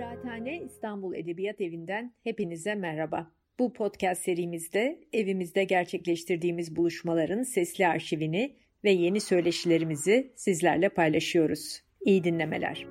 [0.00, 3.32] Kıraathane İstanbul Edebiyat Evi'nden hepinize merhaba.
[3.58, 11.82] Bu podcast serimizde evimizde gerçekleştirdiğimiz buluşmaların sesli arşivini ve yeni söyleşilerimizi sizlerle paylaşıyoruz.
[12.00, 12.86] İyi dinlemeler.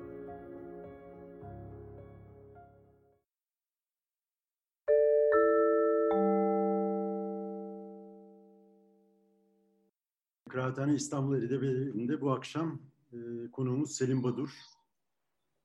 [10.48, 13.16] Kıraathane İstanbul Edebiyatı'nde bu akşam e,
[13.52, 14.50] konuğumuz Selim Badur.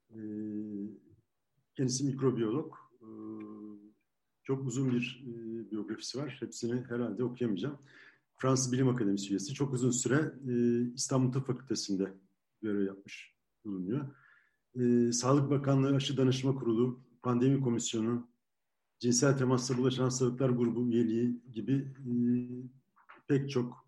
[0.10, 0.20] E,
[1.76, 2.76] kendisi mikrobiyolog.
[3.02, 3.08] E,
[4.44, 6.38] çok uzun bir e, biyografisi var.
[6.40, 7.78] Hepsini herhalde okuyamayacağım.
[8.38, 9.54] Fransız Bilim Akademisi üyesi.
[9.54, 12.14] Çok uzun süre e, İstanbul Tıp Fakültesi'nde
[12.62, 14.16] görev yapmış bulunuyor.
[14.80, 18.28] E, Sağlık Bakanlığı Aşı Danışma Kurulu, Pandemi Komisyonu,
[19.00, 21.94] Cinsel Temasla Bulaşan Hastalıklar Grubu üyeliği gibi
[23.28, 23.86] pek çok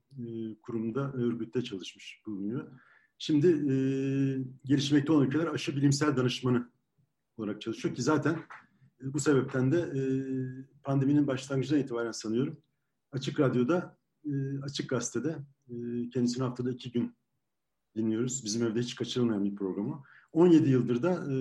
[0.61, 2.71] kurumda, örgütte çalışmış bulunuyor.
[3.17, 3.75] Şimdi e,
[4.65, 6.69] gelişmekte olan ülkeler aşı bilimsel danışmanı
[7.37, 8.39] olarak çalışıyor ki zaten
[9.01, 10.01] e, bu sebepten de e,
[10.83, 12.57] pandeminin başlangıcından itibaren sanıyorum
[13.11, 15.37] Açık Radyo'da, e, Açık Gazete'de
[16.13, 17.15] kendisini haftada iki gün
[17.95, 18.45] dinliyoruz.
[18.45, 20.03] Bizim evde hiç kaçırılmayan bir programı.
[20.31, 21.37] 17 yıldır da e,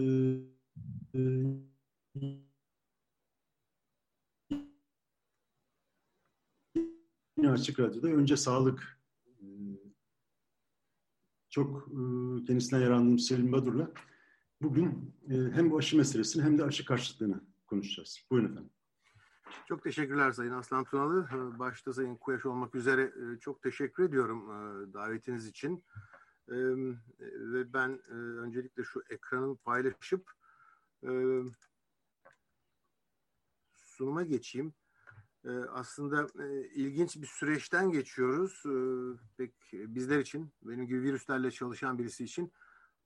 [7.38, 9.00] yine Açık Radyo'da önce sağlık
[11.50, 11.88] çok
[12.46, 13.92] kendisinden yararlandığım Selim Badur'la
[14.60, 18.20] bugün e, hem bu aşı meselesini hem de aşı karşıtlığını konuşacağız.
[18.30, 18.70] Buyurun efendim.
[19.68, 21.28] Çok teşekkürler Sayın Aslan Tunalı.
[21.58, 24.48] Başta Sayın Kuyaş olmak üzere çok teşekkür ediyorum
[24.94, 25.84] davetiniz için.
[27.18, 30.30] Ve ben öncelikle şu ekranı paylaşıp
[33.74, 34.74] sunuma geçeyim.
[35.70, 38.62] Aslında e, ilginç bir süreçten geçiyoruz.
[39.36, 42.52] Pek bizler için, benim gibi virüslerle çalışan birisi için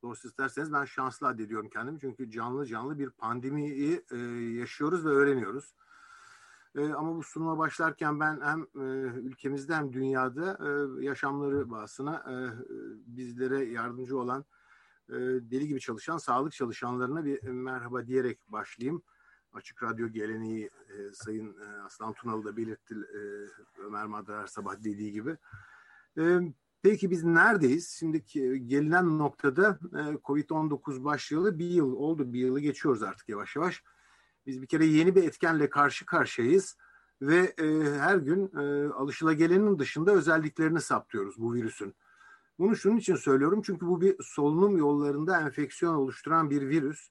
[0.03, 2.01] doğrusu isterseniz ben şanslı addediyorum kendimi.
[2.01, 4.17] Çünkü canlı canlı bir pandemiyi e,
[4.61, 5.75] yaşıyoruz ve öğreniyoruz.
[6.75, 8.85] Ee, ama bu sunuma başlarken ben hem e,
[9.21, 10.59] ülkemizde hem dünyada
[11.01, 12.25] yaşamları bahsına
[13.07, 14.45] bizlere yardımcı olan
[15.41, 19.03] deli gibi çalışan sağlık çalışanlarına bir merhaba diyerek başlayayım.
[19.53, 23.21] Açık Radyo geleneği e, Sayın e, Aslan Tunalı da belirtti e,
[23.81, 25.37] Ömer Madrar sabah dediği gibi.
[26.19, 26.41] E,
[26.83, 27.97] peki biz neredeyiz?
[27.99, 28.25] Şimdi
[28.67, 32.33] gelinen noktada e, Covid-19 başlayalı bir yıl oldu.
[32.33, 33.83] Bir yılı geçiyoruz artık yavaş yavaş.
[34.47, 36.77] Biz bir kere yeni bir etkenle karşı karşıyayız
[37.23, 37.65] ve e,
[37.99, 41.95] her gün e, alışılagelenin dışında özelliklerini saptıyoruz bu virüsün.
[42.59, 47.11] Bunu şunun için söylüyorum çünkü bu bir solunum yollarında enfeksiyon oluşturan bir virüs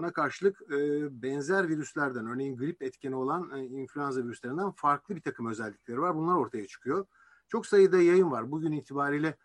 [0.00, 5.46] Buna karşılık e, benzer virüslerden, örneğin grip etkeni olan e, influenza virüslerinden farklı bir takım
[5.46, 6.16] özellikleri var.
[6.16, 7.06] Bunlar ortaya çıkıyor.
[7.50, 8.50] Çok sayıda yayın var.
[8.50, 9.36] Bugün itibariyle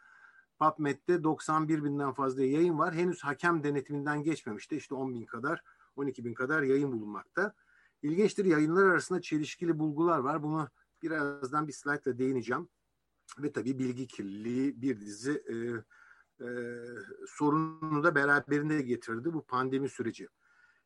[0.59, 2.93] PubMed'de 91 binden fazla yayın var.
[2.93, 4.75] Henüz hakem denetiminden geçmemişti.
[4.75, 5.63] İşte 10 bin kadar,
[5.95, 7.53] 12 bin kadar yayın bulunmakta.
[8.01, 10.43] İlginçtir yayınlar arasında çelişkili bulgular var.
[10.43, 10.69] Bunu
[11.01, 12.69] birazdan bir slaytla değineceğim.
[13.39, 15.55] Ve tabii bilgi kirliliği bir dizi e,
[16.45, 16.47] e,
[17.27, 20.27] sorunu da beraberinde getirdi bu pandemi süreci.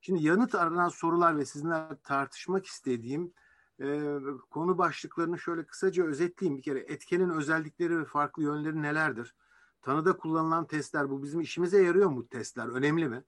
[0.02, 3.34] Şimdi yanıt aranan sorular ve sizinle tartışmak istediğim
[3.82, 4.20] e,
[4.50, 6.58] konu başlıklarını şöyle kısaca özetleyeyim.
[6.58, 9.36] Bir kere etkenin özellikleri ve farklı yönleri nelerdir?
[9.82, 12.68] Tanıda kullanılan testler bu bizim işimize yarıyor mu testler?
[12.68, 13.24] Önemli mi?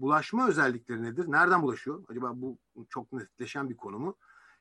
[0.00, 1.24] Bulaşma özellikleri nedir?
[1.32, 2.04] Nereden bulaşıyor?
[2.08, 4.16] Acaba bu çok netleşen bir konu mu?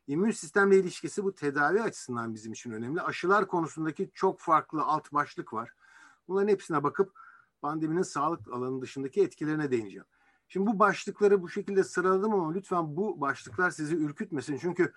[0.07, 3.01] İmmün sistemle ilişkisi bu tedavi açısından bizim için önemli.
[3.01, 5.73] Aşılar konusundaki çok farklı alt başlık var.
[6.27, 7.19] Bunların hepsine bakıp
[7.61, 10.05] pandeminin sağlık alanı dışındaki etkilerine değineceğim.
[10.47, 14.57] Şimdi bu başlıkları bu şekilde sıraladım ama lütfen bu başlıklar sizi ürkütmesin.
[14.57, 14.93] Çünkü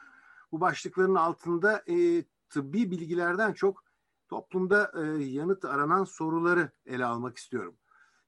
[0.52, 3.84] bu başlıkların altında e, tıbbi bilgilerden çok
[4.28, 7.76] toplumda e, yanıt aranan soruları ele almak istiyorum.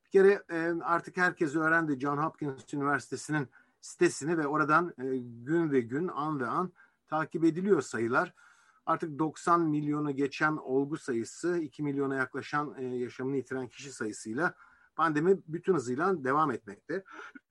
[0.04, 3.48] Bir kere e, artık herkes öğrendi John Hopkins Üniversitesi'nin
[3.80, 6.72] sitesini ve oradan e, gün ve gün, an ve an
[7.06, 8.34] takip ediliyor sayılar.
[8.86, 14.54] Artık 90 milyonu geçen olgu sayısı, 2 milyona yaklaşan e, yaşamını yitiren kişi sayısıyla
[14.96, 17.04] pandemi bütün hızıyla devam etmekte.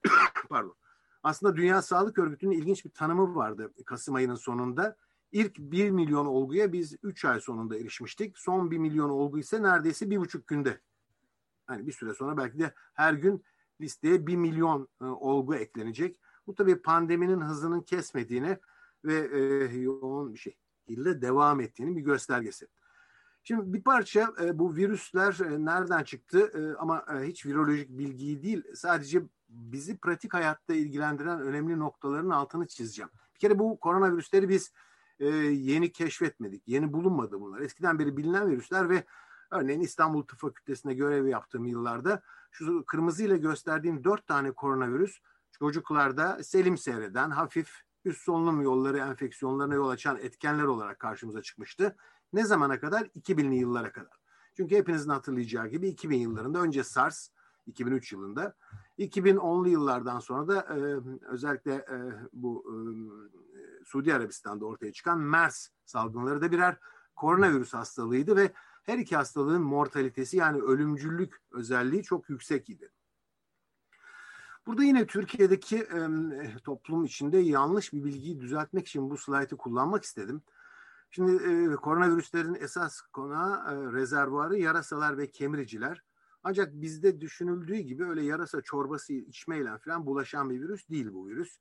[0.49, 0.75] Pardon.
[1.23, 4.97] Aslında Dünya Sağlık Örgütü'nün ilginç bir tanımı vardı Kasım ayının sonunda.
[5.31, 8.37] İlk 1 milyon olguya biz 3 ay sonunda erişmiştik.
[8.37, 10.81] Son 1 milyon olgu ise neredeyse bir buçuk günde.
[11.69, 13.43] Yani bir süre sonra belki de her gün
[13.81, 16.19] listeye 1 milyon e, olgu eklenecek.
[16.47, 18.57] Bu tabii pandeminin hızının kesmediğini
[19.05, 20.47] ve e, yoğun bir
[20.87, 22.67] ile devam ettiğinin bir göstergesi.
[23.43, 28.43] Şimdi bir parça e, bu virüsler e, nereden çıktı e, ama e, hiç virolojik bilgiyi
[28.43, 33.11] değil sadece bizi pratik hayatta ilgilendiren önemli noktaların altını çizeceğim.
[33.35, 34.71] Bir kere bu koronavirüsleri biz
[35.19, 37.59] e, yeni keşfetmedik, yeni bulunmadı bunlar.
[37.59, 39.03] Eskiden beri bilinen virüsler ve
[39.51, 42.21] örneğin İstanbul Tıp Fakültesi'nde görev yaptığım yıllarda
[42.51, 45.19] şu kırmızı ile gösterdiğim dört tane koronavirüs
[45.59, 51.95] çocuklarda selim seyreden hafif üst solunum yolları enfeksiyonlarına yol açan etkenler olarak karşımıza çıkmıştı.
[52.33, 53.01] Ne zamana kadar?
[53.01, 54.23] 2000'li yıllara kadar.
[54.57, 57.29] Çünkü hepinizin hatırlayacağı gibi 2000 yıllarında önce SARS,
[57.65, 58.55] 2003 yılında,
[58.99, 61.97] 2010'lu yıllardan sonra da e, özellikle e,
[62.33, 62.75] bu e,
[63.85, 66.77] Suudi Arabistan'da ortaya çıkan MERS salgınları da birer
[67.15, 68.53] koronavirüs hastalığıydı ve
[68.83, 72.91] her iki hastalığın mortalitesi yani ölümcüllük özelliği çok yüksek idi.
[74.65, 76.07] Burada yine Türkiye'deki e,
[76.63, 80.41] toplum içinde yanlış bir bilgiyi düzeltmek için bu slaytı kullanmak istedim.
[81.11, 86.03] Şimdi e, koronavirüslerin esas konağı e, rezervuarı yarasalar ve kemiriciler.
[86.43, 91.59] Ancak bizde düşünüldüğü gibi öyle yarasa çorbası içmeyle falan bulaşan bir virüs değil bu virüs.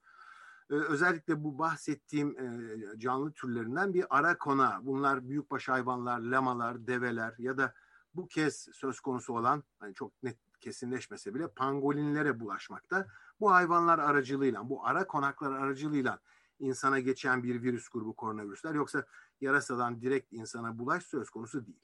[0.70, 4.81] Ee, özellikle bu bahsettiğim e, canlı türlerinden bir ara kona.
[4.87, 7.75] Bunlar büyükbaş hayvanlar, lamalar, develer ya da
[8.14, 13.06] bu kez söz konusu olan hani çok net kesinleşmese bile pangolinlere bulaşmakta.
[13.40, 16.20] Bu hayvanlar aracılığıyla, bu ara konaklar aracılığıyla
[16.58, 18.75] insana geçen bir virüs grubu koronavirüsler.
[18.75, 19.06] Yoksa
[19.40, 21.81] yarasadan direkt insana bulaş söz konusu değil.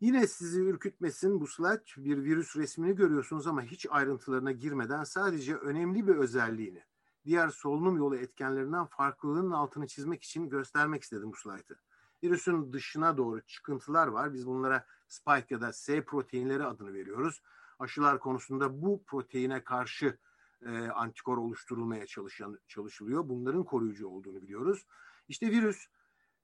[0.00, 6.06] Yine sizi ürkütmesin bu slide bir virüs resmini görüyorsunuz ama hiç ayrıntılarına girmeden sadece önemli
[6.06, 6.82] bir özelliğini
[7.24, 11.80] diğer solunum yolu etkenlerinden farklılığının altını çizmek için göstermek istedim bu slaytı.
[12.22, 14.34] Virüsün dışına doğru çıkıntılar var.
[14.34, 17.42] Biz bunlara spike ya da S proteinleri adını veriyoruz.
[17.78, 20.18] Aşılar konusunda bu proteine karşı
[20.66, 23.28] e, antikor oluşturulmaya çalışan, çalışılıyor.
[23.28, 24.86] Bunların koruyucu olduğunu biliyoruz.
[25.28, 25.86] İşte virüs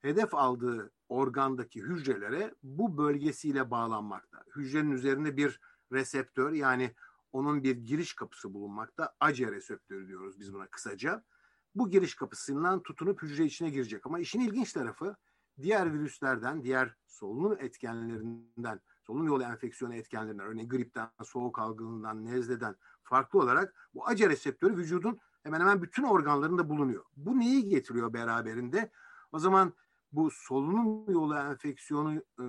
[0.06, 4.44] hedef aldığı organdaki hücrelere bu bölgesiyle bağlanmakta.
[4.56, 5.61] Hücrenin üzerinde bir
[5.93, 6.94] reseptör yani
[7.32, 9.14] onun bir giriş kapısı bulunmakta.
[9.20, 11.25] ACE reseptörü diyoruz biz buna kısaca.
[11.75, 14.06] Bu giriş kapısından tutunup hücre içine girecek.
[14.06, 15.17] Ama işin ilginç tarafı
[15.62, 23.38] diğer virüslerden, diğer solunum etkenlerinden, solunum yolu enfeksiyonu etkenlerinden, örneğin gripten, soğuk algınlığından, nezleden farklı
[23.38, 27.05] olarak bu ACE reseptörü vücudun hemen hemen bütün organlarında bulunuyor.
[27.17, 28.91] Bu neyi getiriyor beraberinde?
[29.32, 29.73] O zaman
[30.16, 32.44] bu solunum yolu enfeksiyonu e,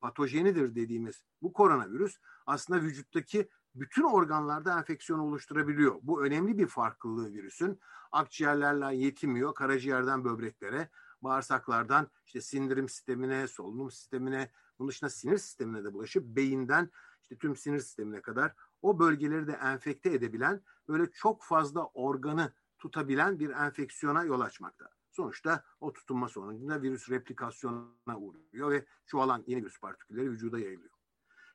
[0.00, 2.16] patojenidir dediğimiz bu koronavirüs
[2.46, 5.96] aslında vücuttaki bütün organlarda enfeksiyon oluşturabiliyor.
[6.02, 7.80] Bu önemli bir farklılığı virüsün.
[8.12, 10.88] Akciğerlerle yetmiyor, karaciğerden böbreklere,
[11.22, 16.90] bağırsaklardan işte sindirim sistemine, solunum sistemine, bunun dışında sinir sistemine de bulaşıp beyinden
[17.22, 23.38] işte tüm sinir sistemine kadar o bölgeleri de enfekte edebilen böyle çok fazla organı tutabilen
[23.38, 24.99] bir enfeksiyona yol açmakta.
[25.10, 30.94] Sonuçta o tutunma sonucunda virüs replikasyona uğruyor ve çoğalan yeni virüs partikülleri vücuda yayılıyor.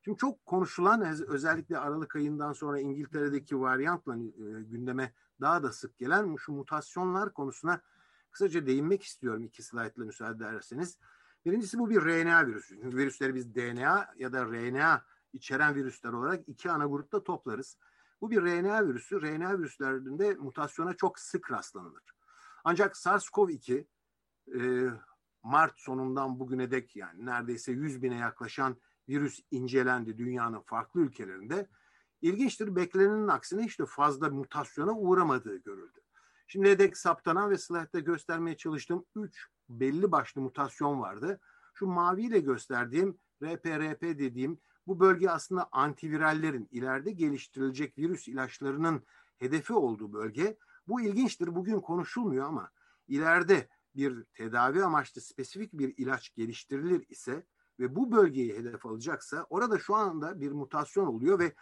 [0.05, 6.35] Şimdi çok konuşulan özellikle Aralık ayından sonra İngiltere'deki varyantla e, gündeme daha da sık gelen
[6.35, 7.81] şu mutasyonlar konusuna
[8.31, 10.97] kısaca değinmek istiyorum iki slaytla müsaade ederseniz.
[11.45, 12.81] Birincisi bu bir RNA virüsü.
[12.81, 17.77] Çünkü virüsleri biz DNA ya da RNA içeren virüsler olarak iki ana grupta toplarız.
[18.21, 19.21] Bu bir RNA virüsü.
[19.21, 22.14] RNA virüslerinde mutasyona çok sık rastlanılır.
[22.65, 23.85] Ancak SARS-CoV-2
[24.55, 24.89] e,
[25.43, 28.77] Mart sonundan bugüne dek yani neredeyse 100 bine yaklaşan
[29.09, 31.67] virüs incelendi dünyanın farklı ülkelerinde.
[32.21, 35.99] İlginçtir beklenenin aksine işte fazla mutasyona uğramadığı görüldü.
[36.47, 41.39] Şimdi dek saptanan ve slaytta göstermeye çalıştığım 3 belli başlı mutasyon vardı.
[41.73, 49.03] Şu maviyle gösterdiğim RPRP dediğim bu bölge aslında antivirallerin ileride geliştirilecek virüs ilaçlarının
[49.37, 50.57] hedefi olduğu bölge.
[50.87, 51.55] Bu ilginçtir.
[51.55, 52.71] Bugün konuşulmuyor ama
[53.07, 57.45] ileride bir tedavi amaçlı spesifik bir ilaç geliştirilir ise
[57.79, 61.53] ve bu bölgeyi hedef alacaksa orada şu anda bir mutasyon oluyor ve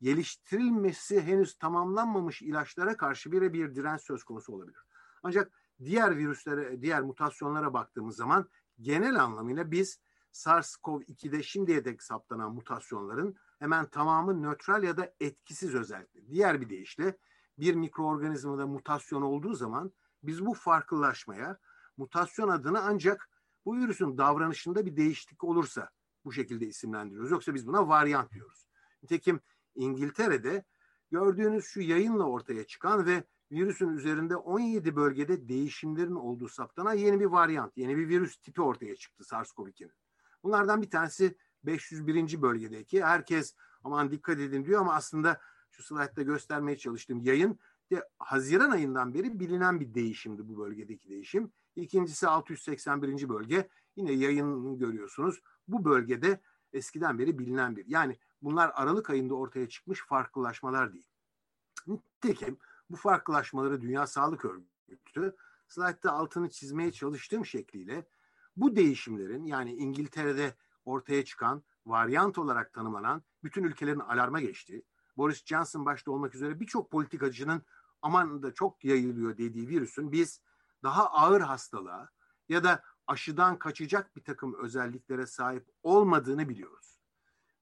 [0.00, 4.80] geliştirilmesi henüz tamamlanmamış ilaçlara karşı bire bir direnç söz konusu olabilir.
[5.22, 5.52] Ancak
[5.84, 8.48] diğer virüslere, diğer mutasyonlara baktığımız zaman
[8.80, 10.00] genel anlamıyla biz
[10.32, 16.28] SARS-CoV-2'de şimdiye dek saptanan mutasyonların hemen tamamı nötral ya da etkisiz özellikle.
[16.28, 17.18] Diğer bir deyişle
[17.58, 21.58] bir mikroorganizmada mutasyon olduğu zaman biz bu farklılaşmaya
[21.96, 23.30] mutasyon adını ancak
[23.64, 25.90] bu virüsün davranışında bir değişiklik olursa
[26.24, 27.30] bu şekilde isimlendiriyoruz.
[27.30, 28.66] Yoksa biz buna varyant diyoruz.
[29.02, 29.40] Nitekim
[29.74, 30.64] İngiltere'de
[31.10, 37.24] gördüğünüz şu yayınla ortaya çıkan ve virüsün üzerinde 17 bölgede değişimlerin olduğu saptanan yeni bir
[37.24, 39.92] varyant, yeni bir virüs tipi ortaya çıktı SARS-CoV-2'nin.
[40.42, 42.42] Bunlardan bir tanesi 501.
[42.42, 43.04] bölgedeki.
[43.04, 45.40] Herkes aman dikkat edin diyor ama aslında
[45.76, 47.58] şu slaytta göstermeye çalıştığım yayın
[47.92, 51.52] de Haziran ayından beri bilinen bir değişimdi bu bölgedeki değişim.
[51.76, 53.28] İkincisi 681.
[53.28, 53.68] bölge.
[53.96, 55.42] Yine yayın görüyorsunuz.
[55.68, 56.40] Bu bölgede
[56.72, 57.86] eskiden beri bilinen bir.
[57.86, 61.08] Yani bunlar Aralık ayında ortaya çıkmış farklılaşmalar değil.
[61.86, 62.58] Nitekim
[62.90, 65.36] bu farklılaşmaları Dünya Sağlık Örgütü
[65.68, 68.06] slaytta altını çizmeye çalıştığım şekliyle
[68.56, 70.54] bu değişimlerin yani İngiltere'de
[70.84, 74.82] ortaya çıkan varyant olarak tanımlanan bütün ülkelerin alarma geçtiği,
[75.16, 77.62] Boris Johnson başta olmak üzere birçok politikacının
[78.02, 80.40] aman da çok yayılıyor dediği virüsün biz
[80.82, 82.08] daha ağır hastalığa
[82.48, 87.00] ya da aşıdan kaçacak bir takım özelliklere sahip olmadığını biliyoruz.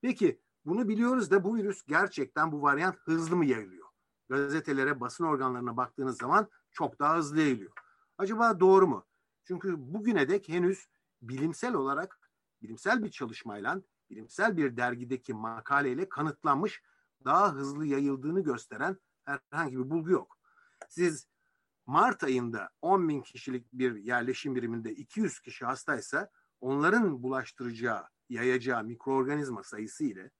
[0.01, 3.89] Peki bunu biliyoruz da bu virüs gerçekten bu varyant hızlı mı yayılıyor?
[4.29, 7.73] Gazetelere, basın organlarına baktığınız zaman çok daha hızlı yayılıyor.
[8.19, 9.07] Acaba doğru mu?
[9.45, 10.89] Çünkü bugüne dek henüz
[11.23, 12.21] bilimsel olarak,
[12.63, 16.83] bilimsel bir çalışmayla, bilimsel bir dergideki makaleyle kanıtlanmış
[17.25, 20.39] daha hızlı yayıldığını gösteren herhangi bir bulgu yok.
[20.89, 21.27] Siz
[21.87, 29.63] Mart ayında 10 bin kişilik bir yerleşim biriminde 200 kişi hastaysa onların bulaştıracağı, yayacağı mikroorganizma
[29.63, 30.31] sayısı ile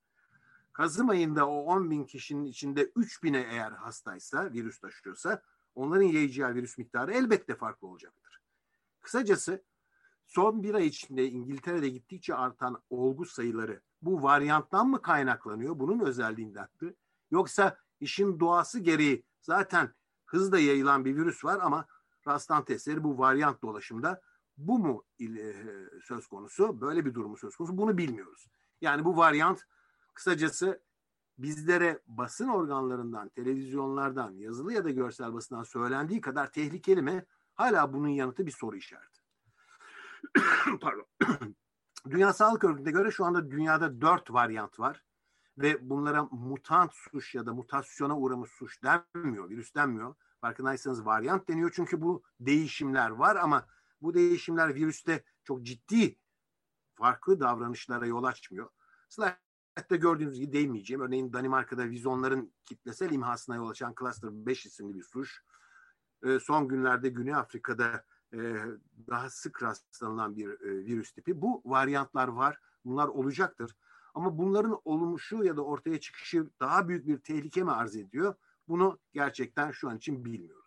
[0.75, 5.43] Kasım ayında o 10 bin kişinin içinde 3 bine eğer hastaysa, virüs taşıyorsa
[5.75, 8.41] onların yayacağı virüs miktarı elbette farklı olacaktır.
[9.01, 9.65] Kısacası
[10.27, 15.79] son bir ay içinde İngiltere'de gittikçe artan olgu sayıları bu varyanttan mı kaynaklanıyor?
[15.79, 16.95] Bunun özelliğinden mi?
[17.31, 19.95] Yoksa işin doğası gereği zaten
[20.27, 21.87] hızla yayılan bir virüs var ama
[22.27, 24.21] rastlantı eseri bu varyant dolaşımda
[24.57, 25.55] bu mu e,
[26.05, 26.81] söz konusu?
[26.81, 27.79] Böyle bir durumu söz konusu?
[27.79, 28.49] Bunu bilmiyoruz.
[28.81, 29.63] Yani bu varyant
[30.15, 30.83] kısacası
[31.39, 37.25] bizlere basın organlarından, televizyonlardan, yazılı ya da görsel basından söylendiği kadar tehlikeli mi?
[37.55, 39.24] Hala bunun yanıtı bir soru işareti.
[40.81, 41.07] Pardon.
[42.11, 45.05] Dünya Sağlık Örgütü'ne göre şu anda dünyada dört varyant var
[45.59, 50.15] ve bunlara mutant suç ya da mutasyona uğramış suç denmiyor, virüs denmiyor.
[50.41, 53.67] Farkındaysanız varyant deniyor çünkü bu değişimler var ama
[54.03, 56.19] bu değişimler virüste çok ciddi
[56.95, 58.69] farklı davranışlara yol açmıyor.
[59.09, 61.01] Slide'de gördüğünüz gibi değinmeyeceğim.
[61.01, 65.41] Örneğin Danimarka'da vizonların kitlesel imhasına yol açan Cluster 5 isimli bir suç.
[66.23, 68.05] Ee, son günlerde Güney Afrika'da
[68.35, 68.65] e,
[69.09, 71.43] daha sık rastlanılan bir e, virüs tipi.
[71.43, 72.59] Bu varyantlar var.
[72.85, 73.77] Bunlar olacaktır.
[74.15, 78.35] Ama bunların oluşu ya da ortaya çıkışı daha büyük bir tehlike mi arz ediyor?
[78.69, 80.65] Bunu gerçekten şu an için bilmiyoruz.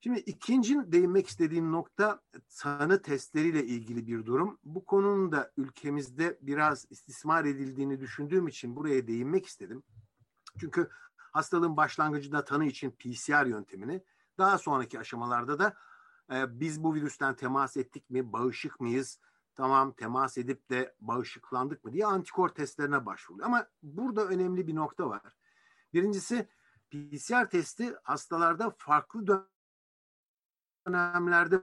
[0.00, 2.20] Şimdi ikinci değinmek istediğim nokta
[2.58, 4.58] tanı testleriyle ilgili bir durum.
[4.64, 9.82] Bu konunun da ülkemizde biraz istismar edildiğini düşündüğüm için buraya değinmek istedim.
[10.60, 14.02] Çünkü hastalığın başlangıcında tanı için PCR yöntemini,
[14.38, 15.76] daha sonraki aşamalarda da
[16.32, 19.18] e, biz bu virüsten temas ettik mi, bağışık mıyız,
[19.54, 23.46] tamam temas edip de bağışıklandık mı diye antikor testlerine başvuruluyor.
[23.46, 25.36] Ama burada önemli bir nokta var.
[25.92, 26.48] Birincisi
[26.90, 29.48] PCR testi hastalarda farklı
[30.86, 31.62] dönemlerde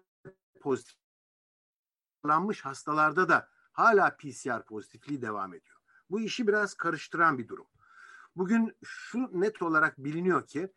[0.62, 5.78] pozitiflanmış hastalarda da hala PCR pozitifliği devam ediyor.
[6.10, 7.68] Bu işi biraz karıştıran bir durum.
[8.36, 10.74] Bugün şu net olarak biliniyor ki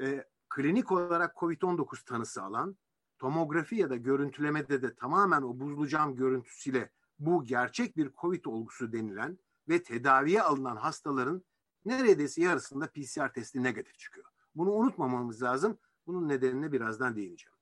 [0.00, 2.76] e, klinik olarak COVID-19 tanısı alan
[3.18, 8.92] tomografi ya da görüntülemede de tamamen o buzlu cam görüntüsüyle bu gerçek bir COVID olgusu
[8.92, 11.42] denilen ve tedaviye alınan hastaların
[11.84, 14.26] neredeyse yarısında PCR testi negatif çıkıyor.
[14.54, 15.78] Bunu unutmamamız lazım.
[16.06, 17.56] Bunun nedenine birazdan değineceğim.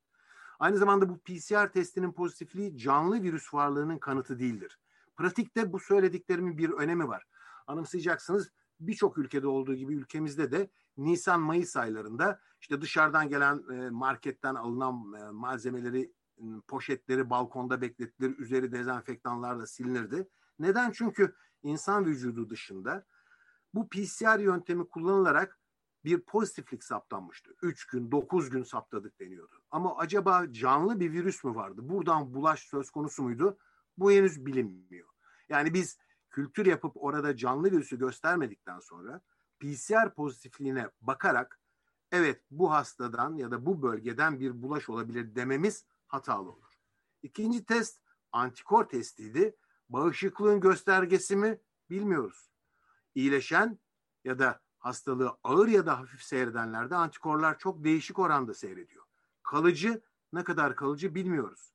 [0.58, 4.78] Aynı zamanda bu PCR testinin pozitifliği canlı virüs varlığının kanıtı değildir.
[5.16, 7.24] Pratikte bu söylediklerimin bir önemi var.
[7.66, 15.12] Anımsayacaksınız birçok ülkede olduğu gibi ülkemizde de Nisan-Mayıs aylarında işte dışarıdan gelen e, marketten alınan
[15.20, 16.12] e, malzemeleri,
[16.68, 20.28] poşetleri balkonda bekletilir, üzeri dezenfektanlarla silinirdi.
[20.58, 20.90] Neden?
[20.90, 23.06] Çünkü insan vücudu dışında
[23.74, 25.58] bu PCR yöntemi kullanılarak
[26.04, 27.50] bir pozitiflik saptanmıştı.
[27.62, 29.62] 3 gün, 9 gün saptadık deniyordu.
[29.70, 31.80] Ama acaba canlı bir virüs mü vardı?
[31.88, 33.58] Buradan bulaş söz konusu muydu?
[33.98, 35.08] Bu henüz bilinmiyor.
[35.48, 35.98] Yani biz
[36.36, 39.20] kültür yapıp orada canlı virüsü göstermedikten sonra
[39.60, 41.60] PCR pozitifliğine bakarak
[42.12, 46.74] evet bu hastadan ya da bu bölgeden bir bulaş olabilir dememiz hatalı olur.
[47.22, 48.00] İkinci test
[48.32, 49.56] antikor testiydi.
[49.88, 52.50] Bağışıklığın göstergesi mi bilmiyoruz.
[53.14, 53.78] İyileşen
[54.24, 59.04] ya da hastalığı ağır ya da hafif seyredenlerde antikorlar çok değişik oranda seyrediyor.
[59.42, 60.02] Kalıcı
[60.32, 61.72] ne kadar kalıcı bilmiyoruz.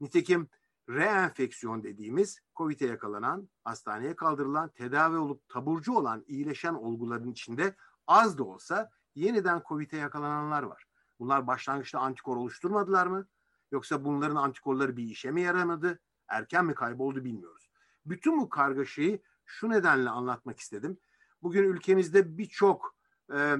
[0.00, 0.48] Nitekim
[0.88, 7.74] reenfeksiyon dediğimiz COVID'e yakalanan, hastaneye kaldırılan, tedavi olup taburcu olan iyileşen olguların içinde
[8.06, 10.84] az da olsa yeniden COVID'e yakalananlar var.
[11.18, 13.26] Bunlar başlangıçta antikor oluşturmadılar mı?
[13.72, 16.00] Yoksa bunların antikorları bir işe mi yaramadı?
[16.28, 17.70] Erken mi kayboldu bilmiyoruz.
[18.06, 20.98] Bütün bu kargaşayı şu nedenle anlatmak istedim.
[21.42, 22.96] Bugün ülkemizde birçok
[23.34, 23.56] e,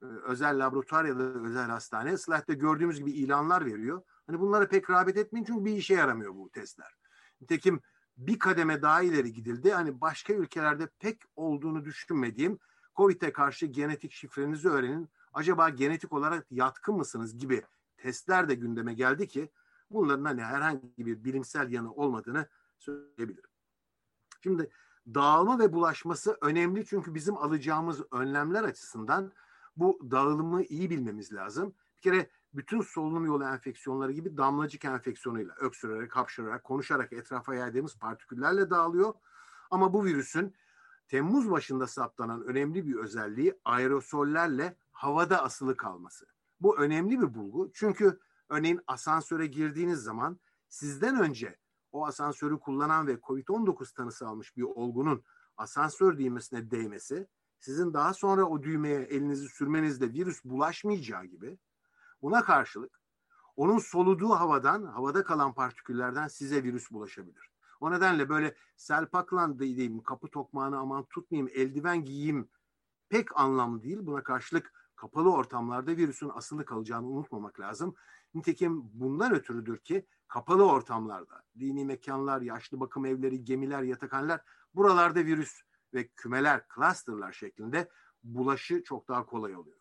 [0.00, 4.02] özel laboratuvar ya da özel hastane slide'de gördüğümüz gibi ilanlar veriyor.
[4.26, 6.94] Hani bunlara pek rağbet etmeyin çünkü bir işe yaramıyor bu testler.
[7.40, 7.80] Nitekim
[8.16, 9.72] bir kademe daha ileri gidildi.
[9.72, 12.58] Hani başka ülkelerde pek olduğunu düşünmediğim
[12.96, 15.08] COVID'e karşı genetik şifrenizi öğrenin.
[15.32, 17.62] Acaba genetik olarak yatkın mısınız gibi
[17.96, 19.50] testler de gündeme geldi ki
[19.90, 22.48] bunların hani herhangi bir bilimsel yanı olmadığını
[22.78, 23.50] söyleyebilirim.
[24.42, 24.70] Şimdi
[25.06, 29.32] dağılma ve bulaşması önemli çünkü bizim alacağımız önlemler açısından
[29.76, 31.74] bu dağılımı iyi bilmemiz lazım.
[31.96, 38.70] Bir kere bütün solunum yolu enfeksiyonları gibi damlacık enfeksiyonuyla öksürerek, hapşırarak, konuşarak etrafa yaydığımız partiküllerle
[38.70, 39.14] dağılıyor.
[39.70, 40.54] Ama bu virüsün
[41.08, 46.26] Temmuz başında saptanan önemli bir özelliği aerosollerle havada asılı kalması.
[46.60, 51.58] Bu önemli bir bulgu çünkü örneğin asansöre girdiğiniz zaman sizden önce
[51.92, 55.24] o asansörü kullanan ve COVID-19 tanısı almış bir olgunun
[55.56, 57.26] asansör düğmesine değmesi,
[57.58, 61.58] sizin daha sonra o düğmeye elinizi sürmenizde virüs bulaşmayacağı gibi
[62.22, 63.00] buna karşılık
[63.56, 67.50] onun soluduğu havadan, havada kalan partiküllerden size virüs bulaşabilir.
[67.80, 72.48] O nedenle böyle selpaklan diyeyim, kapı tokmağını aman tutmayayım, eldiven giyeyim
[73.08, 73.98] pek anlamlı değil.
[74.02, 77.94] Buna karşılık kapalı ortamlarda virüsün asılı kalacağını unutmamak lazım.
[78.34, 84.40] Nitekim bundan ötürüdür ki kapalı ortamlarda, dini mekanlar, yaşlı bakım evleri, gemiler, yatakhaneler
[84.74, 85.62] buralarda virüs
[85.94, 87.90] ve kümeler, clusterlar şeklinde
[88.22, 89.79] bulaşı çok daha kolay oluyor.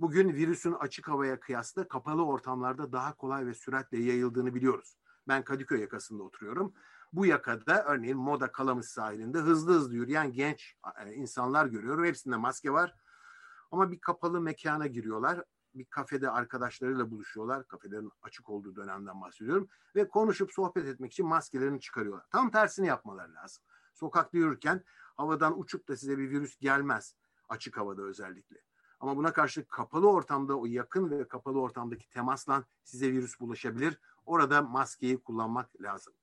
[0.00, 4.96] Bugün virüsün açık havaya kıyasla kapalı ortamlarda daha kolay ve süratle yayıldığını biliyoruz.
[5.28, 6.74] Ben Kadıköy yakasında oturuyorum.
[7.12, 12.04] Bu yakada örneğin Moda Kalamış sahilinde hızlı hızlı yürüyen genç e, insanlar görüyorum.
[12.04, 12.94] Hepsinde maske var.
[13.70, 15.44] Ama bir kapalı mekana giriyorlar.
[15.74, 17.68] Bir kafede arkadaşlarıyla buluşuyorlar.
[17.68, 19.68] Kafelerin açık olduğu dönemden bahsediyorum.
[19.94, 22.26] Ve konuşup sohbet etmek için maskelerini çıkarıyorlar.
[22.30, 23.64] Tam tersini yapmaları lazım.
[23.94, 24.84] Sokakta yürürken
[25.16, 27.14] havadan uçup da size bir virüs gelmez.
[27.48, 28.56] Açık havada özellikle.
[29.06, 34.00] Ama buna karşı kapalı ortamda o yakın ve kapalı ortamdaki temasla size virüs bulaşabilir.
[34.24, 36.14] Orada maskeyi kullanmak lazım.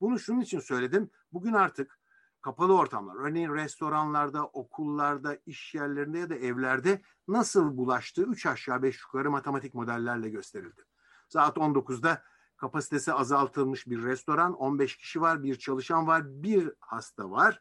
[0.00, 1.10] Bunu şunun için söyledim.
[1.32, 1.98] Bugün artık
[2.40, 9.00] kapalı ortamlar, örneğin restoranlarda, okullarda, iş yerlerinde ya da evlerde nasıl bulaştığı üç aşağı beş
[9.02, 10.82] yukarı matematik modellerle gösterildi.
[11.28, 12.22] Saat 19'da
[12.56, 17.60] kapasitesi azaltılmış bir restoran, 15 kişi var, bir çalışan var, bir hasta var.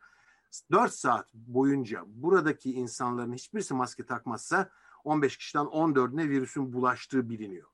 [0.71, 4.69] 4 saat boyunca buradaki insanların hiçbirisi maske takmazsa
[5.03, 7.69] 15 kişiden 14'üne virüsün bulaştığı biliniyor.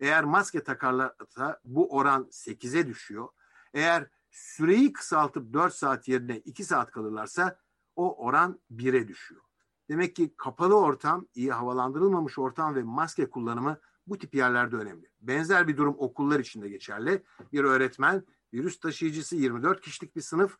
[0.00, 3.28] Eğer maske takarlarsa bu oran 8'e düşüyor.
[3.74, 7.58] Eğer süreyi kısaltıp 4 saat yerine 2 saat kalırlarsa
[7.96, 9.42] o oran 1'e düşüyor.
[9.88, 15.10] Demek ki kapalı ortam, iyi havalandırılmamış ortam ve maske kullanımı bu tip yerlerde önemli.
[15.20, 17.22] Benzer bir durum okullar için de geçerli.
[17.52, 20.58] Bir öğretmen virüs taşıyıcısı 24 kişilik bir sınıf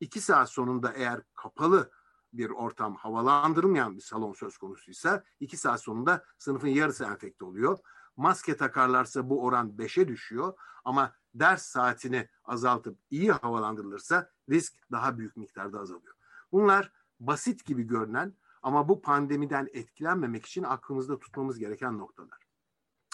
[0.00, 1.90] 2 saat sonunda eğer kapalı
[2.32, 7.78] bir ortam havalandırılmayan bir salon söz konusuysa 2 saat sonunda sınıfın yarısı enfekte oluyor.
[8.16, 15.36] Maske takarlarsa bu oran 5'e düşüyor ama ders saatini azaltıp iyi havalandırılırsa risk daha büyük
[15.36, 16.14] miktarda azalıyor.
[16.52, 22.38] Bunlar basit gibi görünen ama bu pandemiden etkilenmemek için aklımızda tutmamız gereken noktalar.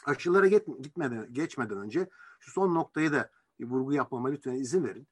[0.05, 2.09] Aşılara gitmeden, geçmeden önce
[2.41, 5.09] şu son noktayı da bir vurgu yapmama lütfen izin verin.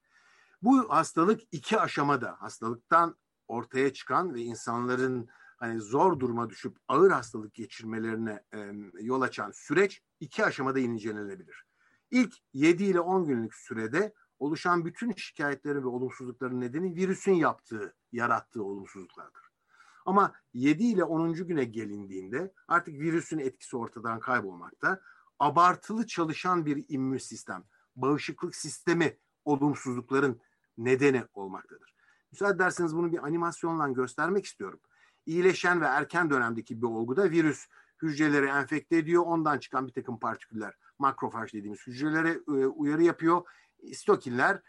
[0.63, 3.15] Bu hastalık iki aşamada hastalıktan
[3.47, 8.71] ortaya çıkan ve insanların hani zor duruma düşüp ağır hastalık geçirmelerine e,
[9.01, 11.65] yol açan süreç iki aşamada incelenebilir.
[12.11, 18.63] İlk 7 ile 10 günlük sürede oluşan bütün şikayetlerin ve olumsuzlukların nedeni virüsün yaptığı, yarattığı
[18.63, 19.43] olumsuzluklardır.
[20.05, 21.33] Ama 7 ile 10.
[21.33, 25.01] güne gelindiğinde artık virüsün etkisi ortadan kaybolmakta.
[25.39, 27.63] Abartılı çalışan bir immün sistem,
[27.95, 30.41] bağışıklık sistemi olumsuzlukların
[30.77, 31.93] nedeni olmaktadır.
[32.31, 34.79] Müsaade ederseniz bunu bir animasyonla göstermek istiyorum.
[35.25, 37.67] İyileşen ve erken dönemdeki bir olguda virüs
[38.01, 39.23] hücreleri enfekte ediyor.
[39.25, 43.41] Ondan çıkan bir takım partiküller makrofaj dediğimiz hücrelere e, uyarı yapıyor.
[43.79, 44.61] İstokinler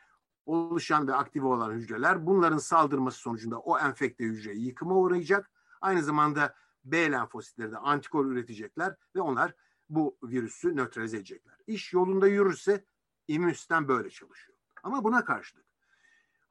[0.46, 5.50] oluşan ve aktive olan hücreler bunların saldırması sonucunda o enfekte hücre yıkıma uğrayacak.
[5.80, 9.54] Aynı zamanda B lenfositleri de antikor üretecekler ve onlar
[9.88, 11.54] bu virüsü nötralize edecekler.
[11.66, 12.84] İş yolunda yürürse
[13.28, 14.58] immün sistem böyle çalışıyor.
[14.82, 15.63] Ama buna karşılık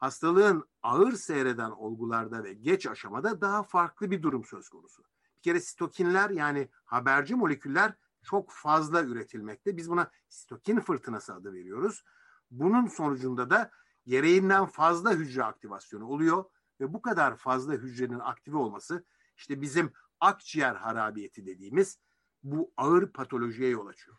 [0.03, 5.03] hastalığın ağır seyreden olgularda ve geç aşamada daha farklı bir durum söz konusu.
[5.37, 9.77] Bir kere sitokinler yani haberci moleküller çok fazla üretilmekte.
[9.77, 12.03] Biz buna sitokin fırtınası adı veriyoruz.
[12.51, 13.71] Bunun sonucunda da
[14.05, 16.45] gereğinden fazla hücre aktivasyonu oluyor
[16.79, 19.05] ve bu kadar fazla hücrenin aktive olması
[19.37, 21.99] işte bizim akciğer harabiyeti dediğimiz
[22.43, 24.17] bu ağır patolojiye yol açıyor.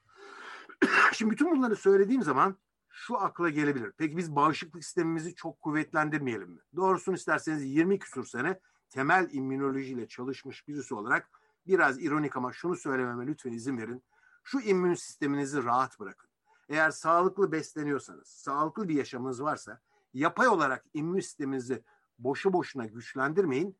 [1.12, 2.56] Şimdi bütün bunları söylediğim zaman
[2.96, 3.92] şu akla gelebilir.
[3.98, 6.60] Peki biz bağışıklık sistemimizi çok kuvvetlendirmeyelim mi?
[6.76, 11.30] Doğrusunu isterseniz 20 küsur sene temel immünolojiyle çalışmış birisi olarak
[11.66, 14.04] biraz ironik ama şunu söylememe lütfen izin verin.
[14.44, 16.30] Şu immün sisteminizi rahat bırakın.
[16.68, 19.80] Eğer sağlıklı besleniyorsanız, sağlıklı bir yaşamınız varsa
[20.12, 21.82] yapay olarak immün sisteminizi
[22.18, 23.76] boşu boşuna güçlendirmeyin.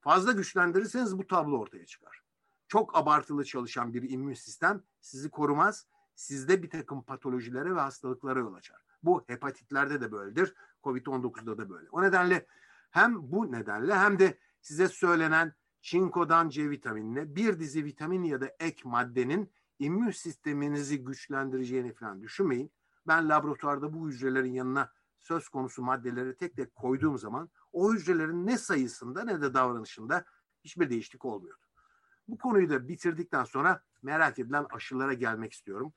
[0.00, 2.22] Fazla güçlendirirseniz bu tablo ortaya çıkar.
[2.68, 5.86] Çok abartılı çalışan bir immün sistem sizi korumaz
[6.18, 8.80] sizde bir takım patolojilere ve hastalıklara yol açar.
[9.02, 10.54] Bu hepatitlerde de böyledir.
[10.84, 11.88] Covid-19'da da böyle.
[11.90, 12.46] O nedenle
[12.90, 18.50] Hem bu nedenle hem de size söylenen çinkodan C vitaminine bir dizi vitamin ya da
[18.60, 22.72] ek maddenin immün sisteminizi güçlendireceğini falan düşünmeyin.
[23.06, 28.58] Ben laboratuvarda bu hücrelerin yanına söz konusu maddeleri tek tek koyduğum zaman o hücrelerin ne
[28.58, 30.24] sayısında ne de davranışında
[30.64, 31.66] hiçbir değişiklik olmuyordu.
[32.28, 35.92] Bu konuyu da bitirdikten sonra merak edilen aşılara gelmek istiyorum.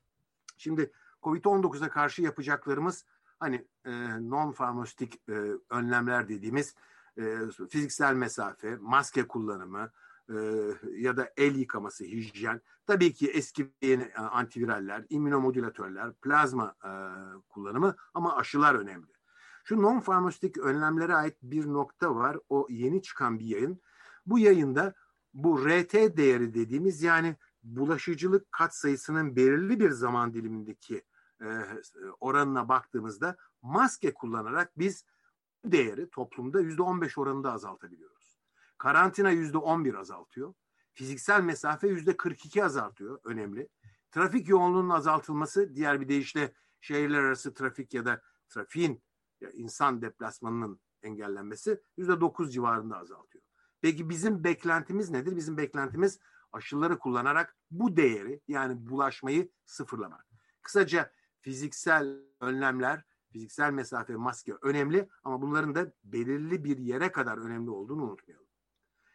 [0.61, 0.91] Şimdi
[1.23, 3.05] COVID-19'a karşı yapacaklarımız
[3.39, 6.75] hani e, non-farmasötik e, önlemler dediğimiz
[7.17, 7.37] e,
[7.69, 9.91] fiziksel mesafe, maske kullanımı
[10.29, 10.35] e,
[10.91, 12.61] ya da el yıkaması, hijyen.
[12.85, 16.91] Tabii ki eski yeni e, antiviraller, immünomodülatörler, plazma e,
[17.49, 19.11] kullanımı ama aşılar önemli.
[19.63, 22.37] Şu non-farmasötik önlemlere ait bir nokta var.
[22.49, 23.81] O yeni çıkan bir yayın.
[24.25, 24.93] Bu yayında
[25.33, 31.03] bu RT değeri dediğimiz yani bulaşıcılık kat sayısının belirli bir zaman dilimindeki
[31.41, 31.47] e,
[32.19, 35.05] oranına baktığımızda maske kullanarak biz
[35.65, 38.39] değeri toplumda yüzde on beş oranında azaltabiliyoruz.
[38.77, 40.53] Karantina yüzde on bir azaltıyor.
[40.93, 43.19] Fiziksel mesafe yüzde kırk iki azaltıyor.
[43.23, 43.69] Önemli.
[44.11, 49.03] Trafik yoğunluğunun azaltılması diğer bir deyişle şehirler arası trafik ya da trafiğin
[49.41, 53.43] ya insan deplasmanının engellenmesi yüzde dokuz civarında azaltıyor.
[53.81, 55.35] Peki bizim beklentimiz nedir?
[55.35, 56.19] Bizim beklentimiz
[56.53, 60.25] aşıları kullanarak bu değeri yani bulaşmayı sıfırlamak.
[60.61, 61.11] Kısaca
[61.41, 68.03] fiziksel önlemler, fiziksel mesafe, maske önemli ama bunların da belirli bir yere kadar önemli olduğunu
[68.03, 68.47] unutmayalım.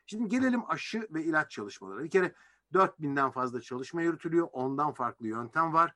[0.06, 2.04] Şimdi gelelim aşı ve ilaç çalışmaları.
[2.04, 2.34] Bir kere
[2.74, 4.48] 4000'den fazla çalışma yürütülüyor.
[4.52, 5.94] Ondan farklı yöntem var.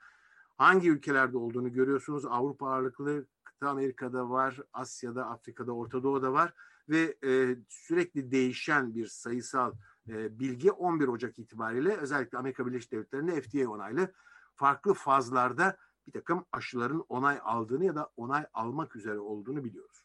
[0.57, 2.27] Hangi ülkelerde olduğunu görüyorsunuz.
[2.27, 6.55] Avrupa ağırlıklı, kıta Amerika'da var, Asya'da, Afrika'da, Orta Doğu'da var
[6.89, 9.73] ve e, sürekli değişen bir sayısal
[10.07, 14.13] bilgi 11 Ocak itibariyle özellikle Amerika Birleşik Devletleri'nde FDA onaylı
[14.55, 20.05] farklı fazlarda bir takım aşıların onay aldığını ya da onay almak üzere olduğunu biliyoruz.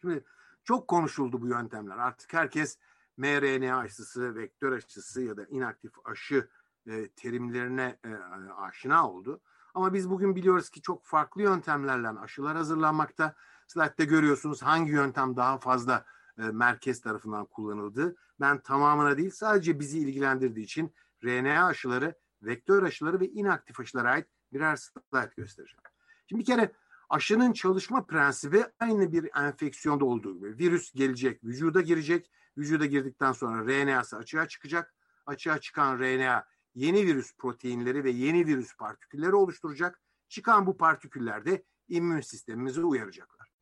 [0.00, 0.24] Şimdi
[0.64, 1.98] çok konuşuldu bu yöntemler.
[1.98, 2.78] Artık herkes
[3.16, 6.48] mRNA aşısı, vektör aşısı ya da inaktif aşı
[6.86, 8.14] e, terimlerine e,
[8.56, 9.40] aşina oldu.
[9.74, 13.34] Ama biz bugün biliyoruz ki çok farklı yöntemlerle aşılar hazırlanmakta.
[13.66, 16.04] Slide'de görüyorsunuz hangi yöntem daha fazla
[16.38, 18.16] e, merkez tarafından kullanıldı.
[18.40, 20.94] Ben tamamına değil sadece bizi ilgilendirdiği için
[21.24, 25.82] RNA aşıları, vektör aşıları ve inaktif aşılara ait birer slide göstereceğim.
[26.26, 26.72] Şimdi bir kere
[27.08, 30.58] aşının çalışma prensibi aynı bir enfeksiyonda olduğu gibi.
[30.58, 32.30] Virüs gelecek, vücuda girecek.
[32.58, 34.94] Vücuda girdikten sonra RNA'sı açığa çıkacak.
[35.26, 40.00] Açığa çıkan RNA yeni virüs proteinleri ve yeni virüs partikülleri oluşturacak.
[40.28, 43.52] Çıkan bu partiküller de immün sistemimizi uyaracaklar.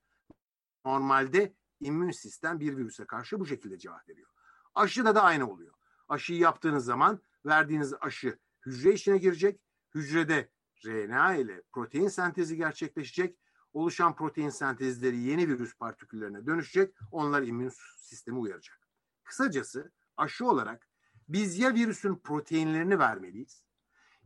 [0.85, 4.29] Normalde immün sistem bir virüse karşı bu şekilde cevap veriyor.
[4.75, 5.75] Aşıda da aynı oluyor.
[6.09, 9.61] Aşıyı yaptığınız zaman verdiğiniz aşı hücre içine girecek.
[9.95, 10.51] Hücrede
[10.87, 13.39] RNA ile protein sentezi gerçekleşecek.
[13.73, 16.95] Oluşan protein sentezleri yeni virüs partiküllerine dönüşecek.
[17.11, 18.79] Onlar immün sistemi uyaracak.
[19.25, 20.89] Kısacası aşı olarak
[21.29, 23.65] biz ya virüsün proteinlerini vermeliyiz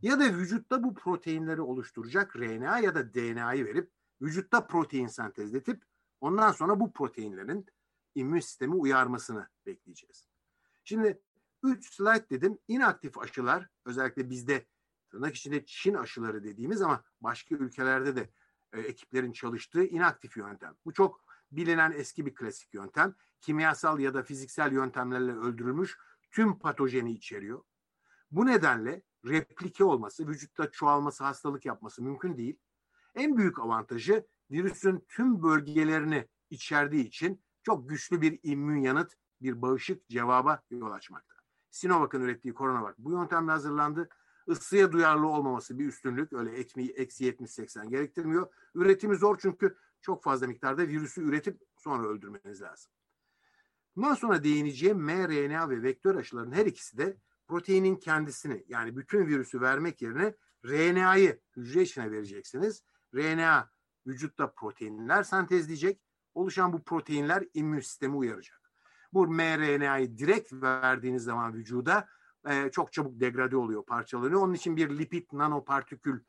[0.01, 3.91] ya da vücutta bu proteinleri oluşturacak RNA ya da DNA'yı verip
[4.21, 5.83] vücutta protein sentezletip
[6.21, 7.65] ondan sonra bu proteinlerin
[8.15, 10.27] immün sistemi uyarmasını bekleyeceğiz.
[10.83, 11.21] Şimdi
[11.63, 12.57] 3 slide dedim.
[12.67, 14.65] İnaktif aşılar özellikle bizde
[15.09, 18.29] tırnak içinde Çin aşıları dediğimiz ama başka ülkelerde de
[18.73, 20.75] e, ekiplerin çalıştığı inaktif yöntem.
[20.85, 23.15] Bu çok bilinen eski bir klasik yöntem.
[23.41, 25.97] Kimyasal ya da fiziksel yöntemlerle öldürülmüş
[26.31, 27.63] tüm patojeni içeriyor.
[28.31, 32.59] Bu nedenle replike olması, vücutta çoğalması, hastalık yapması mümkün değil.
[33.15, 40.09] En büyük avantajı virüsün tüm bölgelerini içerdiği için çok güçlü bir immün yanıt, bir bağışık
[40.09, 41.35] cevaba yol açmakta.
[41.71, 44.09] Sinovac'ın ürettiği koronavak bu yöntemle hazırlandı.
[44.47, 46.33] Isıya duyarlı olmaması bir üstünlük.
[46.33, 48.47] Öyle ekmeği eksi 70-80 gerektirmiyor.
[48.75, 52.91] Üretimi zor çünkü çok fazla miktarda virüsü üretip sonra öldürmeniz lazım.
[53.95, 59.61] Bundan sonra değineceğim mRNA ve vektör aşıların her ikisi de proteinin kendisini yani bütün virüsü
[59.61, 62.83] vermek yerine RNA'yı hücre içine vereceksiniz.
[63.15, 63.69] RNA
[64.07, 66.01] vücutta proteinler sentezleyecek.
[66.33, 68.71] Oluşan bu proteinler immün sistemi uyaracak.
[69.13, 72.07] Bu mRNA'yı direkt verdiğiniz zaman vücuda
[72.47, 74.41] e, çok çabuk degrade oluyor, parçalanıyor.
[74.41, 76.23] Onun için bir lipid nanopartikül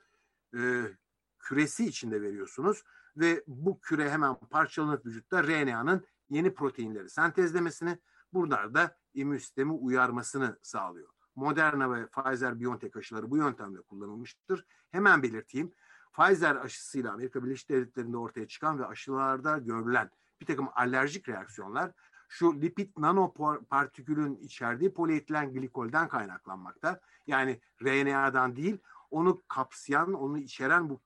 [0.58, 0.82] e,
[1.38, 2.84] küresi içinde veriyorsunuz
[3.16, 7.98] ve bu küre hemen parçalanıp vücutta RNA'nın yeni proteinleri sentezlemesini,
[8.32, 11.08] bunlar da immün sistemi uyarmasını sağlıyor.
[11.34, 14.66] Moderna ve Pfizer-BioNTech aşıları bu yöntemle kullanılmıştır.
[14.90, 15.72] Hemen belirteyim.
[16.18, 21.92] Pfizer aşısıyla Amerika Birleşik Devletleri'nde ortaya çıkan ve aşılarda görülen bir takım alerjik reaksiyonlar
[22.28, 27.00] şu lipid nanopartikülün içerdiği polietilen glikolden kaynaklanmakta.
[27.26, 28.78] Yani RNA'dan değil,
[29.11, 31.00] onu kapsayan, onu içeren bu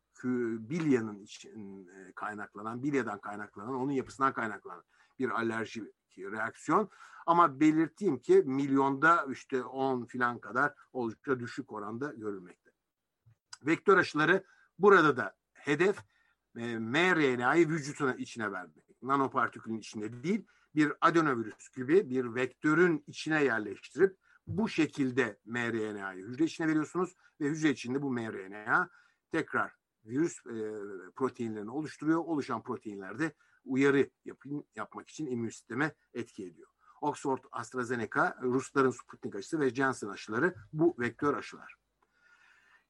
[0.71, 4.85] bilyanın e, kaynaklanan, bilyadan kaynaklanan, onun yapısından kaynaklanan
[5.19, 6.89] bir alerji reaksiyon.
[7.27, 12.71] Ama belirteyim ki milyonda işte 10 filan kadar oldukça düşük oranda görülmekte.
[13.67, 14.45] Vektör aşıları
[14.83, 15.99] burada da hedef
[16.57, 18.85] e, mRNA'yı vücutuna içine vermek.
[19.03, 24.17] Nanopartikülün içinde değil, bir adenovirüs gibi bir vektörün içine yerleştirip
[24.47, 28.91] bu şekilde mRNA'yı hücre içine veriyorsunuz ve hücre içinde bu mRNA
[29.33, 29.73] tekrar
[30.05, 30.55] virüs e,
[31.17, 32.19] proteinlerini oluşturuyor.
[32.19, 36.69] Oluşan proteinlerde uyarı yapın, yapmak için immün sisteme etki ediyor.
[37.01, 41.82] Oxford AstraZeneca, Rusların Sputnik aşısı ve Janssen aşıları bu vektör aşılar.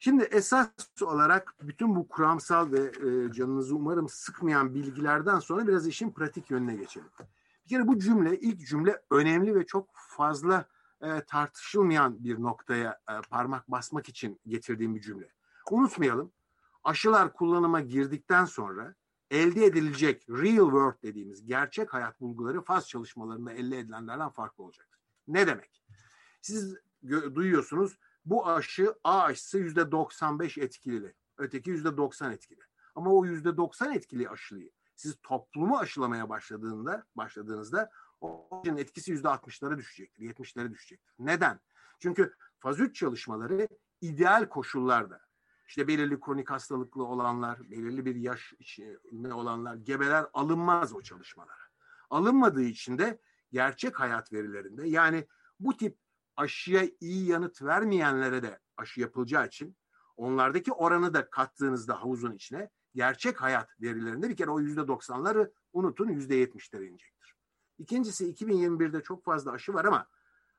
[0.05, 0.69] Şimdi esas
[1.03, 6.77] olarak bütün bu kuramsal ve e, canınızı umarım sıkmayan bilgilerden sonra biraz işin pratik yönüne
[6.77, 7.09] geçelim.
[7.65, 10.69] Bir kere bu cümle, ilk cümle önemli ve çok fazla
[11.01, 15.29] e, tartışılmayan bir noktaya e, parmak basmak için getirdiğim bir cümle.
[15.71, 16.33] Unutmayalım,
[16.85, 18.95] aşılar kullanıma girdikten sonra
[19.31, 25.01] elde edilecek real world dediğimiz gerçek hayat bulguları faz çalışmalarında elde edilenlerden farklı olacaktır.
[25.29, 25.83] Ne demek?
[26.41, 26.77] Siz
[27.35, 31.15] duyuyorsunuz bu aşı A aşısı yüzde 95 etkili.
[31.37, 32.61] Öteki yüzde 90 etkili.
[32.95, 34.71] Ama o yüzde 90 etkili aşılıyı
[35.03, 41.15] siz toplumu aşılamaya başladığında başladığınızda o aşının etkisi yüzde 60'lara düşecektir, 70'lere düşecektir.
[41.19, 41.61] Neden?
[41.99, 43.69] Çünkü faz 3 çalışmaları
[44.01, 45.21] ideal koşullarda
[45.69, 48.55] işte belirli kronik hastalıklı olanlar, belirli bir yaş
[49.13, 51.63] ne olanlar, gebeler alınmaz o çalışmalara.
[52.11, 53.21] Alınmadığı için de
[53.53, 55.27] gerçek hayat verilerinde yani
[55.61, 55.99] bu tip
[56.37, 59.77] aşıya iyi yanıt vermeyenlere de aşı yapılacağı için
[60.17, 66.09] onlardaki oranı da kattığınızda havuzun içine gerçek hayat verilerinde bir kere o yüzde doksanları unutun
[66.09, 67.35] yüzde yetmişlere inecektir.
[67.79, 70.07] İkincisi 2021'de çok fazla aşı var ama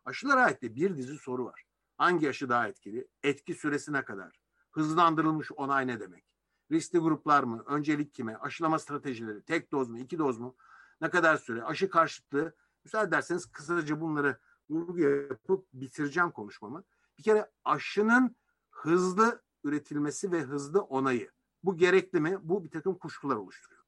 [0.06, 1.64] aşılara ait de bir dizi soru var.
[1.98, 3.08] Hangi aşı daha etkili?
[3.24, 4.40] Etki süresine kadar?
[4.72, 6.26] Hızlandırılmış onay ne demek?
[6.72, 7.64] Riskli gruplar mı?
[7.66, 8.36] Öncelik kime?
[8.36, 9.42] Aşılama stratejileri?
[9.42, 10.00] Tek doz mu?
[10.00, 10.56] iki doz mu?
[11.02, 11.64] Ne kadar süre?
[11.64, 12.56] Aşı karşıtlığı?
[12.84, 14.40] Müsaade ederseniz kısaca bunları
[14.74, 16.84] vurgu yapıp bitireceğim konuşmamı.
[17.18, 18.36] Bir kere aşının
[18.70, 21.32] hızlı üretilmesi ve hızlı onayı.
[21.64, 22.38] Bu gerekli mi?
[22.42, 23.84] Bu bir takım kuşkular oluşturuyor.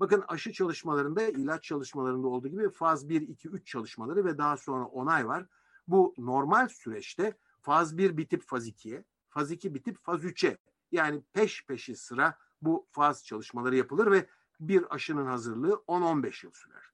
[0.00, 4.84] Bakın aşı çalışmalarında, ilaç çalışmalarında olduğu gibi faz 1, 2, 3 çalışmaları ve daha sonra
[4.84, 5.46] onay var.
[5.88, 10.58] Bu normal süreçte faz 1 bitip faz 2'ye, faz 2 bitip faz 3'e
[10.92, 14.26] yani peş peşi sıra bu faz çalışmaları yapılır ve
[14.60, 16.93] bir aşının hazırlığı 10-15 yıl sürer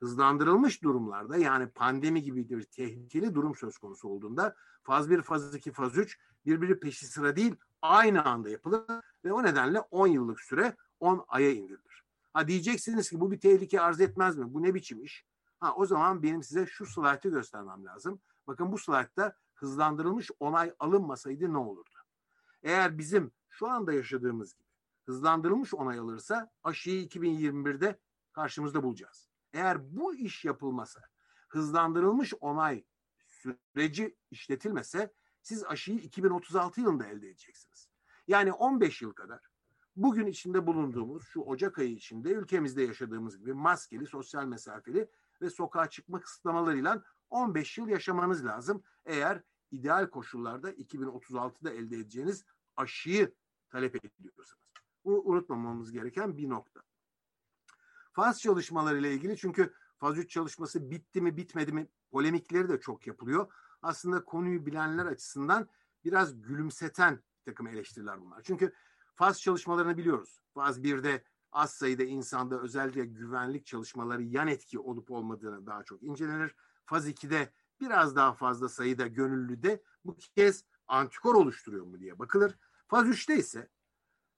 [0.00, 5.72] hızlandırılmış durumlarda yani pandemi gibi bir tehlikeli durum söz konusu olduğunda faz 1, faz 2,
[5.72, 8.84] faz 3 birbiri peşi sıra değil aynı anda yapılır
[9.24, 12.04] ve o nedenle 10 yıllık süre 10 aya indirilir.
[12.32, 14.54] Ha diyeceksiniz ki bu bir tehlike arz etmez mi?
[14.54, 15.26] Bu ne biçim iş?
[15.60, 18.20] Ha o zaman benim size şu slaytı göstermem lazım.
[18.46, 21.90] Bakın bu slaytta hızlandırılmış onay alınmasaydı ne olurdu?
[22.62, 24.68] Eğer bizim şu anda yaşadığımız gibi
[25.06, 27.98] hızlandırılmış onay alırsa aşıyı 2021'de
[28.32, 29.29] karşımızda bulacağız.
[29.52, 31.00] Eğer bu iş yapılmasa,
[31.48, 32.84] hızlandırılmış onay
[33.26, 37.88] süreci işletilmese siz aşıyı 2036 yılında elde edeceksiniz.
[38.26, 39.40] Yani 15 yıl kadar
[39.96, 45.08] bugün içinde bulunduğumuz şu Ocak ayı içinde ülkemizde yaşadığımız gibi maskeli, sosyal mesafeli
[45.42, 48.82] ve sokağa çıkma kısıtlamalarıyla 15 yıl yaşamanız lazım.
[49.04, 52.44] Eğer ideal koşullarda 2036'da elde edeceğiniz
[52.76, 53.34] aşıyı
[53.68, 54.60] talep ediyorsanız.
[55.04, 56.80] Bu unutmamamız gereken bir nokta.
[58.12, 63.06] Faz çalışmaları ile ilgili çünkü faz 3 çalışması bitti mi bitmedi mi polemikleri de çok
[63.06, 63.52] yapılıyor.
[63.82, 65.68] Aslında konuyu bilenler açısından
[66.04, 68.42] biraz gülümseten bir takım eleştiriler bunlar.
[68.42, 68.72] Çünkü
[69.14, 70.40] faz çalışmalarını biliyoruz.
[70.54, 76.54] Faz 1'de az sayıda insanda özellikle güvenlik çalışmaları yan etki olup olmadığını daha çok incelenir.
[76.84, 82.58] Faz 2'de biraz daha fazla sayıda gönüllü de bu kez antikor oluşturuyor mu diye bakılır.
[82.88, 83.68] Faz 3'te ise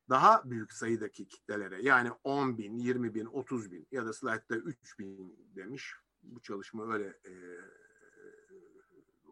[0.08, 4.98] daha büyük sayıdaki kitlelere yani 10 bin, 20 bin, 30 bin ya da slaytta 3
[4.98, 5.94] bin demiş.
[6.22, 7.32] Bu çalışma öyle e,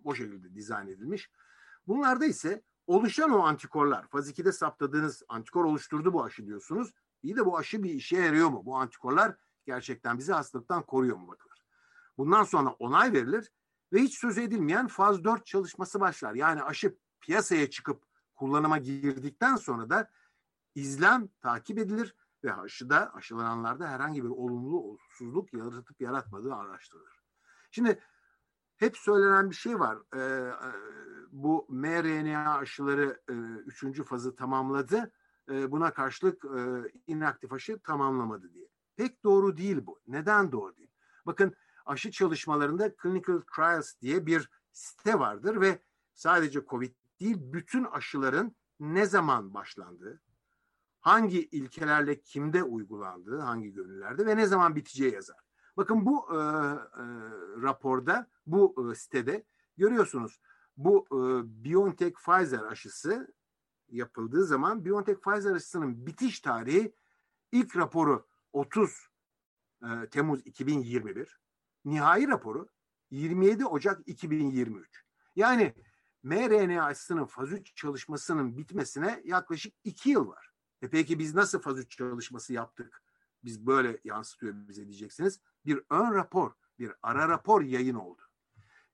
[0.04, 1.30] o şekilde dizayn edilmiş.
[1.86, 6.92] Bunlarda ise oluşan o antikorlar, faz 2'de saptadığınız antikor oluşturdu bu aşı diyorsunuz.
[7.22, 8.62] İyi de bu aşı bir işe yarıyor mu?
[8.64, 11.64] Bu antikorlar gerçekten bizi hastalıktan koruyor mu bakılır.
[12.18, 13.52] Bundan sonra onay verilir
[13.92, 16.34] ve hiç söz edilmeyen faz 4 çalışması başlar.
[16.34, 18.04] Yani aşı piyasaya çıkıp
[18.34, 20.10] kullanıma girdikten sonra da
[20.74, 27.22] izlem takip edilir ve aşıda aşılananlarda herhangi bir olumlu olumsuzluk yaratıp yaratmadığı araştırılır.
[27.70, 28.00] Şimdi
[28.76, 29.98] hep söylenen bir şey var.
[30.16, 30.52] Ee,
[31.32, 33.32] bu mRNA aşıları e,
[33.66, 35.12] üçüncü fazı tamamladı.
[35.50, 38.68] E, buna karşılık e, inaktif aşı tamamlamadı diye.
[38.96, 40.00] Pek doğru değil bu.
[40.06, 40.90] Neden doğru değil?
[41.26, 41.54] Bakın
[41.86, 45.78] aşı çalışmalarında Clinical Trials diye bir site vardır ve
[46.14, 50.20] sadece COVID değil bütün aşıların ne zaman başlandığı,
[51.00, 55.38] hangi ilkelerle kimde uygulandığı, hangi gönüllerde ve ne zaman biteceği yazar.
[55.76, 56.40] Bakın bu e, e,
[57.62, 59.44] raporda, bu e, sitede
[59.76, 60.40] görüyorsunuz.
[60.76, 61.18] Bu e,
[61.64, 63.34] BioNTech Pfizer aşısı
[63.88, 66.94] yapıldığı zaman BioNTech Pfizer aşısının bitiş tarihi
[67.52, 69.08] ilk raporu 30
[69.82, 71.40] e, Temmuz 2021.
[71.84, 72.68] Nihai raporu
[73.10, 75.04] 27 Ocak 2023.
[75.36, 75.74] Yani
[76.22, 80.49] mRNA aşısının faz 3 çalışmasının bitmesine yaklaşık 2 yıl var.
[80.82, 83.02] E peki biz nasıl faz 3 çalışması yaptık?
[83.44, 85.40] Biz böyle yansıtıyor bize diyeceksiniz.
[85.66, 88.22] Bir ön rapor, bir ara rapor yayın oldu.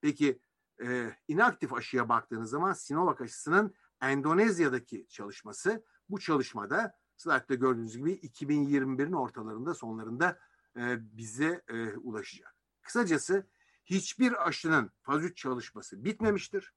[0.00, 0.40] Peki
[0.82, 9.12] e, inaktif aşıya baktığınız zaman Sinovac aşısının Endonezya'daki çalışması bu çalışmada slaytta gördüğünüz gibi 2021'in
[9.12, 10.38] ortalarında sonlarında
[10.76, 12.56] e, bize e, ulaşacak.
[12.82, 13.46] Kısacası
[13.84, 16.74] hiçbir aşının faz 3 çalışması bitmemiştir.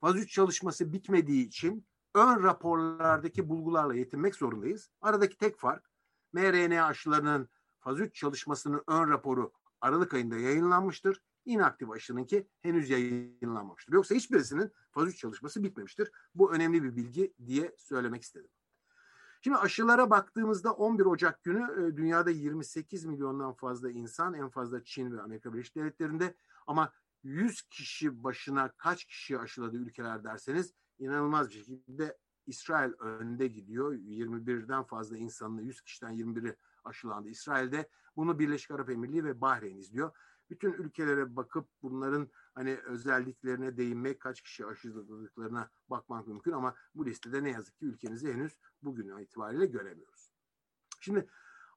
[0.00, 4.90] Faz 3 çalışması bitmediği için ön raporlardaki bulgularla yetinmek zorundayız.
[5.00, 5.90] Aradaki tek fark
[6.32, 7.48] mRNA aşılarının
[7.80, 11.22] faz 3 çalışmasının ön raporu Aralık ayında yayınlanmıştır.
[11.44, 13.92] İnaktif aşınınki henüz yayınlanmamıştır.
[13.92, 16.10] Yoksa hiçbirisinin faz 3 çalışması bitmemiştir.
[16.34, 18.50] Bu önemli bir bilgi diye söylemek istedim.
[19.40, 25.12] Şimdi aşılara baktığımızda 11 Ocak günü e, dünyada 28 milyondan fazla insan en fazla Çin
[25.12, 26.34] ve Amerika Birleşik Devletleri'nde
[26.66, 33.94] ama 100 kişi başına kaç kişi aşıladı ülkeler derseniz inanılmaz bir şekilde İsrail önde gidiyor.
[33.94, 37.88] 21'den fazla insanın 100 kişiden 21'i aşılandı İsrail'de.
[38.16, 40.16] Bunu Birleşik Arap Emirliği ve Bahreyn izliyor.
[40.50, 47.44] Bütün ülkelere bakıp bunların hani özelliklerine değinmek, kaç kişi aşıladıklarına bakmak mümkün ama bu listede
[47.44, 50.30] ne yazık ki ülkemizi henüz bugün itibariyle göremiyoruz.
[51.00, 51.28] Şimdi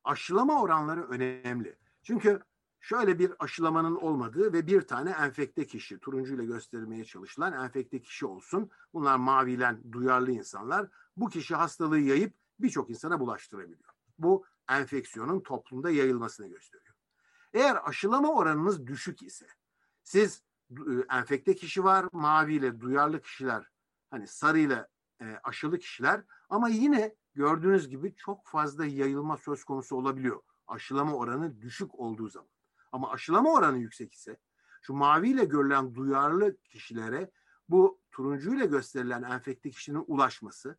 [0.03, 1.77] aşılama oranları önemli.
[2.03, 2.39] Çünkü
[2.79, 8.69] şöyle bir aşılamanın olmadığı ve bir tane enfekte kişi, turuncuyla göstermeye çalışılan enfekte kişi olsun.
[8.93, 10.87] Bunlar mavilen duyarlı insanlar.
[11.17, 13.89] Bu kişi hastalığı yayıp birçok insana bulaştırabiliyor.
[14.19, 16.95] Bu enfeksiyonun toplumda yayılmasını gösteriyor.
[17.53, 19.47] Eğer aşılama oranınız düşük ise,
[20.03, 23.71] siz e, enfekte kişi var, maviyle duyarlı kişiler,
[24.11, 24.87] hani sarıyla
[25.21, 30.41] e, aşılı kişiler ama yine gördüğünüz gibi çok fazla yayılma söz konusu olabiliyor.
[30.67, 32.56] Aşılama oranı düşük olduğu zaman.
[32.97, 34.37] Ama aşılama oranı yüksek ise
[34.81, 37.31] şu maviyle görülen duyarlı kişilere
[37.69, 40.77] bu turuncuyla gösterilen enfekte kişinin ulaşması,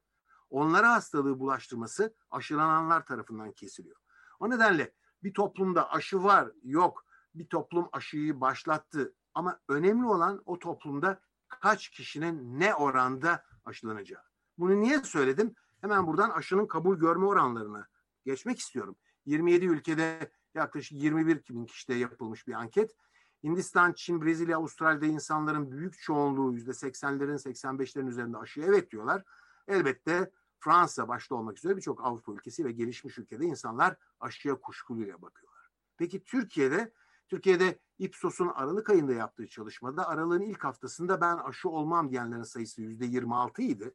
[0.50, 3.96] onlara hastalığı bulaştırması aşılananlar tarafından kesiliyor.
[4.40, 10.58] O nedenle bir toplumda aşı var, yok, bir toplum aşıyı başlattı ama önemli olan o
[10.58, 14.22] toplumda kaç kişinin ne oranda aşılanacağı.
[14.58, 15.54] Bunu niye söyledim?
[15.80, 17.88] Hemen buradan aşının kabul görme oranlarına
[18.24, 18.96] geçmek istiyorum.
[19.26, 22.96] 27 ülkede yaklaşık 21 bin kişide yapılmış bir anket.
[23.42, 29.24] Hindistan, Çin, Brezilya, Avustralya'da insanların büyük çoğunluğu %80'lerin 85'lerin üzerinde aşıya evet diyorlar.
[29.68, 35.68] Elbette Fransa başta olmak üzere birçok Avrupa ülkesi ve gelişmiş ülkede insanlar aşıya kuşkuluyla bakıyorlar.
[35.96, 36.92] Peki Türkiye'de
[37.28, 43.06] Türkiye'de Ipsos'un Aralık ayında yaptığı çalışmada Aralık'ın ilk haftasında ben aşı olmam diyenlerin sayısı yüzde
[43.06, 43.94] 26 idi.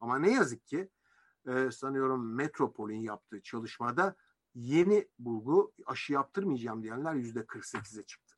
[0.00, 0.88] Ama ne yazık ki
[1.46, 4.16] e, sanıyorum Metropol'ün yaptığı çalışmada
[4.54, 8.36] yeni bulgu aşı yaptırmayacağım diyenler yüzde 48'e çıktı.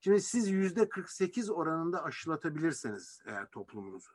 [0.00, 4.12] Şimdi siz yüzde 48 oranında aşılatabilirseniz eğer toplumunuzu.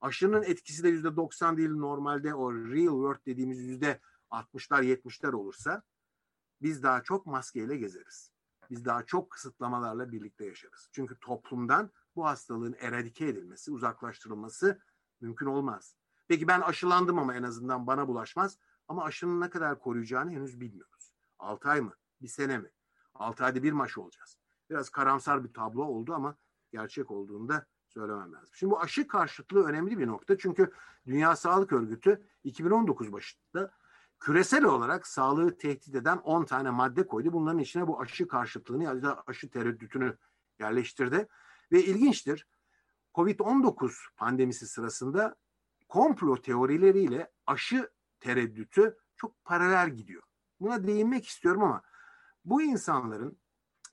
[0.00, 5.82] Aşının etkisi de yüzde 90 değil normalde o real world dediğimiz yüzde 60'lar 70'ler olursa
[6.62, 8.32] biz daha çok maskeyle gezeriz.
[8.70, 10.88] Biz daha çok kısıtlamalarla birlikte yaşarız.
[10.92, 14.80] Çünkü toplumdan bu hastalığın eradike edilmesi, uzaklaştırılması
[15.20, 15.96] mümkün olmaz.
[16.28, 18.58] Peki ben aşılandım ama en azından bana bulaşmaz.
[18.88, 21.12] Ama aşının ne kadar koruyacağını henüz bilmiyoruz.
[21.38, 21.94] 6 ay mı?
[22.20, 22.70] Bir sene mi?
[23.14, 24.38] 6 ayda bir maş olacağız.
[24.70, 26.36] Biraz karamsar bir tablo oldu ama
[26.72, 28.54] gerçek olduğunda söylemem lazım.
[28.54, 30.38] Şimdi bu aşı karşıtlığı önemli bir nokta.
[30.38, 30.72] Çünkü
[31.06, 33.72] Dünya Sağlık Örgütü 2019 başında
[34.20, 37.32] küresel olarak sağlığı tehdit eden 10 tane madde koydu.
[37.32, 40.18] Bunların içine bu aşı karşıtlığını ya da aşı tereddütünü
[40.58, 41.28] yerleştirdi.
[41.72, 42.46] Ve ilginçtir.
[43.14, 45.36] Covid-19 pandemisi sırasında
[45.88, 50.22] komplo teorileriyle aşı tereddütü çok paralel gidiyor.
[50.60, 51.82] Buna değinmek istiyorum ama
[52.44, 53.38] bu insanların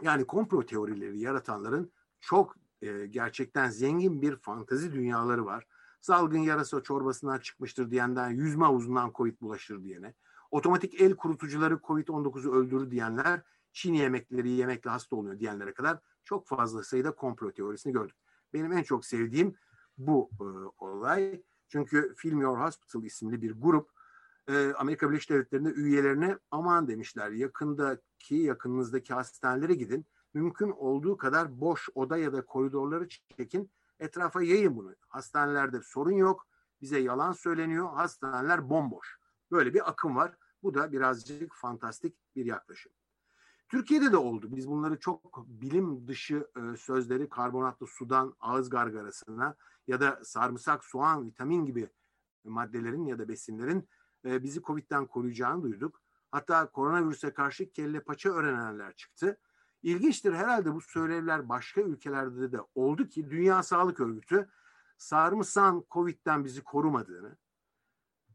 [0.01, 5.67] yani komplo teorileri yaratanların çok e, gerçekten zengin bir fantazi dünyaları var.
[6.01, 10.13] Salgın yarasa çorbasından çıkmıştır diyenden yüzme havuzundan COVID bulaşır diyene.
[10.51, 13.41] Otomatik el kurutucuları COVID-19'u öldürür diyenler
[13.73, 18.15] Çin yemekleri yemekle hasta oluyor diyenlere kadar çok fazla sayıda komplo teorisini gördük.
[18.53, 19.55] Benim en çok sevdiğim
[19.97, 20.43] bu e,
[20.77, 21.41] olay.
[21.67, 23.89] Çünkü Film Your Hospital isimli bir grup
[24.49, 30.05] e, Amerika Birleşik Devletleri'nde üyelerine aman demişler yakındaki yakınınızdaki hastanelere gidin.
[30.33, 33.71] Mümkün olduğu kadar boş oda ya da koridorları çekin.
[33.99, 34.95] Etrafa yayın bunu.
[35.07, 36.47] Hastanelerde sorun yok.
[36.81, 37.93] Bize yalan söyleniyor.
[37.93, 39.17] Hastaneler bomboş.
[39.51, 40.37] Böyle bir akım var.
[40.63, 42.91] Bu da birazcık fantastik bir yaklaşım.
[43.69, 44.47] Türkiye'de de oldu.
[44.55, 49.55] Biz bunları çok bilim dışı e, sözleri karbonatlı sudan ağız gargarasına
[49.87, 51.89] ya da sarımsak, soğan, vitamin gibi
[52.43, 53.89] maddelerin ya da besinlerin
[54.25, 56.01] e, bizi Covid'den koruyacağını duyduk.
[56.31, 59.37] Hatta koronavirüse karşı kelle paça öğrenenler çıktı.
[59.83, 64.49] İlginçtir herhalde bu söylevler başka ülkelerde de oldu ki Dünya Sağlık Örgütü
[64.97, 67.37] sarımsağın Covid'den bizi korumadığını,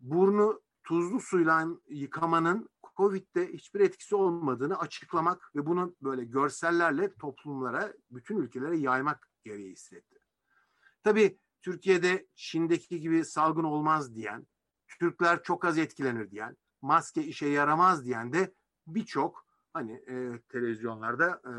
[0.01, 8.37] burnu tuzlu suyla yıkamanın Covid'de hiçbir etkisi olmadığını açıklamak ve bunu böyle görsellerle toplumlara, bütün
[8.37, 10.19] ülkelere yaymak gereği hissetti.
[11.03, 14.47] Tabii Türkiye'de Çin'deki gibi salgın olmaz diyen,
[15.01, 18.55] Türkler çok az etkilenir diyen, maske işe yaramaz diyen de
[18.87, 21.53] birçok hani e, televizyonlarda e,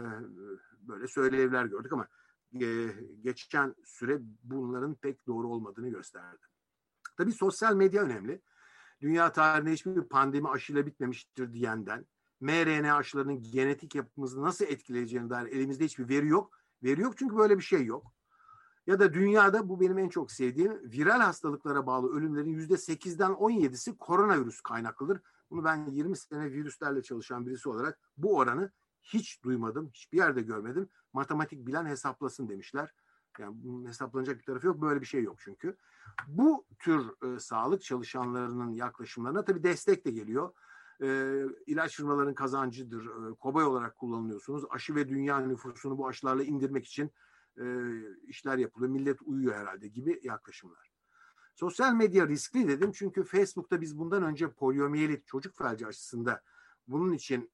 [0.88, 2.08] böyle söylevler gördük ama
[2.62, 2.88] e,
[3.22, 6.46] geçen süre bunların pek doğru olmadığını gösterdi.
[7.18, 8.42] Tabii sosyal medya önemli.
[9.02, 12.06] Dünya tarihinde hiçbir pandemi aşıyla bitmemiştir diyenden,
[12.40, 16.60] mRNA aşılarının genetik yapımızı nasıl etkileyeceğine dair elimizde hiçbir veri yok.
[16.84, 18.14] Veri yok çünkü böyle bir şey yok.
[18.90, 23.50] Ya da dünyada bu benim en çok sevdiğim viral hastalıklara bağlı ölümlerin yüzde sekizden on
[23.50, 25.22] yedisi koronavirüs kaynaklıdır.
[25.52, 28.72] Bunu ben 20 sene virüslerle çalışan birisi olarak bu oranı
[29.02, 30.90] hiç duymadım, hiçbir yerde görmedim.
[31.14, 32.94] Matematik bilen hesaplasın demişler.
[33.40, 34.82] Yani bunun hesaplanacak bir tarafı yok.
[34.82, 35.78] Böyle bir şey yok çünkü.
[36.28, 40.54] Bu tür e, sağlık çalışanlarının yaklaşımlarına tabii destek de geliyor.
[41.02, 43.06] E, ilaç firmaların kazancıdır.
[43.06, 44.64] E, kobay olarak kullanılıyorsunuz.
[44.70, 47.12] Aşı ve dünya nüfusunu bu aşılarla indirmek için
[47.60, 47.66] e,
[48.28, 48.92] işler yapılıyor.
[48.92, 50.92] Millet uyuyor herhalde gibi yaklaşımlar.
[51.56, 56.42] Sosyal medya riskli dedim çünkü Facebook'ta biz bundan önce poliomiyelit çocuk felci aşısında
[56.88, 57.52] bunun için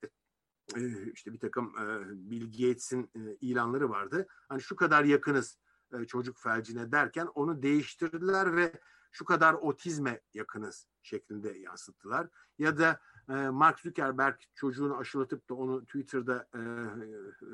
[0.75, 4.27] e, işte bir takım e, Bill Gates'in e, ilanları vardı.
[4.29, 5.57] Hani şu kadar yakınız
[5.93, 8.79] e, çocuk felcine derken onu değiştirdiler ve
[9.11, 12.27] şu kadar otizme yakınız şeklinde yansıttılar.
[12.57, 12.99] Ya da
[13.29, 16.59] e, Mark Zuckerberg çocuğunu aşılatıp da onu Twitter'da e,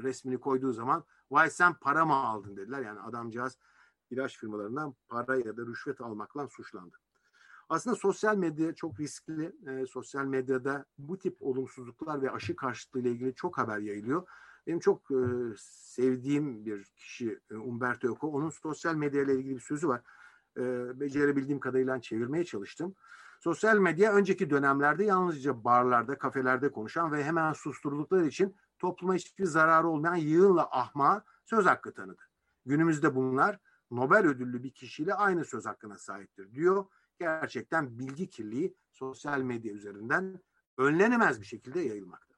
[0.03, 2.81] resmini koyduğu zaman vay sen para mı aldın dediler.
[2.81, 3.57] Yani adamcağız
[4.11, 6.97] ilaç firmalarından para ya da rüşvet almakla suçlandı.
[7.69, 9.55] Aslında sosyal medya çok riskli.
[9.67, 14.27] E, sosyal medyada bu tip olumsuzluklar ve aşı karşıtlığı ile ilgili çok haber yayılıyor.
[14.67, 15.17] Benim çok e,
[15.57, 18.27] sevdiğim bir kişi e, Umberto Eco.
[18.27, 20.01] Onun sosyal medya ile ilgili bir sözü var.
[20.57, 20.61] E,
[20.99, 22.95] becerebildiğim kadarıyla çevirmeye çalıştım.
[23.43, 29.87] Sosyal medya önceki dönemlerde yalnızca barlarda, kafelerde konuşan ve hemen susturuldukları için topluma hiçbir zararı
[29.87, 32.21] olmayan yığınla ahma söz hakkı tanıdı.
[32.65, 33.59] Günümüzde bunlar
[33.91, 36.85] Nobel ödüllü bir kişiyle aynı söz hakkına sahiptir diyor.
[37.19, 40.39] Gerçekten bilgi kirliliği sosyal medya üzerinden
[40.77, 42.35] önlenemez bir şekilde yayılmakta.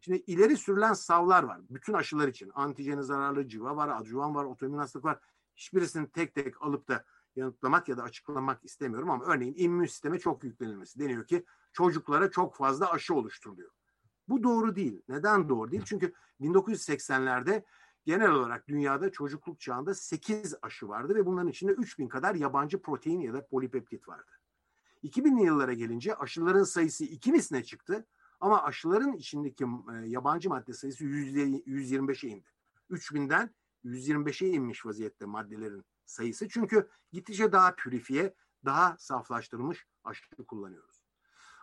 [0.00, 1.60] Şimdi ileri sürülen savlar var.
[1.70, 2.50] Bütün aşılar için.
[2.54, 5.18] Antijeni zararlı civa var, adjuvan var, otoimmün hastalık var.
[5.56, 7.04] Hiçbirisini tek tek alıp da
[7.36, 10.98] yanıtlamak ya da açıklamak istemiyorum ama örneğin immün sisteme çok yüklenilmesi.
[10.98, 13.70] Deniyor ki çocuklara çok fazla aşı oluşturuluyor.
[14.28, 15.02] Bu doğru değil.
[15.08, 15.82] Neden doğru değil?
[15.84, 17.64] Çünkü 1980'lerde
[18.04, 23.20] genel olarak dünyada çocukluk çağında 8 aşı vardı ve bunların içinde 3000 kadar yabancı protein
[23.20, 24.30] ya da polipeptit vardı.
[25.04, 28.06] 2000'li yıllara gelince aşıların sayısı 2 misline çıktı
[28.40, 32.48] ama aşıların içindeki e, yabancı madde sayısı 125'e indi.
[32.90, 33.50] 3000'den
[33.84, 36.48] 125'e inmiş vaziyette maddelerin sayısı.
[36.48, 38.34] Çünkü gittikçe daha pürifiye,
[38.64, 41.02] daha saflaştırılmış aşı kullanıyoruz.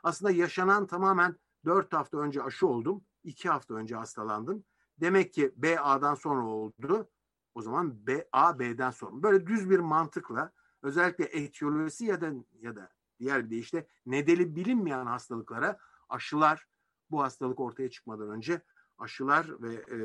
[0.04, 1.36] Aslında yaşanan tamamen
[1.66, 4.64] 4 hafta önce aşı oldum, 2 hafta önce hastalandım.
[4.98, 7.10] Demek ki B A'dan sonra oldu.
[7.56, 9.24] O zaman B A B'den sonra.
[9.24, 12.89] Böyle düz bir mantıkla özellikle etiyolojisi ya da ya da
[13.20, 15.80] diğer bir deyişle nedeni bilinmeyen hastalıklara
[16.10, 16.68] aşılar
[17.12, 18.62] bu hastalık ortaya çıkmadan önce
[18.98, 19.98] aşılar ve e,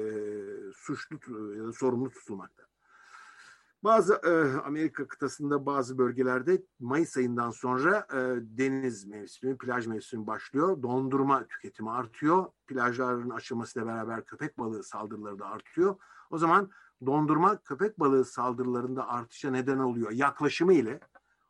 [0.72, 1.20] suçlu
[1.66, 2.72] da sorumlu tutulmakta.
[3.85, 10.83] Bazı e, Amerika kıtasında bazı bölgelerde Mayıs ayından sonra e, deniz mevsimi, plaj mevsimi başlıyor.
[10.83, 12.47] Dondurma tüketimi artıyor.
[12.66, 15.97] Plajların açılmasıyla beraber köpek balığı saldırıları da artıyor.
[16.30, 16.70] O zaman
[17.07, 21.01] dondurma köpek balığı saldırılarında artışa neden oluyor yaklaşımı ile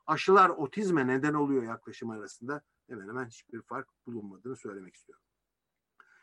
[0.06, 5.24] aşılar otizme neden oluyor yaklaşımı arasında hemen hemen hiçbir fark bulunmadığını söylemek istiyorum.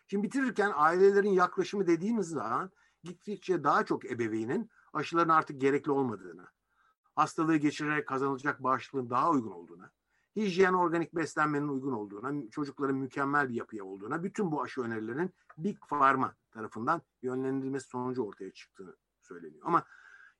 [0.07, 2.71] Şimdi bitirirken ailelerin yaklaşımı dediğimiz zaman
[3.03, 6.47] gittikçe daha çok ebeveynin aşıların artık gerekli olmadığını,
[7.15, 9.91] hastalığı geçirerek kazanılacak bağışıklığın daha uygun olduğuna,
[10.35, 15.77] hijyen organik beslenmenin uygun olduğuna, çocukların mükemmel bir yapıya olduğuna, bütün bu aşı önerilerinin Big
[15.89, 19.61] Pharma tarafından yönlendirilmesi sonucu ortaya çıktığını söyleniyor.
[19.65, 19.85] Ama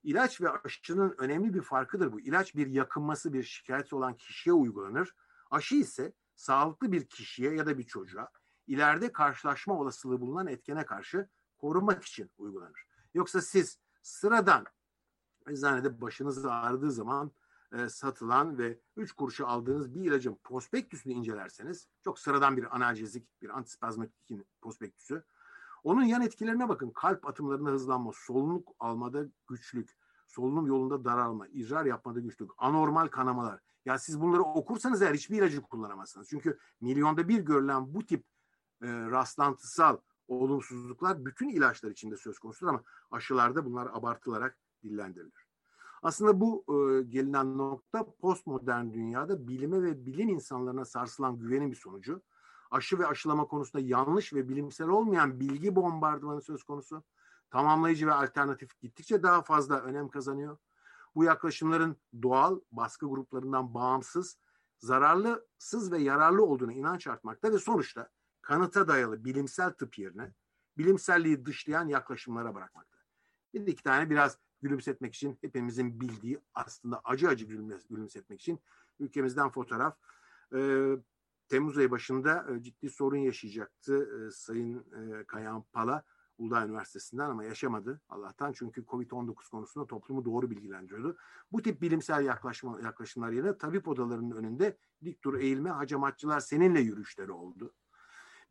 [0.03, 2.19] ilaç ve aşının önemli bir farkıdır bu.
[2.19, 5.15] İlaç bir yakınması, bir şikayeti olan kişiye uygulanır.
[5.51, 8.29] Aşı ise sağlıklı bir kişiye ya da bir çocuğa
[8.67, 12.87] ileride karşılaşma olasılığı bulunan etkene karşı korunmak için uygulanır.
[13.13, 14.65] Yoksa siz sıradan
[15.47, 17.31] eczanede başınız ağrıdığı zaman
[17.73, 23.49] e, satılan ve 3 kuruşu aldığınız bir ilacın prospektüsünü incelerseniz çok sıradan bir analjezik, bir
[23.49, 25.23] antispazmatik prospektüsü.
[25.83, 26.91] Onun yan etkilerine bakın.
[26.91, 29.97] Kalp atımlarında hızlanma, solunum almada güçlük,
[30.27, 33.59] solunum yolunda daralma, idrar yapmada güçlük, anormal kanamalar.
[33.85, 36.27] Ya siz bunları okursanız eğer hiçbir ilacı kullanamazsınız.
[36.29, 38.25] Çünkü milyonda bir görülen bu tip
[38.81, 39.97] e, rastlantısal
[40.29, 45.49] olumsuzluklar bütün ilaçlar içinde söz konusudur ama aşılarda bunlar abartılarak dillendirilir.
[46.01, 52.21] Aslında bu e, gelinen nokta postmodern dünyada bilime ve bilim insanlarına sarsılan güvenin bir sonucu.
[52.71, 57.03] Aşı ve aşılama konusunda yanlış ve bilimsel olmayan bilgi bombardımanı söz konusu.
[57.49, 60.57] Tamamlayıcı ve alternatif gittikçe daha fazla önem kazanıyor.
[61.15, 64.37] Bu yaklaşımların doğal baskı gruplarından bağımsız,
[64.79, 68.09] zararlısız ve yararlı olduğuna inanç artmakta ve sonuçta
[68.49, 70.33] kanıta dayalı bilimsel tıp yerine
[70.77, 72.97] bilimselliği dışlayan yaklaşımlara bırakmakta.
[73.53, 77.45] Bir iki tane biraz gülümsetmek için hepimizin bildiği aslında acı acı
[77.89, 78.59] gülümsetmek için
[78.99, 79.97] ülkemizden fotoğraf.
[80.55, 80.97] Ee,
[81.47, 86.03] Temmuz ayı başında e, ciddi sorun yaşayacaktı e, Sayın e, Kayan Pala
[86.37, 91.17] Uludağ Üniversitesi'nden ama yaşamadı Allah'tan çünkü Covid-19 konusunda toplumu doğru bilgilendiriyordu.
[91.51, 97.31] Bu tip bilimsel yaklaşma, yaklaşımlar yerine tabip odalarının önünde dik dur eğilme hacamatçılar seninle yürüyüşleri
[97.31, 97.73] oldu.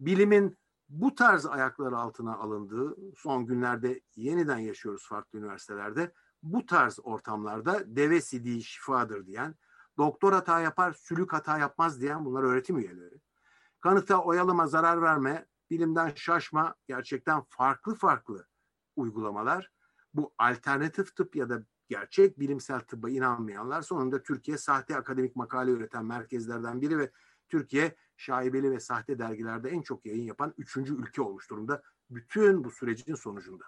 [0.00, 6.12] Bilimin bu tarz ayaklar altına alındığı son günlerde yeniden yaşıyoruz farklı üniversitelerde.
[6.42, 9.54] Bu tarz ortamlarda deve sidiği şifadır diyen,
[9.96, 13.20] doktor hata yapar, sülük hata yapmaz diyen bunlar öğretim üyeleri.
[13.80, 18.46] Kanıta oyalama, zarar verme, bilimden şaşma gerçekten farklı farklı
[18.96, 19.70] uygulamalar.
[20.14, 26.04] Bu alternatif tıp ya da gerçek bilimsel tıbba inanmayanlar sonunda Türkiye sahte akademik makale üreten
[26.04, 27.10] merkezlerden biri ve
[27.48, 31.82] Türkiye şaibeli ve sahte dergilerde en çok yayın yapan üçüncü ülke olmuş durumda.
[32.10, 33.64] Bütün bu sürecin sonucunda.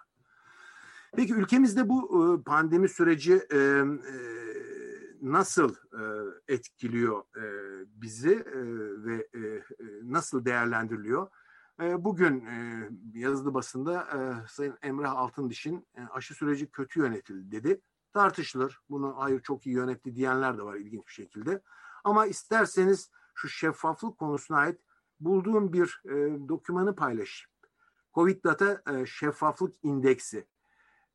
[1.15, 2.01] Peki ülkemizde bu
[2.39, 3.83] e, pandemi süreci e, e,
[5.21, 5.75] nasıl
[6.47, 7.23] etkiliyor
[7.85, 8.45] bizi
[9.05, 9.27] ve
[10.03, 11.27] nasıl değerlendiriliyor?
[11.79, 12.45] Bugün
[13.13, 14.07] yazılı basında
[14.49, 17.81] Sayın Emrah Altındiş'in aşı süreci kötü yönetildi dedi.
[18.13, 18.79] Tartışılır.
[18.89, 21.61] Bunu hayır çok iyi yönetti diyenler de var ilginç bir şekilde.
[22.03, 24.79] Ama isterseniz şu şeffaflık konusuna ait
[25.19, 27.51] bulduğum bir e, dokümanı paylaşayım.
[28.13, 30.47] Covid Data e, Şeffaflık İndeksi.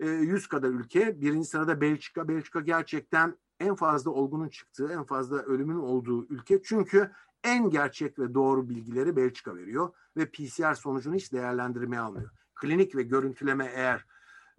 [0.01, 1.21] E, 100 kadar ülke.
[1.21, 2.29] Birinci sırada Belçika.
[2.29, 6.63] Belçika gerçekten en fazla olgunun çıktığı, en fazla ölümün olduğu ülke.
[6.63, 7.11] Çünkü
[7.45, 12.31] en gerçek ve doğru bilgileri Belçika veriyor ve PCR sonucunu hiç değerlendirmeye almıyor.
[12.55, 14.07] Klinik ve görüntüleme eğer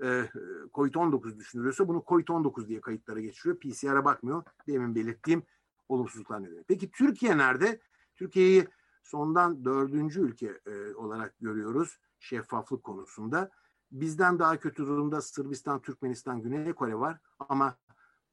[0.03, 0.29] e,
[0.73, 3.59] COVID-19 düşünülüyorsa bunu COVID-19 diye kayıtlara geçiriyor.
[3.59, 4.43] PCR'a bakmıyor.
[4.67, 5.43] Demin belirttiğim
[5.89, 6.63] olumsuzluklar nedeni.
[6.67, 7.79] Peki Türkiye nerede?
[8.15, 8.67] Türkiye'yi
[9.03, 13.51] sondan dördüncü ülke e, olarak görüyoruz şeffaflık konusunda.
[13.91, 17.19] Bizden daha kötü durumda Sırbistan, Türkmenistan, Güney Kore var
[17.49, 17.77] ama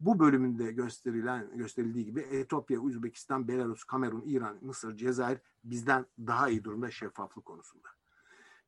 [0.01, 6.65] bu bölümünde gösterilen gösterildiği gibi Etiyopya, Üzbekistan, Belarus, Kamerun, İran, Mısır, Cezayir bizden daha iyi
[6.65, 7.89] durumda şeffaflık konusunda.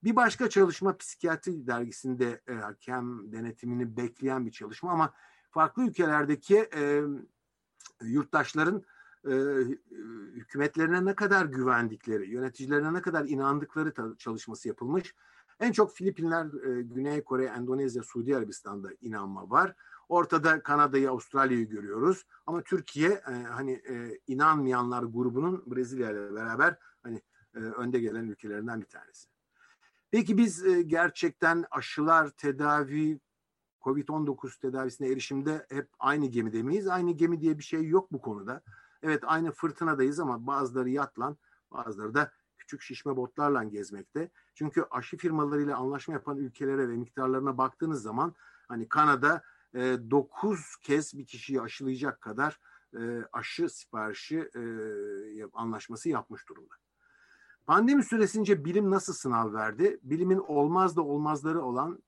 [0.05, 5.15] Bir başka çalışma psikiyatri dergisinde e, hakem denetimini bekleyen bir çalışma ama
[5.51, 7.03] farklı ülkelerdeki e,
[8.03, 8.83] yurttaşların
[9.25, 9.33] e,
[10.35, 15.15] hükümetlerine ne kadar güvendikleri, yöneticilerine ne kadar inandıkları çalışması yapılmış.
[15.61, 19.75] En çok Filipinler, e, Güney Kore, Endonezya, Suudi Arabistan'da inanma var.
[20.09, 22.27] Ortada Kanada'yı, Avustralya'yı görüyoruz.
[22.47, 27.23] Ama Türkiye e, hani e, inanmayanlar grubunun Brezilya ile beraber hani
[27.55, 29.29] e, önde gelen ülkelerinden bir tanesi.
[30.11, 33.21] Peki biz e, gerçekten aşılar, tedavi,
[33.87, 36.89] Covid-19 tedavisine erişimde hep aynı gemide miyiz?
[36.89, 38.63] Aynı gemi diye bir şey yok bu konuda.
[39.03, 41.37] Evet aynı fırtınadayız ama bazıları yatlan,
[41.71, 44.31] bazıları da küçük şişme botlarla gezmekte.
[44.55, 48.35] Çünkü aşı firmalarıyla anlaşma yapan ülkelere ve miktarlarına baktığınız zaman
[48.69, 49.43] hani Kanada
[49.75, 49.81] e,
[50.11, 52.61] 9 kez bir kişiyi aşılayacak kadar
[52.99, 54.63] e, aşı siparişi e,
[55.53, 56.75] anlaşması yapmış durumda.
[57.67, 60.01] Pandemi süresince bilim nasıl sınav verdi?
[60.03, 62.03] Bilimin olmaz da olmazları olan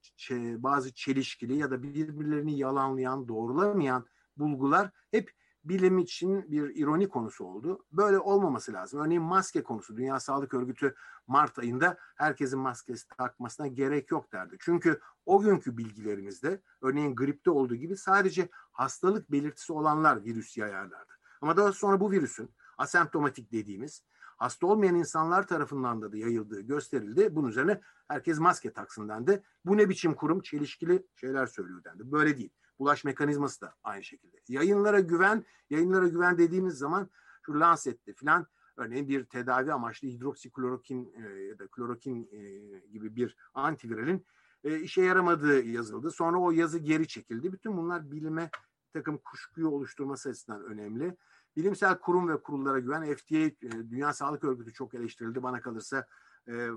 [0.56, 4.06] bazı çelişkili ya da birbirlerini yalanlayan, doğrulamayan
[4.36, 5.30] bulgular hep
[5.64, 7.84] bilim için bir ironi konusu oldu.
[7.92, 9.00] Böyle olmaması lazım.
[9.00, 9.96] Örneğin maske konusu.
[9.96, 10.94] Dünya Sağlık Örgütü
[11.26, 14.56] Mart ayında herkesin maskesi takmasına gerek yok derdi.
[14.60, 21.12] Çünkü o günkü bilgilerimizde örneğin gripte olduğu gibi sadece hastalık belirtisi olanlar virüs yayarlardı.
[21.40, 24.02] Ama daha sonra bu virüsün asemptomatik dediğimiz
[24.38, 27.28] hasta olmayan insanlar tarafından da, da yayıldığı gösterildi.
[27.36, 29.42] Bunun üzerine herkes maske taksın dendi.
[29.64, 32.12] Bu ne biçim kurum çelişkili şeyler söylüyor dendi.
[32.12, 32.50] Böyle değil.
[32.78, 34.36] Bulaş mekanizması da aynı şekilde.
[34.48, 37.10] Yayınlara güven, yayınlara güven dediğimiz zaman
[37.46, 43.36] şu Lancet'te filan örneğin bir tedavi amaçlı hidroksiklorokin e, ya da klorokin e, gibi bir
[43.54, 44.26] antiviralin
[44.64, 46.10] e, işe yaramadığı yazıldı.
[46.10, 47.52] Sonra o yazı geri çekildi.
[47.52, 48.50] Bütün bunlar bilime
[48.92, 51.16] takım kuşkuyu oluşturması açısından önemli.
[51.56, 55.42] Bilimsel kurum ve kurullara güven FDA, e, Dünya Sağlık Örgütü çok eleştirildi.
[55.42, 56.06] Bana kalırsa
[56.48, 56.68] e,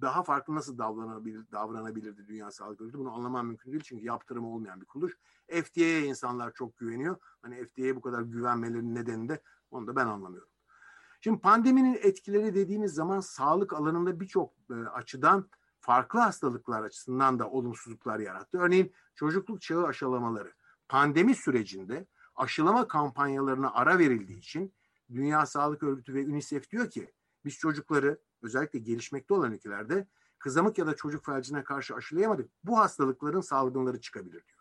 [0.00, 2.98] daha farklı nasıl davranabilir, davranabilirdi Dünya Sağlık Örgütü?
[2.98, 5.18] Bunu anlamam mümkün değil çünkü yaptırımı olmayan bir kuruluş.
[5.48, 7.16] FDA'ya insanlar çok güveniyor.
[7.42, 10.48] Hani FDA'ya bu kadar güvenmelerinin nedeni de onu da ben anlamıyorum.
[11.20, 15.48] Şimdi pandeminin etkileri dediğimiz zaman sağlık alanında birçok e, açıdan
[15.80, 18.58] farklı hastalıklar açısından da olumsuzluklar yarattı.
[18.58, 20.52] Örneğin çocukluk çağı aşılamaları.
[20.88, 22.06] Pandemi sürecinde
[22.40, 24.74] aşılama kampanyalarına ara verildiği için
[25.12, 27.12] Dünya Sağlık Örgütü ve UNICEF diyor ki
[27.44, 32.50] biz çocukları özellikle gelişmekte olan ülkelerde kızamık ya da çocuk felcine karşı aşılayamadık.
[32.64, 34.60] Bu hastalıkların salgınları çıkabilir diyor.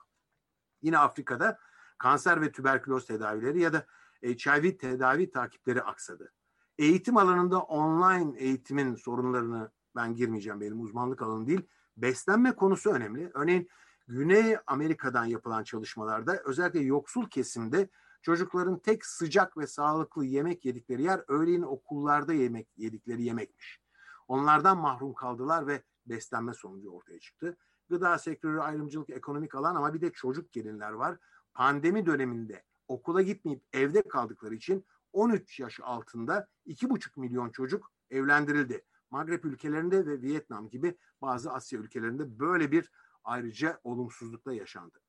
[0.82, 1.60] Yine Afrika'da
[1.98, 3.86] kanser ve tüberküloz tedavileri ya da
[4.24, 6.34] HIV tedavi takipleri aksadı.
[6.78, 11.62] Eğitim alanında online eğitimin sorunlarını ben girmeyeceğim benim uzmanlık alanım değil.
[11.98, 13.32] Beslenme konusu önemli.
[13.34, 13.70] Örneğin
[14.10, 17.90] Güney Amerika'dan yapılan çalışmalarda özellikle yoksul kesimde
[18.22, 23.82] çocukların tek sıcak ve sağlıklı yemek yedikleri yer öğleyin okullarda yemek yedikleri yemekmiş.
[24.28, 27.58] Onlardan mahrum kaldılar ve beslenme sonucu ortaya çıktı.
[27.90, 31.18] Gıda sektörü ayrımcılık ekonomik alan ama bir de çocuk gelinler var.
[31.54, 38.86] Pandemi döneminde okula gitmeyip evde kaldıkları için 13 yaş altında 2,5 milyon çocuk evlendirildi.
[39.12, 42.92] Magreb ülkelerinde ve Vietnam gibi bazı Asya ülkelerinde böyle bir
[43.24, 45.00] ayrıca olumsuzlukla yaşandı.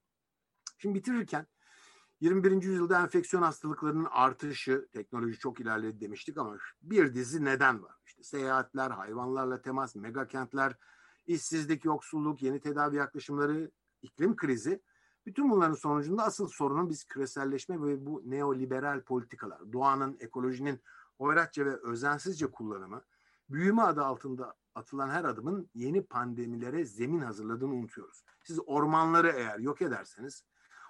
[0.79, 1.47] Şimdi bitirirken
[2.21, 2.63] 21.
[2.63, 7.97] yüzyılda enfeksiyon hastalıklarının artışı, teknoloji çok ilerledi demiştik ama bir dizi neden var.
[8.07, 10.77] İşte seyahatler, hayvanlarla temas, mega kentler,
[11.27, 13.71] işsizlik, yoksulluk, yeni tedavi yaklaşımları,
[14.03, 14.83] iklim krizi.
[15.27, 20.81] Bütün bunların sonucunda asıl sorunun biz küreselleşme ve bu neoliberal politikalar, doğanın, ekolojinin
[21.19, 23.03] hoyratça ve özensizce kullanımı,
[23.51, 28.25] büyüme adı altında atılan her adımın yeni pandemilere zemin hazırladığını unutuyoruz.
[28.45, 30.45] Siz ormanları eğer yok ederseniz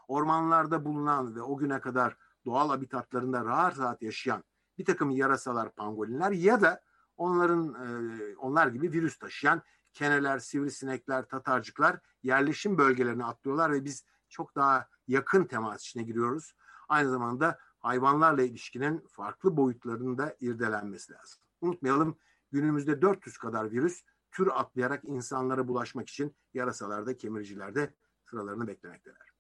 [0.09, 4.45] ormanlarda bulunan ve o güne kadar doğal habitatlarında rahat rahat yaşayan
[4.79, 6.81] bir takım yarasalar, pangolinler ya da
[7.17, 14.57] onların e, onlar gibi virüs taşıyan keneler, sivrisinekler, tatarcıklar yerleşim bölgelerine atlıyorlar ve biz çok
[14.57, 16.55] daha yakın temas içine giriyoruz.
[16.89, 21.41] Aynı zamanda hayvanlarla ilişkinin farklı boyutlarının da irdelenmesi lazım.
[21.61, 22.19] Unutmayalım
[22.53, 27.95] günümüzde 400 kadar virüs tür atlayarak insanlara bulaşmak için yarasalarda, kemiricilerde
[28.31, 29.31] sıralarını beklemekteler.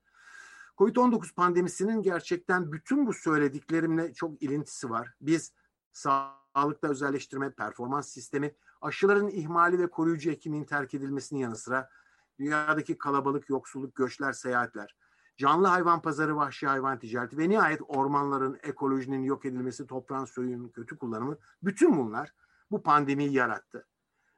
[0.79, 5.15] Covid-19 pandemisinin gerçekten bütün bu söylediklerimle çok ilintisi var.
[5.21, 5.53] Biz
[5.93, 11.91] sağlıkta özelleştirme, performans sistemi, aşıların ihmali ve koruyucu hekimliğin terk edilmesinin yanı sıra
[12.39, 14.97] dünyadaki kalabalık, yoksulluk, göçler, seyahatler,
[15.37, 20.99] canlı hayvan pazarı, vahşi hayvan ticareti ve nihayet ormanların, ekolojinin yok edilmesi, toprağın suyun kötü
[20.99, 22.33] kullanımı bütün bunlar
[22.71, 23.87] bu pandemiyi yarattı.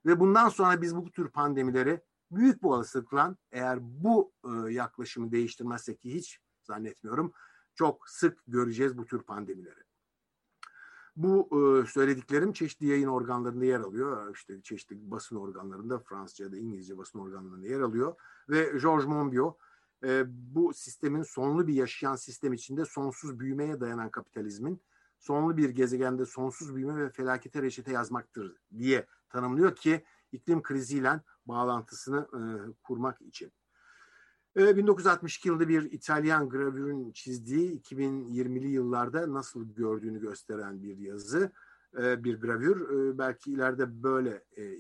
[0.07, 6.01] Ve bundan sonra biz bu tür pandemileri büyük bir olasılıkla eğer bu e, yaklaşımı değiştirmezsek
[6.01, 7.33] ki hiç zannetmiyorum
[7.75, 9.81] çok sık göreceğiz bu tür pandemileri.
[11.17, 14.35] Bu e, söylediklerim çeşitli yayın organlarında yer alıyor.
[14.35, 18.15] İşte çeşitli basın organlarında Fransızca ya da İngilizce basın organlarında yer alıyor.
[18.49, 19.59] Ve Georges Monbiot
[20.05, 24.81] e, bu sistemin sonlu bir yaşayan sistem içinde sonsuz büyümeye dayanan kapitalizmin
[25.23, 32.29] sonlu bir gezegende sonsuz büyüme ve felakete reçete yazmaktır diye tanımlıyor ki iklim kriziyle bağlantısını
[32.35, 32.41] e,
[32.83, 33.53] kurmak için.
[34.57, 41.53] E, 1962 yılında bir İtalyan gravürün çizdiği 2020'li yıllarda nasıl gördüğünü gösteren bir yazı,
[41.99, 42.91] e, bir gravür.
[42.91, 44.79] E, belki ileride böyle e,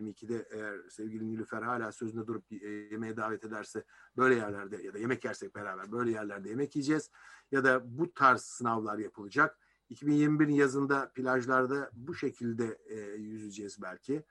[0.00, 3.84] 2021-22'de eğer sevgili Nilüfer hala sözünde durup e, yemeğe davet ederse
[4.16, 7.10] böyle yerlerde ya da yemek yersek beraber böyle yerlerde yemek yiyeceğiz.
[7.52, 9.58] Ya da bu tarz sınavlar yapılacak.
[9.90, 14.22] 2021 yazında plajlarda bu şekilde e, yüzeceğiz belki.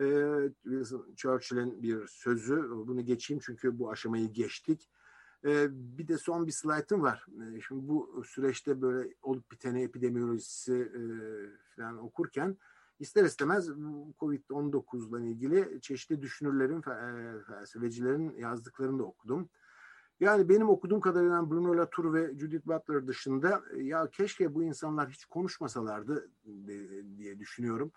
[0.00, 0.06] E,
[1.16, 4.90] Churchill'in bir sözü, bunu geçeyim çünkü bu aşamayı geçtik.
[5.44, 7.26] E, bir de son bir slaytım var.
[7.56, 11.02] E, şimdi bu süreçte böyle olup biteni epidemiolojisi e,
[11.76, 12.56] falan okurken
[12.98, 13.68] ister istemez
[14.20, 19.48] Covid-19 ile ilgili çeşitli düşünürlerin, e, felsefecilerin yazdıklarını da okudum.
[20.20, 25.10] Yani benim okuduğum kadarıyla Bruno Latour ve Judith Butler dışında e, ya keşke bu insanlar
[25.10, 26.30] hiç konuşmasalardı
[27.18, 27.92] diye düşünüyorum.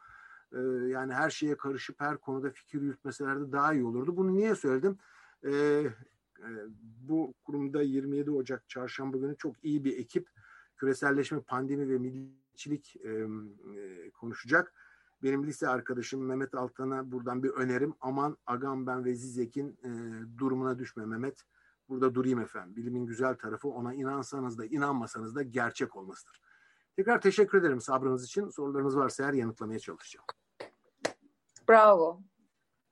[0.51, 4.17] E, yani her şeye karışıp her konuda fikir yürütmeselerdi daha iyi olurdu.
[4.17, 4.97] Bunu niye söyledim?
[5.45, 5.83] E,
[7.01, 10.29] bu kurumda 27 Ocak çarşamba günü çok iyi bir ekip
[10.77, 12.95] küreselleşme, pandemi ve milliyetçilik
[14.13, 14.73] konuşacak.
[15.23, 17.93] Benim lise arkadaşım Mehmet Altan'a buradan bir önerim.
[18.01, 19.79] Aman Agam ben ve Zizek'in
[20.37, 21.43] durumuna düşme Mehmet
[21.89, 22.75] burada durayım efendim.
[22.75, 26.41] Bilimin güzel tarafı ona inansanız da inanmasanız da gerçek olmasıdır.
[26.95, 28.49] Tekrar teşekkür ederim sabrınız için.
[28.49, 30.25] Sorularınız varsa eğer yanıtlamaya çalışacağım.
[31.69, 32.21] Bravo.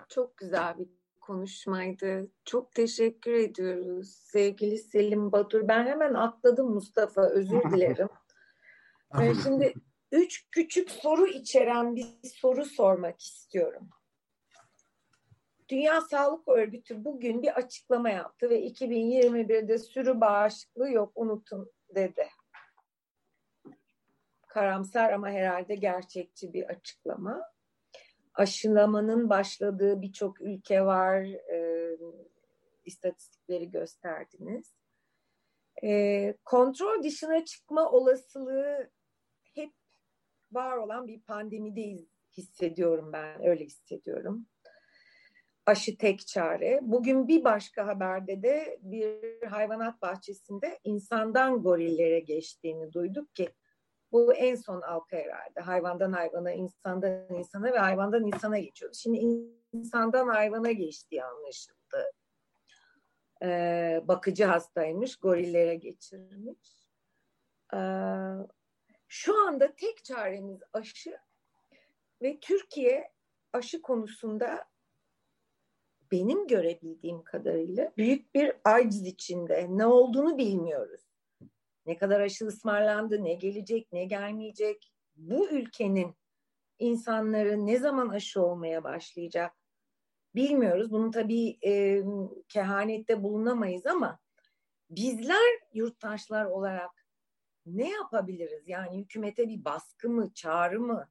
[0.09, 0.87] Çok güzel bir
[1.21, 2.27] konuşmaydı.
[2.45, 5.67] Çok teşekkür ediyoruz sevgili Selim Batur.
[5.67, 8.09] Ben hemen atladım Mustafa özür dilerim.
[9.43, 9.73] şimdi
[10.15, 13.89] üç küçük soru içeren bir soru sormak istiyorum.
[15.69, 22.27] Dünya Sağlık Örgütü bugün bir açıklama yaptı ve 2021'de sürü bağışıklığı yok unutun dedi.
[24.47, 27.41] Karamsar ama herhalde gerçekçi bir açıklama.
[28.33, 31.23] Aşılamanın başladığı birçok ülke var.
[31.53, 31.89] E,
[32.85, 34.73] istatistikleri gösterdiniz.
[35.83, 38.89] E, kontrol dışına çıkma olasılığı
[40.55, 43.47] var olan bir pandemideyiz hissediyorum ben.
[43.47, 44.47] Öyle hissediyorum
[45.65, 46.79] aşı tek çare.
[46.81, 53.49] Bugün bir başka haberde de bir hayvanat bahçesinde insandan gorillere geçtiğini duyduk ki
[54.11, 55.59] bu en son halka herhalde.
[55.61, 58.95] Hayvandan hayvana, insandan insana ve hayvandan insana geçiyordu.
[58.97, 59.17] Şimdi
[59.73, 62.11] insandan hayvana geçtiği anlaşıldı.
[63.43, 66.89] Ee, bakıcı hastaymış, gorillere geçirmiş.
[67.73, 67.77] Ee,
[69.07, 71.17] şu anda tek çaremiz aşı
[72.21, 73.11] ve Türkiye
[73.53, 74.65] aşı konusunda
[76.11, 79.67] benim görebildiğim kadarıyla büyük bir aciz içinde.
[79.69, 81.01] Ne olduğunu bilmiyoruz.
[81.85, 84.93] Ne kadar aşı ısmarlandı, ne gelecek, ne gelmeyecek.
[85.15, 86.15] Bu ülkenin
[86.79, 89.53] insanları ne zaman aşı olmaya başlayacak
[90.35, 90.91] bilmiyoruz.
[90.91, 92.03] Bunu tabii e,
[92.49, 94.19] kehanette bulunamayız ama
[94.89, 97.04] bizler yurttaşlar olarak
[97.65, 98.67] ne yapabiliriz?
[98.67, 101.09] Yani hükümete bir baskı mı, çağrı mı,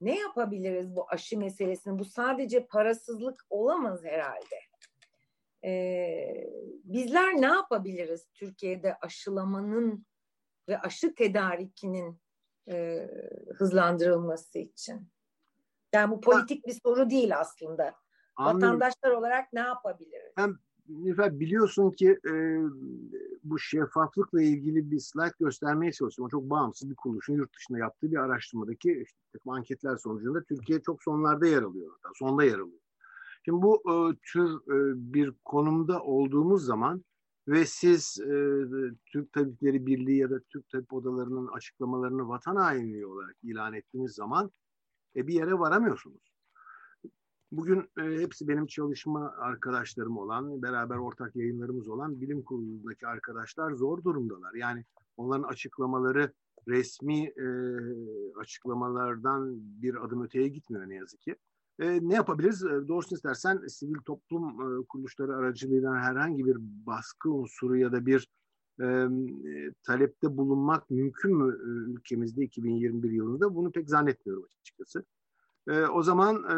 [0.00, 1.98] ne yapabiliriz bu aşı meselesini?
[1.98, 4.60] Bu sadece parasızlık olamaz herhalde.
[5.64, 6.50] Ee,
[6.84, 10.06] bizler ne yapabiliriz Türkiye'de aşılamanın
[10.68, 12.20] ve aşı tedarikinin
[12.68, 13.08] e,
[13.54, 15.08] hızlandırılması için?
[15.92, 17.94] Yani bu politik bir soru değil aslında.
[18.36, 18.62] Anladım.
[18.62, 20.32] Vatandaşlar olarak ne yapabiliriz?
[20.36, 20.58] Hem
[20.88, 22.62] Nilüfer biliyorsun ki e,
[23.44, 26.30] bu şeffaflıkla ilgili bir slide göstermeye çalışıyorum.
[26.30, 31.46] Çok bağımsız bir kuruluşun yurt dışında yaptığı bir araştırmadaki işte, anketler sonucunda Türkiye çok sonlarda
[31.46, 31.92] yer alıyor.
[31.92, 32.80] Hatta sonda yer alıyor.
[33.44, 37.04] Şimdi bu e, tür e, bir konumda olduğumuz zaman
[37.48, 38.64] ve siz e,
[39.06, 44.50] Türk Tabipleri Birliği ya da Türk Tabip Odalarının açıklamalarını vatan hainliği olarak ilan ettiğiniz zaman
[45.16, 46.35] e, bir yere varamıyorsunuz.
[47.52, 54.04] Bugün e, hepsi benim çalışma arkadaşlarım olan, beraber ortak yayınlarımız olan bilim kurulundaki arkadaşlar zor
[54.04, 54.54] durumdalar.
[54.54, 54.84] Yani
[55.16, 56.32] onların açıklamaları
[56.68, 57.46] resmi e,
[58.40, 61.36] açıklamalardan bir adım öteye gitmiyor ne yazık ki.
[61.78, 62.64] E, ne yapabiliriz?
[62.64, 68.28] E, doğrusunu istersen sivil toplum e, kuruluşları aracılığıyla herhangi bir baskı unsuru ya da bir
[68.80, 69.08] e,
[69.82, 73.54] talepte bulunmak mümkün mü e, ülkemizde 2021 yılında?
[73.54, 75.04] Bunu pek zannetmiyorum açıkçası.
[75.68, 76.56] E, o zaman e,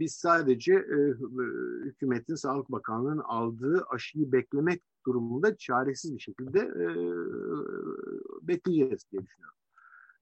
[0.00, 1.14] biz sadece e,
[1.84, 6.86] hükümetin, Sağlık Bakanlığı'nın aldığı aşıyı beklemek durumunda çaresiz bir şekilde e,
[8.48, 9.56] bekleyeceğiz diye düşünüyorum.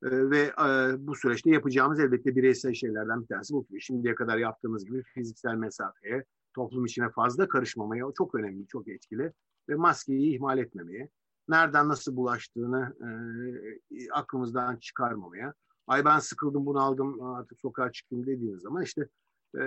[0.02, 3.66] E, ve e, bu süreçte yapacağımız elbette bireysel şeylerden bir tanesi bu.
[3.80, 6.24] Şimdiye kadar yaptığımız gibi fiziksel mesafeye,
[6.54, 9.32] toplum içine fazla karışmamaya çok önemli, çok etkili
[9.68, 11.08] ve maskeyi ihmal etmemeye,
[11.48, 15.54] nereden nasıl bulaştığını e, aklımızdan çıkarmamaya,
[15.88, 19.08] ay ben sıkıldım bunu aldım artık sokağa çıktım dediğiniz zaman işte
[19.54, 19.60] e,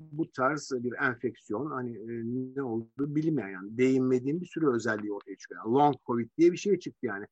[0.00, 2.22] bu tarz bir enfeksiyon hani e,
[2.56, 5.64] ne olduğu bilinmeyen yani değinmediğim bir sürü özelliği ortaya çıkıyor.
[5.64, 7.26] Yani long covid diye bir şey çıktı yani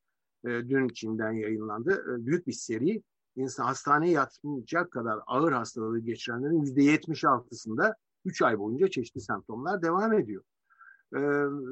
[0.44, 2.04] e, dün Çin'den yayınlandı.
[2.14, 3.02] E, büyük bir seri
[3.36, 9.82] insan hastaneye yatmayacak kadar ağır hastalığı geçirenlerin yüzde yetmiş altısında 3 ay boyunca çeşitli semptomlar
[9.82, 10.42] devam ediyor.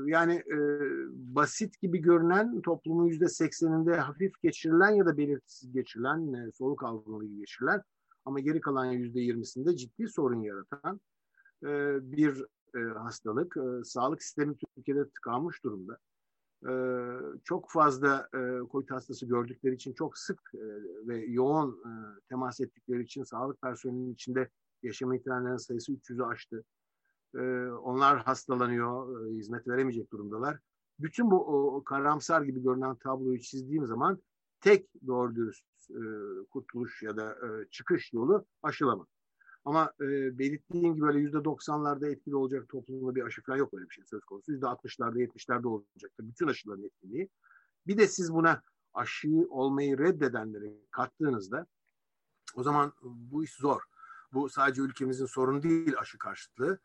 [0.06, 0.58] Yani e,
[1.12, 7.26] basit gibi görünen toplumun yüzde sekseninde hafif geçirilen ya da belirtisiz geçirilen e, soluk algınlığı
[7.26, 7.82] geçirilen
[8.24, 11.00] ama geri kalan yüzde yirmisinde ciddi sorun yaratan
[11.62, 11.68] e,
[12.12, 12.44] bir
[12.96, 13.56] hastalık.
[13.84, 15.98] sağlık sistemi Türkiye'de tıkanmış durumda.
[17.44, 18.38] çok fazla e,
[18.70, 20.40] COVID hastası gördükleri için çok sık
[21.06, 21.82] ve yoğun
[22.28, 24.48] temas ettikleri için sağlık personelinin içinde
[24.82, 26.64] yaşamı yitirenlerin sayısı 300'ü aştı.
[27.34, 30.58] Ee, onlar hastalanıyor, e, hizmet veremeyecek durumdalar.
[30.98, 34.22] Bütün bu o, karamsar gibi görünen tabloyu çizdiğim zaman
[34.60, 36.02] tek doğru dürüst e,
[36.50, 39.06] kurtuluş ya da e, çıkış yolu aşılama.
[39.64, 43.88] Ama e, belirttiğim gibi böyle yüzde doksanlarda etkili olacak toplumda bir aşı falan yok öyle
[43.88, 44.52] bir şey söz konusu.
[44.52, 47.28] Yüzde altmışlarda, yetmişlerde olacaktır bütün aşıların etkinliği.
[47.86, 48.62] Bir de siz buna
[48.94, 51.66] aşıyı olmayı reddedenleri kattığınızda
[52.54, 53.82] o zaman bu iş zor.
[54.32, 56.78] Bu sadece ülkemizin sorunu değil aşı karşıtlığı.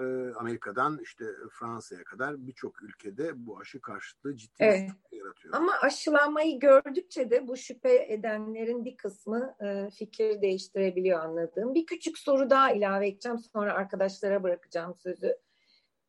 [0.00, 4.90] Ee, Amerika'dan işte Fransa'ya kadar birçok ülkede bu aşı karşıtlığı ciddi evet.
[5.12, 5.54] yaratıyor.
[5.54, 11.74] Ama aşılanmayı gördükçe de bu şüphe edenlerin bir kısmı e, fikir değiştirebiliyor anladığım.
[11.74, 15.36] Bir küçük soru daha ilave edeceğim sonra arkadaşlara bırakacağım sözü.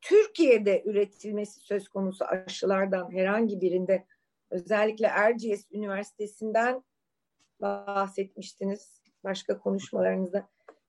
[0.00, 4.06] Türkiye'de üretilmesi söz konusu aşılardan herhangi birinde
[4.50, 6.84] özellikle Erciyes Üniversitesi'nden
[7.60, 10.48] bahsetmiştiniz başka konuşmalarınızda.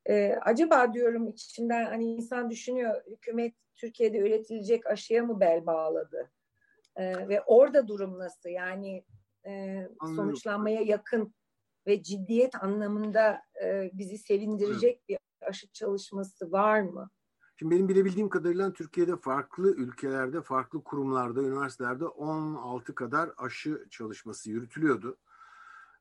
[0.10, 6.32] Ee, acaba diyorum içimden hani insan düşünüyor hükümet Türkiye'de üretilecek aşıya mı bel bağladı?
[6.95, 8.49] Ee, ve orada durum nasıl?
[8.49, 9.05] Yani
[9.47, 9.84] e,
[10.16, 11.34] sonuçlanmaya yakın
[11.88, 17.10] ve ciddiyet anlamında e, bizi sevindirecek bir aşı çalışması var mı?
[17.55, 25.18] Şimdi benim bilebildiğim kadarıyla Türkiye'de farklı ülkelerde, farklı kurumlarda, üniversitelerde 16 kadar aşı çalışması yürütülüyordu.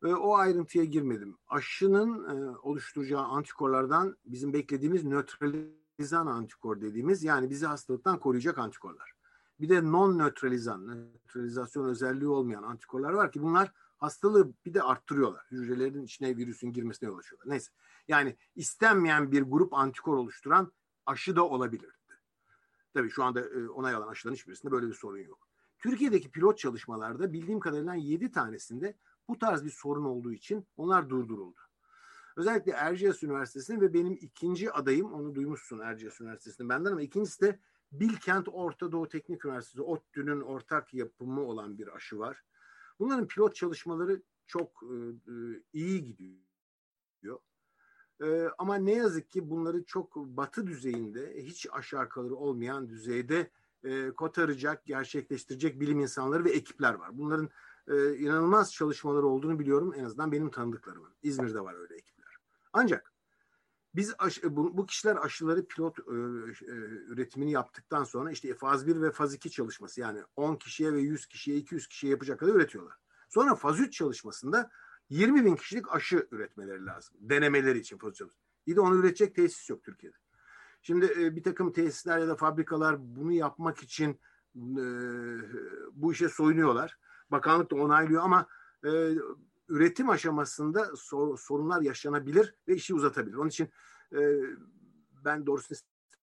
[0.05, 1.37] E, o ayrıntıya girmedim.
[1.49, 9.13] Aşının e, oluşturacağı antikorlardan bizim beklediğimiz nötralizan antikor dediğimiz yani bizi hastalıktan koruyacak antikorlar.
[9.61, 15.47] Bir de non nötralizan, nötralizasyon özelliği olmayan antikorlar var ki bunlar hastalığı bir de arttırıyorlar.
[15.51, 17.51] Hücrelerin içine virüsün girmesine yol açıyorlar.
[17.51, 17.73] Neyse.
[18.09, 20.73] Yani istenmeyen bir grup antikor oluşturan
[21.07, 21.93] aşı da olabilirdi.
[22.95, 25.49] Tabii şu anda e, onay alan aşıların hiçbirisinde böyle bir sorun yok.
[25.79, 28.97] Türkiye'deki pilot çalışmalarda bildiğim kadarıyla 7 tanesinde
[29.29, 31.61] bu tarz bir sorun olduğu için onlar durduruldu.
[32.37, 37.59] Özellikle Erciyes Üniversitesi'nin ve benim ikinci adayım, onu duymuşsun Erciyes Üniversitesi'nin benden ama ikincisi de
[37.93, 42.45] Bilkent Orta Doğu Teknik Üniversitesi, ODTÜ'nün ortak yapımı olan bir aşı var.
[42.99, 44.95] Bunların pilot çalışmaları çok e,
[45.33, 45.35] e,
[45.73, 47.39] iyi gidiyor.
[48.23, 53.51] E, ama ne yazık ki bunları çok batı düzeyinde, hiç aşağı yukarı olmayan düzeyde
[53.85, 57.19] e, kotaracak, gerçekleştirecek bilim insanları ve ekipler var.
[57.19, 57.51] Bunların
[57.89, 59.95] e, inanılmaz çalışmaları olduğunu biliyorum.
[59.97, 61.11] En azından benim tanıdıklarımın.
[61.23, 62.37] İzmir'de var öyle ekipler.
[62.73, 63.13] Ancak
[63.95, 66.75] biz aşı, bu, bu kişiler aşıları pilot e, e,
[67.09, 71.27] üretimini yaptıktan sonra işte faz 1 ve faz 2 çalışması yani 10 kişiye ve 100
[71.27, 72.97] kişiye 200 kişiye yapacak kadar üretiyorlar.
[73.29, 74.71] Sonra faz 3 çalışmasında
[75.11, 77.17] 20 bin kişilik aşı üretmeleri lazım.
[77.21, 78.49] Denemeleri için faz çalışması.
[78.67, 80.17] İyi de onu üretecek tesis yok Türkiye'de.
[80.83, 84.21] Şimdi e, bir takım tesisler ya da fabrikalar bunu yapmak için
[84.57, 84.85] e,
[85.93, 86.99] bu işe soyunuyorlar.
[87.31, 88.47] Bakanlık da onaylıyor ama
[88.85, 88.91] e,
[89.69, 93.37] üretim aşamasında sor, sorunlar yaşanabilir ve işi uzatabilir.
[93.37, 93.71] Onun için
[94.13, 94.19] e,
[95.25, 95.79] ben doğrusunu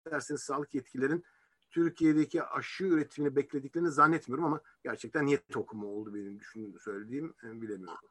[0.06, 1.24] isterseniz sağlık yetkililerin
[1.72, 8.10] Türkiye'deki aşı üretimini beklediklerini zannetmiyorum ama gerçekten niyet okuma oldu benim düşündüğüm söylediğim e, bilemiyorum.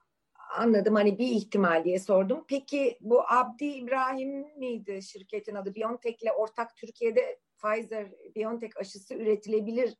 [0.57, 2.45] Anladım hani bir ihtimal diye sordum.
[2.49, 5.74] Peki bu Abdi İbrahim miydi şirketin adı?
[5.74, 9.95] BioNTech'le ortak Türkiye'de Pfizer BioNTech aşısı üretilebilir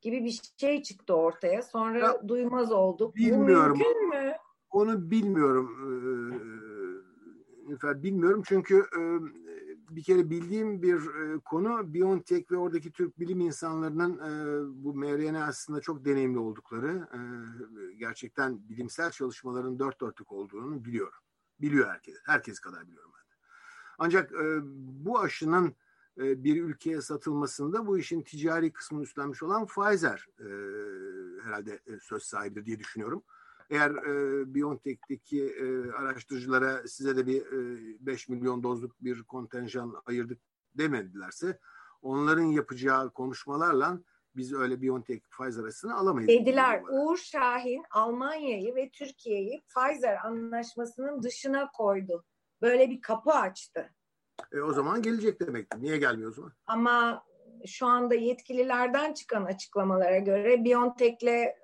[0.00, 1.62] gibi bir şey çıktı ortaya.
[1.62, 3.16] Sonra ya, duymaz olduk.
[3.16, 3.80] Bilmiyorum.
[3.80, 4.32] Bu mümkün mü?
[4.70, 5.70] Onu bilmiyorum.
[7.84, 9.00] Ee, bilmiyorum çünkü e,
[9.96, 15.44] bir kere bildiğim bir e, konu BioNTech ve oradaki Türk bilim insanlarının e, bu mRNA
[15.44, 17.20] aslında çok deneyimli oldukları, e,
[17.94, 21.18] gerçekten bilimsel çalışmaların dört dörtlük olduğunu biliyorum.
[21.60, 23.36] Biliyor herkes, herkes kadar biliyorum ben de.
[23.98, 24.58] Ancak e,
[25.04, 25.74] bu aşının
[26.18, 30.48] bir ülkeye satılmasında bu işin ticari kısmını üstlenmiş olan Pfizer e,
[31.44, 33.22] herhalde e, söz sahibidir diye düşünüyorum.
[33.70, 40.38] Eğer e, BioNTech'teki e, araştırıcılara size de bir e, 5 milyon dozluk bir kontenjan ayırdık
[40.74, 41.58] demedilerse
[42.02, 44.00] onların yapacağı konuşmalarla
[44.36, 46.28] biz öyle BioNTech Pfizer arasını alamayız.
[46.28, 52.24] Dediler Uğur Şahin Almanya'yı ve Türkiye'yi Pfizer anlaşmasının dışına koydu.
[52.62, 53.94] Böyle bir kapı açtı.
[54.52, 55.82] E, o zaman gelecek demektir.
[55.82, 56.52] Niye gelmiyor o zaman?
[56.66, 57.24] Ama
[57.66, 61.54] şu anda yetkililerden çıkan açıklamalara göre BioNTech'le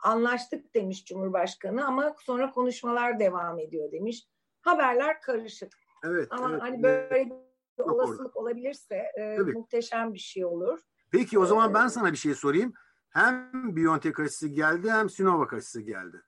[0.00, 4.28] anlaştık demiş Cumhurbaşkanı ama sonra konuşmalar devam ediyor demiş.
[4.60, 5.72] Haberler karışık.
[6.04, 6.28] Evet.
[6.30, 6.62] Ama evet.
[6.62, 7.30] hani böyle
[7.78, 10.80] bir olasılık olabilirse e, muhteşem bir şey olur.
[11.10, 12.72] Peki o zaman ben sana bir şey sorayım.
[13.08, 16.22] Hem BioNTech aşısı geldi hem Sinovac aşısı geldi.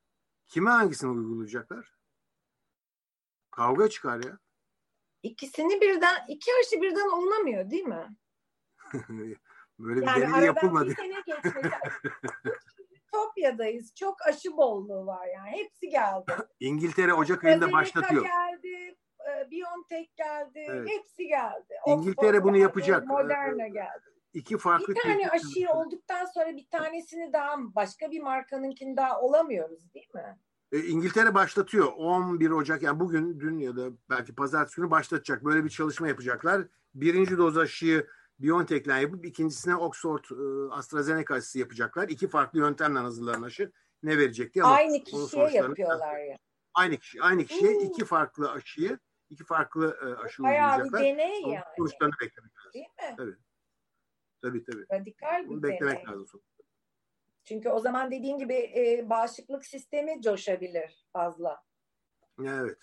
[0.47, 1.95] Kime hangisini uygulayacaklar?
[3.51, 4.39] Kavga çıkar ya.
[5.27, 8.17] İkisini birden, iki aşı birden olunamıyor değil mi?
[9.79, 10.89] Böyle bir yani deney yapılmadı.
[10.89, 11.15] Bir sene.
[13.13, 13.95] Topya'dayız.
[13.95, 15.51] Çok aşı bolluğu var yani.
[15.51, 16.25] Hepsi geldi.
[16.61, 18.23] İngiltere Ocak ayında başlatıyor.
[18.23, 18.97] geldi,
[19.29, 20.67] e, BioNTech geldi.
[20.69, 20.89] Evet.
[20.89, 21.75] Hepsi geldi.
[21.87, 23.07] İngiltere Oxford bunu geldi, yapacak.
[23.07, 24.05] Moderna geldi.
[24.33, 29.95] İki farklı bir tane aşı olduktan sonra bir tanesini daha başka bir markanınkini daha olamıyoruz
[29.95, 30.39] değil mi?
[30.73, 35.45] E, İngiltere başlatıyor 11 Ocak yani bugün dün ya da belki pazartesi günü başlatacak.
[35.45, 36.67] Böyle bir çalışma yapacaklar.
[36.95, 38.07] Birinci doz aşıyı
[38.39, 42.09] BioNTech'le yapıp ikincisine Oxford e, AstraZeneca aşısı yapacaklar.
[42.09, 44.65] İki farklı yöntemle hazırlanan aşı ne verecek diye.
[44.65, 46.37] Aynı kişiye yapıyorlar ya.
[46.75, 47.87] Aynı kişi, aynı kişiye hmm.
[47.87, 48.99] iki farklı aşıyı,
[49.31, 51.01] iki farklı e, aşı Bayağı uygulayacaklar.
[51.01, 51.65] bir deney yani.
[51.79, 52.73] Sonuçlarını beklemek lazım.
[52.75, 53.17] Değil mi?
[53.17, 53.37] Tabii.
[54.43, 55.01] Tabii tabii.
[55.01, 55.75] Radikal bir Bunu deney.
[55.75, 56.41] beklemek lazım.
[57.47, 61.63] Çünkü o zaman dediğin gibi e, bağışıklık sistemi coşabilir fazla.
[62.41, 62.79] Evet.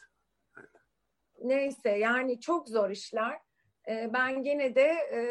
[1.42, 3.40] Neyse yani çok zor işler.
[3.90, 5.22] E, ben gene de e,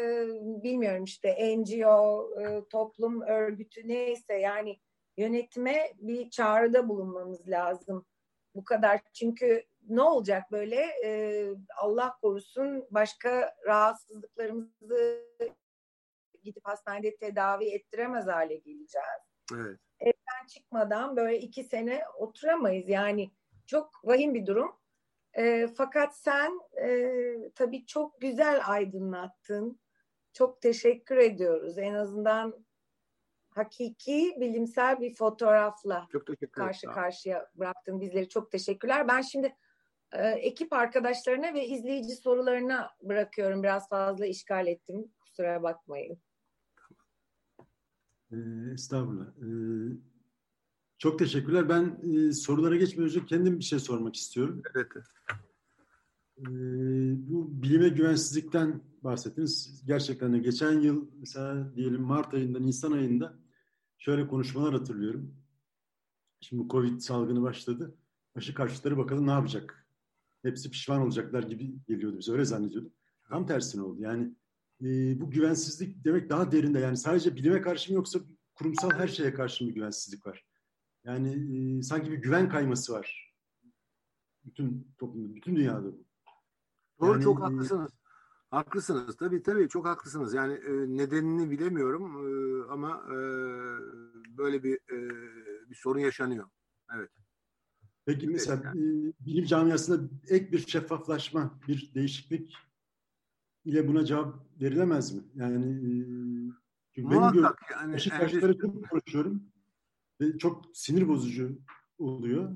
[0.63, 4.79] bilmiyorum işte NGO, e, toplum örgütü neyse yani
[5.17, 8.05] yönetime bir çağrıda bulunmamız lazım.
[8.55, 15.25] bu kadar çünkü ne olacak böyle e, Allah korusun başka rahatsızlıklarımızı
[16.43, 19.23] gidip hastanede tedavi ettiremez hale geleceğiz.
[19.53, 19.79] Evet.
[19.99, 23.31] Evden çıkmadan böyle iki sene oturamayız yani
[23.65, 24.75] çok vahim bir durum.
[25.33, 27.13] E, fakat sen e,
[27.55, 29.79] tabii çok güzel aydınlattın.
[30.33, 31.77] Çok teşekkür ediyoruz.
[31.77, 32.65] En azından
[33.49, 38.29] hakiki bilimsel bir fotoğrafla çok karşı karşıya bıraktın bizleri.
[38.29, 39.07] Çok teşekkürler.
[39.07, 39.55] Ben şimdi
[40.11, 43.63] e, ekip arkadaşlarına ve izleyici sorularına bırakıyorum.
[43.63, 45.11] Biraz fazla işgal ettim.
[45.21, 46.21] Kusura bakmayın.
[48.33, 49.27] Ee, estağfurullah.
[49.27, 49.97] Ee,
[50.97, 51.69] çok teşekkürler.
[51.69, 54.61] Ben e, sorulara geçmeden önce kendim bir şey sormak istiyorum.
[54.75, 54.87] Evet.
[56.37, 56.43] Ee,
[57.29, 59.83] bu bilime güvensizlikten bahsettiniz.
[59.85, 63.39] Gerçekten de geçen yıl mesela diyelim Mart ayında, Nisan ayında
[63.97, 65.35] şöyle konuşmalar hatırlıyorum.
[66.41, 67.95] Şimdi Covid salgını başladı.
[68.35, 69.87] Aşı karşıtları bakalım ne yapacak?
[70.41, 72.31] Hepsi pişman olacaklar gibi geliyordu bize.
[72.31, 72.91] Öyle zannediyorduk.
[73.29, 74.01] Tam tersine oldu.
[74.01, 74.35] Yani
[74.83, 76.79] e, bu güvensizlik demek daha derinde.
[76.79, 78.19] Yani sadece bilime karşı mı yoksa
[78.55, 80.45] kurumsal her şeye karşı mı güvensizlik var?
[81.03, 81.29] Yani
[81.77, 83.33] e, sanki bir güven kayması var.
[84.45, 86.05] Bütün toplumda, bütün dünyada bu.
[87.01, 87.91] Doğru Yani, çok e, haklısınız.
[88.49, 89.15] Haklısınız.
[89.17, 90.33] Tabii tabii çok haklısınız.
[90.33, 93.17] Yani e, nedenini bilemiyorum e, ama e,
[94.37, 95.09] böyle bir e,
[95.69, 96.49] bir sorun yaşanıyor.
[96.95, 97.09] Evet.
[98.05, 98.81] Peki mesela e,
[99.19, 102.55] bilim camiasında ek bir şeffaflaşma, bir değişiklik
[103.65, 105.23] ile buna cevap verilemez mi?
[105.35, 105.89] Yani e,
[106.91, 109.43] çünkü benim Muhakkak yani endüstri- karşıtları çok konuşuyorum
[110.21, 111.59] ve çok sinir bozucu
[111.97, 112.55] oluyor.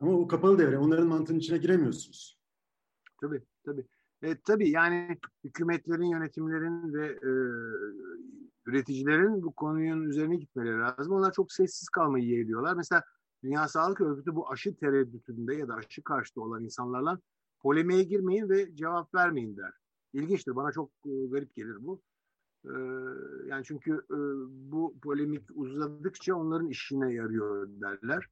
[0.00, 0.78] Ama o kapalı devre.
[0.78, 2.40] Onların mantığının içine giremiyorsunuz.
[3.20, 3.86] Tabii tabii.
[4.22, 7.30] E, tabii yani hükümetlerin, yönetimlerin ve e,
[8.66, 11.12] üreticilerin bu konunun üzerine gitmeleri lazım.
[11.12, 12.74] Onlar çok sessiz kalmayı yeğliyorlar.
[12.74, 13.02] Mesela
[13.42, 17.18] Dünya Sağlık Örgütü bu aşı tereddütünde ya da aşı karşıtı olan insanlarla
[17.60, 19.72] polemiğe girmeyin ve cevap vermeyin der.
[20.14, 20.56] İlginçtir.
[20.56, 22.02] Bana çok e, garip gelir bu.
[22.64, 22.72] E,
[23.46, 24.18] yani çünkü e,
[24.72, 28.26] bu polemik uzadıkça onların işine yarıyor derler.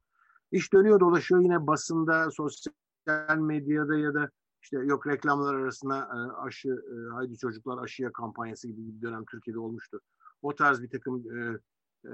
[0.51, 4.29] İş dönüyor dolaşıyor yine basında, sosyal medyada ya da
[4.61, 6.17] işte yok reklamlar arasında e,
[6.47, 9.99] aşı, e, haydi çocuklar aşıya kampanyası gibi bir dönem Türkiye'de olmuştu.
[10.41, 11.59] O tarz bir takım e,
[12.05, 12.13] e,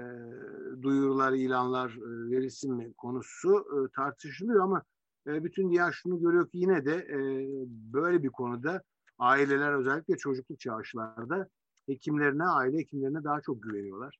[0.82, 4.82] duyurular, ilanlar e, verilsin mi konusu e, tartışılıyor ama
[5.26, 7.18] e, bütün dünya şunu görüyor ki yine de e,
[7.92, 8.82] böyle bir konuda
[9.20, 11.48] aileler özellikle çocukluk çağı aşılarda
[11.86, 14.18] hekimlerine, aile hekimlerine daha çok güveniyorlar.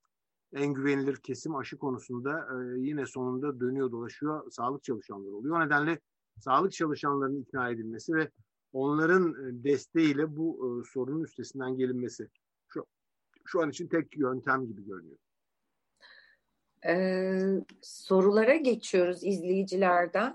[0.53, 5.57] En güvenilir kesim aşı konusunda e, yine sonunda dönüyor dolaşıyor sağlık çalışanları oluyor.
[5.57, 6.01] O nedenle
[6.41, 8.31] sağlık çalışanlarının ikna edilmesi ve
[8.73, 12.29] onların e, desteğiyle bu e, sorunun üstesinden gelinmesi
[12.69, 12.87] şu,
[13.45, 15.19] şu an için tek yöntem gibi görünüyor.
[16.87, 20.35] Ee, sorulara geçiyoruz izleyicilerden.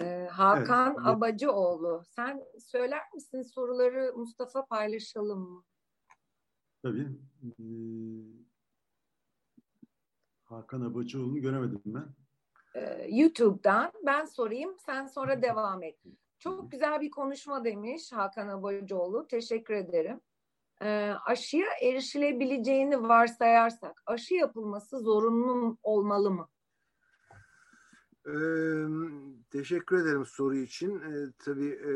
[0.00, 1.06] Ee, Hakan Evet.
[1.06, 2.02] Abacıoğlu.
[2.06, 5.64] Sen söyler misin soruları Mustafa paylaşalım mı?
[6.82, 7.08] Tabii.
[7.42, 7.64] Ee,
[10.44, 12.06] Hakan Abacıoğlu'nu göremedim ben.
[12.74, 15.98] Ee, YouTube'dan ben sorayım sen sonra devam et.
[16.38, 19.26] Çok güzel bir konuşma demiş Hakan Abacıoğlu.
[19.26, 20.20] Teşekkür ederim.
[20.82, 26.48] Ee, aşıya erişilebileceğini varsayarsak aşı yapılması zorunlu olmalı mı?
[28.28, 28.86] Ee,
[29.50, 31.00] teşekkür ederim soru için.
[31.00, 31.92] Ee, tabii e,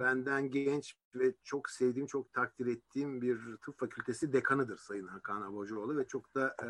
[0.00, 5.96] benden genç ve çok sevdiğim, çok takdir ettiğim bir tıp fakültesi dekanıdır Sayın Hakan Abacıoğlu
[5.96, 6.66] ve çok da e,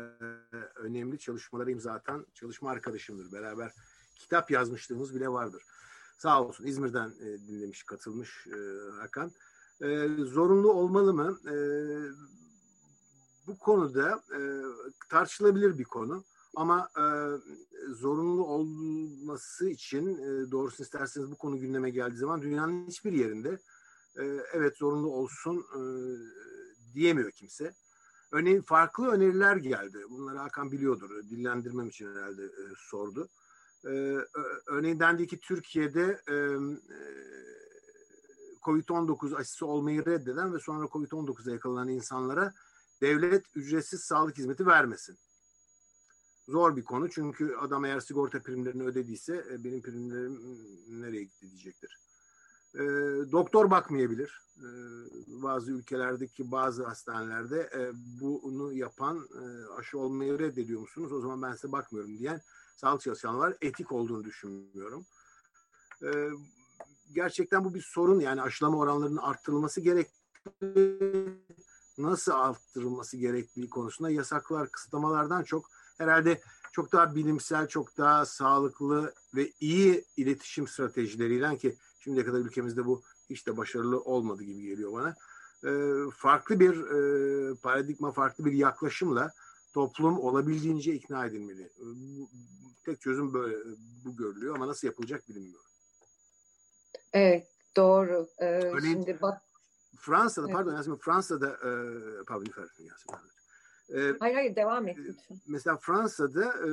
[0.75, 2.01] önemli çalışmalara imza
[2.33, 3.31] çalışma arkadaşımdır.
[3.31, 3.71] Beraber
[4.15, 5.63] kitap yazmışlığımız bile vardır.
[6.17, 9.31] Sağ olsun İzmir'den e, dinlemiş, katılmış e, Hakan.
[9.81, 11.37] E, zorunlu olmalı mı?
[11.49, 11.55] E,
[13.47, 14.39] bu konuda e,
[15.09, 16.23] tartışılabilir bir konu.
[16.57, 17.05] Ama e,
[17.93, 23.59] zorunlu olması için e, doğrusunu isterseniz bu konu gündeme geldiği zaman dünyanın hiçbir yerinde
[24.15, 25.81] e, evet zorunlu olsun e,
[26.93, 27.73] diyemiyor kimse.
[28.31, 29.97] Örneğin farklı öneriler geldi.
[30.09, 31.09] Bunları Hakan biliyordur.
[31.29, 33.29] Dillendirmem için herhalde e, sordu.
[33.85, 33.89] E,
[34.67, 36.99] örneğin dendi ki Türkiye'de e, e,
[38.61, 42.53] COVID-19 aşısı olmayı reddeden ve sonra COVID-19'a yakalanan insanlara
[43.01, 45.17] devlet ücretsiz sağlık hizmeti vermesin
[46.47, 47.09] zor bir konu.
[47.09, 50.39] Çünkü adam eğer sigorta primlerini ödediyse e, benim primlerim
[50.87, 51.99] nereye gitti diyecektir.
[52.75, 52.81] E,
[53.31, 54.41] doktor bakmayabilir.
[54.57, 54.67] E,
[55.27, 57.91] bazı ülkelerdeki bazı hastanelerde e,
[58.21, 61.13] bunu yapan e, aşı olmayı reddediyor musunuz?
[61.13, 62.41] O zaman ben size bakmıyorum diyen
[62.75, 63.57] sağlık çalışanları var.
[63.61, 65.05] Etik olduğunu düşünmüyorum.
[66.03, 66.29] E,
[67.13, 68.19] gerçekten bu bir sorun.
[68.19, 70.17] Yani aşılama oranlarının arttırılması gerekli.
[71.97, 76.41] nasıl arttırılması gerektiği konusunda yasaklar, kısıtlamalardan çok herhalde
[76.71, 83.01] çok daha bilimsel, çok daha sağlıklı ve iyi iletişim stratejileriyle ki şimdiye kadar ülkemizde bu
[83.29, 85.15] hiç de başarılı olmadı gibi geliyor bana.
[85.65, 85.71] E,
[86.11, 89.31] farklı bir e, paradigma, farklı bir yaklaşımla
[89.73, 91.63] toplum olabildiğince ikna edilmeli.
[91.63, 91.85] E,
[92.85, 93.55] tek çözüm böyle
[94.05, 95.65] bu görülüyor ama nasıl yapılacak bilmiyorum.
[97.13, 98.29] Evet, doğru.
[98.37, 99.41] Ee, Örneğin, şimdi bak
[99.97, 100.55] Fransa'da, evet.
[100.55, 101.71] pardon Yasemin, Fransa'da e,
[102.27, 102.45] pardon
[102.79, 103.19] Yasemin.
[103.95, 105.37] Ee, hayır hayır devam et lütfen.
[105.47, 106.69] Mesela Fransa'da e,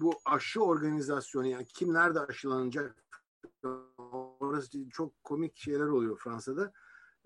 [0.00, 3.04] bu aşı organizasyonu yani kim nerede aşılanacak
[4.40, 6.72] orası çok komik şeyler oluyor Fransa'da.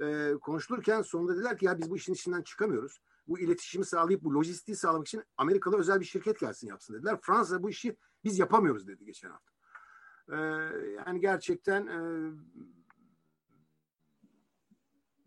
[0.00, 3.00] E, konuşulurken sonunda dediler ki ya biz bu işin içinden çıkamıyoruz.
[3.28, 7.18] Bu iletişimi sağlayıp bu lojistiği sağlamak için Amerikalı özel bir şirket gelsin yapsın dediler.
[7.22, 9.52] Fransa bu işi biz yapamıyoruz dedi geçen hafta.
[10.28, 10.36] E,
[11.06, 12.30] yani gerçekten e,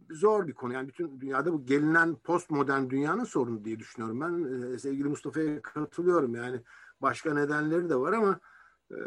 [0.10, 0.74] zor bir konu.
[0.74, 4.74] Yani bütün dünyada bu gelinen postmodern dünyanın sorunu diye düşünüyorum ben.
[4.74, 6.36] E, sevgili Mustafa'ya katılıyorum.
[6.36, 6.62] Yani
[7.02, 8.40] başka nedenleri de var ama
[8.92, 8.98] e,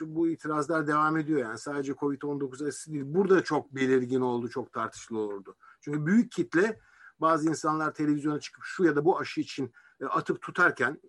[0.00, 1.40] bu itirazlar devam ediyor.
[1.40, 3.04] Yani sadece Covid-19 aşısı değil.
[3.06, 5.56] Burada çok belirgin oldu, çok tartışılı olurdu.
[5.80, 6.80] Çünkü büyük kitle
[7.20, 11.00] bazı insanlar televizyona çıkıp şu ya da bu aşı için e, atıp tutarken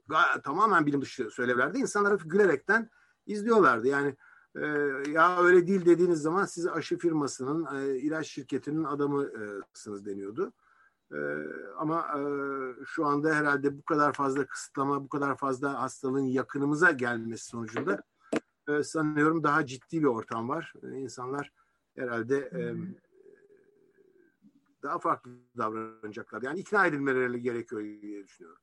[0.43, 2.89] tamamen bilim dışı söylevlerde insanlar gülerekten
[3.25, 3.87] izliyorlardı.
[3.87, 4.15] Yani
[4.61, 4.67] e,
[5.11, 10.53] ya öyle değil dediğiniz zaman siz aşı firmasının, e, ilaç şirketinin adamısınız deniyordu.
[11.11, 11.17] E,
[11.77, 12.21] ama e,
[12.85, 18.03] şu anda herhalde bu kadar fazla kısıtlama, bu kadar fazla hastalığın yakınımıza gelmesi sonucunda
[18.69, 20.73] e, sanıyorum daha ciddi bir ortam var.
[20.83, 21.51] E, insanlar
[21.95, 22.61] herhalde e,
[24.83, 26.41] daha farklı davranacaklar.
[26.41, 28.61] Yani ikna edilmeleri gerekiyor diye düşünüyorum.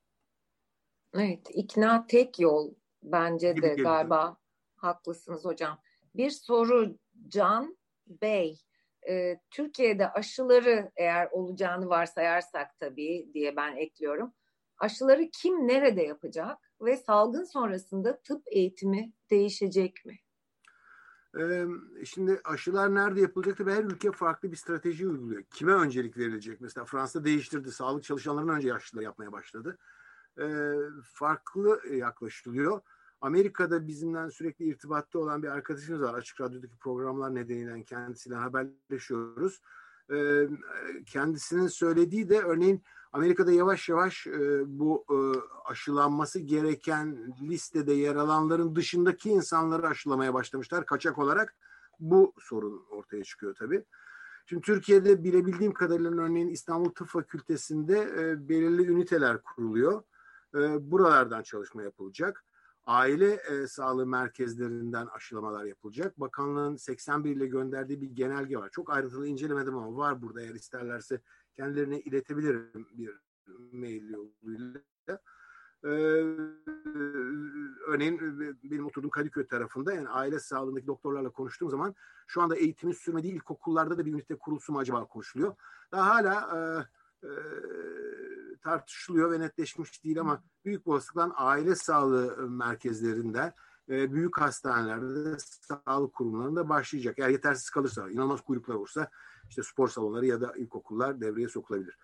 [1.14, 4.36] Evet, ikna tek yol bence de galiba
[4.84, 5.78] haklısınız hocam.
[6.14, 6.96] Bir soru
[7.28, 7.76] Can
[8.06, 8.60] Bey.
[9.08, 14.32] E, Türkiye'de aşıları eğer olacağını varsayarsak tabii diye ben ekliyorum.
[14.78, 20.18] Aşıları kim nerede yapacak ve salgın sonrasında tıp eğitimi değişecek mi?
[21.40, 21.64] Ee,
[22.04, 23.56] şimdi aşılar nerede yapılacak?
[23.58, 25.42] Tabii her ülke farklı bir strateji uyguluyor.
[25.42, 26.60] Kime öncelik verilecek?
[26.60, 27.72] Mesela Fransa değiştirdi.
[27.72, 29.78] Sağlık çalışanlarının önce aşıları yapmaya başladı.
[30.40, 30.74] Ee,
[31.04, 32.80] farklı yaklaşılıyor.
[33.20, 36.14] Amerika'da bizimle sürekli irtibatta olan bir arkadaşımız var.
[36.14, 39.60] Açık Radyo'daki programlar nedeniyle kendisiyle haberleşiyoruz.
[40.12, 40.48] Ee,
[41.06, 45.16] kendisinin söylediği de örneğin Amerika'da yavaş yavaş e, bu e,
[45.70, 51.56] aşılanması gereken listede yer alanların dışındaki insanları aşılamaya başlamışlar kaçak olarak.
[52.00, 53.84] Bu sorun ortaya çıkıyor tabii.
[54.46, 60.02] Şimdi Türkiye'de bilebildiğim kadarıyla örneğin İstanbul Tıp Fakültesi'nde e, belirli üniteler kuruluyor.
[60.54, 62.44] E, buralardan çalışma yapılacak
[62.86, 66.20] aile e, sağlığı merkezlerinden aşılamalar yapılacak.
[66.20, 68.68] Bakanlığın 81 ile gönderdiği bir genelge var.
[68.72, 71.20] Çok ayrıntılı incelemedim ama var burada eğer isterlerse
[71.54, 73.10] kendilerine iletebilirim bir
[73.72, 74.80] mail yoluyla.
[75.84, 75.88] Ee,
[77.86, 78.18] örneğin
[78.64, 81.94] benim oturduğum Kadıköy tarafında yani aile sağlığındaki doktorlarla konuştuğum zaman
[82.26, 85.54] şu anda eğitimin sürmediği ilkokullarda da bir ünite kurulsun mu acaba konuşuluyor.
[85.92, 86.60] Daha hala e,
[87.24, 87.30] e,
[88.62, 93.52] tartışılıyor ve netleşmiş değil ama büyük olasılıkla aile sağlığı merkezlerinde
[93.88, 97.18] e, büyük hastanelerde sağlık kurumlarında başlayacak.
[97.18, 99.10] Eğer yetersiz kalırsa, inanılmaz kuyruklar olursa
[99.48, 101.98] işte spor salonları ya da ilkokullar devreye sokulabilir.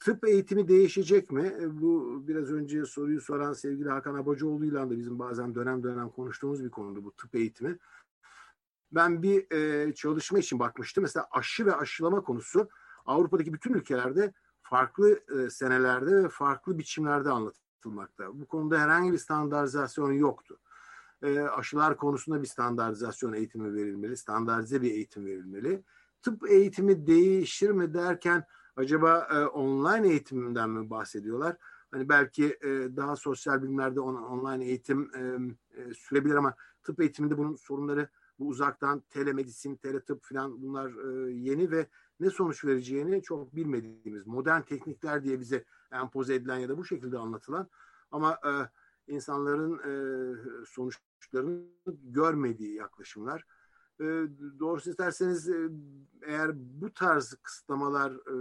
[0.00, 1.54] Tıp eğitimi değişecek mi?
[1.60, 6.64] E, bu biraz önce soruyu soran sevgili Hakan Abacıoğlu'yla da bizim bazen dönem dönem konuştuğumuz
[6.64, 7.78] bir konudu bu tıp eğitimi.
[8.92, 11.02] Ben bir çalışma için bakmıştım.
[11.02, 12.68] Mesela aşı ve aşılama konusu
[13.06, 14.32] Avrupa'daki bütün ülkelerde
[14.70, 18.40] farklı e, senelerde ve farklı biçimlerde anlatılmakta.
[18.40, 20.58] Bu konuda herhangi bir standartizasyon yoktu.
[21.22, 25.82] E, aşılar konusunda bir standartizasyon eğitimi verilmeli, standartize bir eğitim verilmeli.
[26.22, 28.44] Tıp eğitimi değişir mi derken
[28.76, 31.56] acaba e, online eğitiminden mi bahsediyorlar?
[31.90, 35.20] Hani belki e, daha sosyal bilimlerde on, online eğitim e,
[35.80, 41.70] e, sürebilir ama tıp eğitiminde bunun sorunları bu uzaktan telemedisin, teletıp falan bunlar e, yeni
[41.70, 41.86] ve
[42.20, 47.18] ne sonuç vereceğini çok bilmediğimiz modern teknikler diye bize empoze edilen ya da bu şekilde
[47.18, 47.68] anlatılan
[48.10, 48.52] ama e,
[49.12, 49.94] insanların e,
[50.66, 51.66] sonuçlarını
[52.02, 53.44] görmediği yaklaşımlar.
[54.00, 54.04] E,
[54.58, 55.68] doğrusu isterseniz e,
[56.22, 58.36] eğer bu tarz kısıtlamalar e,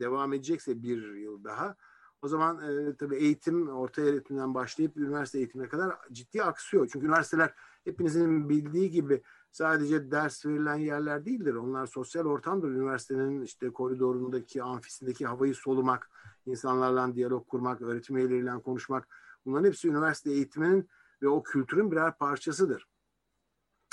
[0.00, 1.76] devam edecekse bir yıl daha
[2.22, 6.88] o zaman e, tabii eğitim orta öğretimden başlayıp üniversite eğitimine kadar ciddi aksıyor.
[6.92, 7.54] Çünkü üniversiteler
[7.84, 9.22] hepinizin bildiği gibi
[9.52, 11.54] sadece ders verilen yerler değildir.
[11.54, 12.70] Onlar sosyal ortamdır.
[12.70, 16.10] Üniversitenin işte koridorundaki, amfisindeki havayı solumak,
[16.46, 19.08] insanlarla diyalog kurmak, öğretim üyeleriyle konuşmak.
[19.46, 20.88] Bunların hepsi üniversite eğitiminin
[21.22, 22.88] ve o kültürün birer parçasıdır.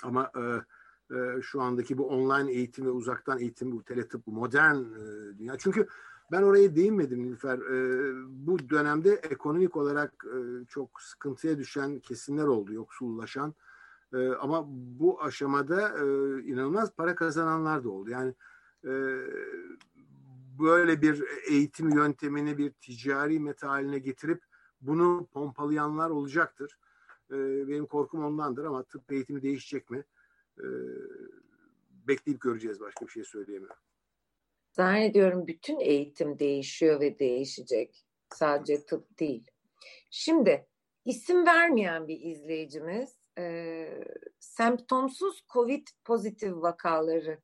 [0.04, 0.42] Ama e,
[1.16, 5.58] e, şu andaki bu online eğitim ve uzaktan eğitim, bu teletıp, bu modern e, dünya.
[5.58, 5.88] Çünkü
[6.32, 7.58] ben oraya değinmedim Nilüfer.
[7.58, 13.54] E, bu dönemde ekonomik olarak e, çok sıkıntıya düşen kesimler oldu, yoksullaşan.
[14.14, 16.04] E, ama bu aşamada e,
[16.44, 18.10] inanılmaz para kazananlar da oldu.
[18.10, 18.34] Yani
[18.84, 18.92] e,
[20.60, 24.44] böyle bir eğitim yöntemini bir ticari meta haline getirip
[24.82, 26.78] bunu pompalayanlar olacaktır.
[27.32, 27.36] E,
[27.68, 30.04] benim korkum ondandır ama tıp eğitimi değişecek mi?
[30.58, 30.68] E,
[32.08, 32.80] bekleyip göreceğiz.
[32.80, 33.82] Başka bir şey söyleyemiyorum.
[34.72, 38.06] Zannediyorum bütün eğitim değişiyor ve değişecek.
[38.34, 39.52] Sadece tıp değil.
[40.12, 40.68] Şimdi
[41.06, 43.88] isim vermeyen bir izleyicimiz e,
[44.40, 47.40] semptomsuz COVID pozitif vakaları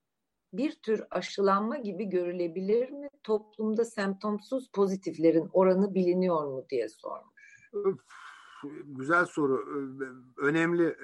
[0.53, 3.09] bir tür aşılanma gibi görülebilir mi?
[3.23, 7.35] Toplumda semptomsuz pozitiflerin oranı biliniyor mu diye sormuş.
[8.85, 9.65] Güzel soru.
[10.37, 10.97] Önemli.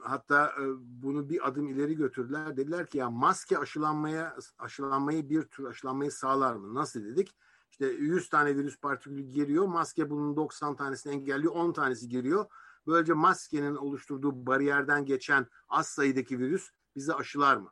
[0.00, 2.56] Hatta bunu bir adım ileri götürdüler.
[2.56, 6.74] Dediler ki ya maske aşılanmaya aşılanmayı bir tür aşılanmayı sağlar mı?
[6.74, 7.36] Nasıl dedik?
[7.70, 9.66] İşte 100 tane virüs partikülü giriyor.
[9.66, 11.52] Maske bunun 90 tanesini engelliyor.
[11.52, 12.46] 10 tanesi giriyor.
[12.86, 17.70] Böylece maskenin oluşturduğu bariyerden geçen az sayıdaki virüs bizi aşılar mı?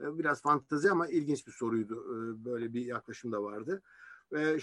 [0.00, 1.94] E, biraz fantezi ama ilginç bir soruydu.
[1.94, 3.82] E, böyle bir yaklaşım da vardı.
[4.36, 4.58] E,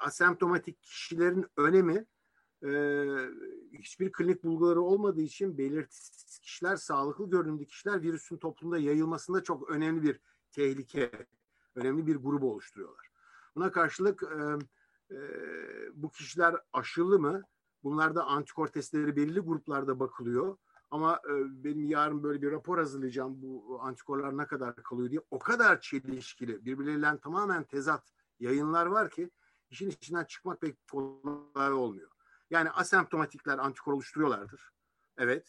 [0.00, 2.06] asemptomatik kişilerin önemi
[3.72, 10.02] hiçbir klinik bulguları olmadığı için belirtisiz kişiler, sağlıklı görünümlü kişiler virüsün toplumda yayılmasında çok önemli
[10.02, 10.20] bir
[10.52, 11.10] tehlike,
[11.74, 13.10] önemli bir grubu oluşturuyorlar.
[13.56, 14.22] Buna karşılık
[15.94, 17.42] bu kişiler aşılı mı?
[17.86, 20.56] Bunlarda antikor testleri belirli gruplarda bakılıyor.
[20.90, 25.20] Ama e, benim yarın böyle bir rapor hazırlayacağım bu antikorlar ne kadar kalıyor diye.
[25.30, 29.30] O kadar çelişkili, birbirleriyle tamamen tezat yayınlar var ki
[29.70, 32.10] işin içinden çıkmak pek kolay olmuyor.
[32.50, 34.70] Yani asemptomatikler antikor oluşturuyorlardır.
[35.18, 35.48] Evet.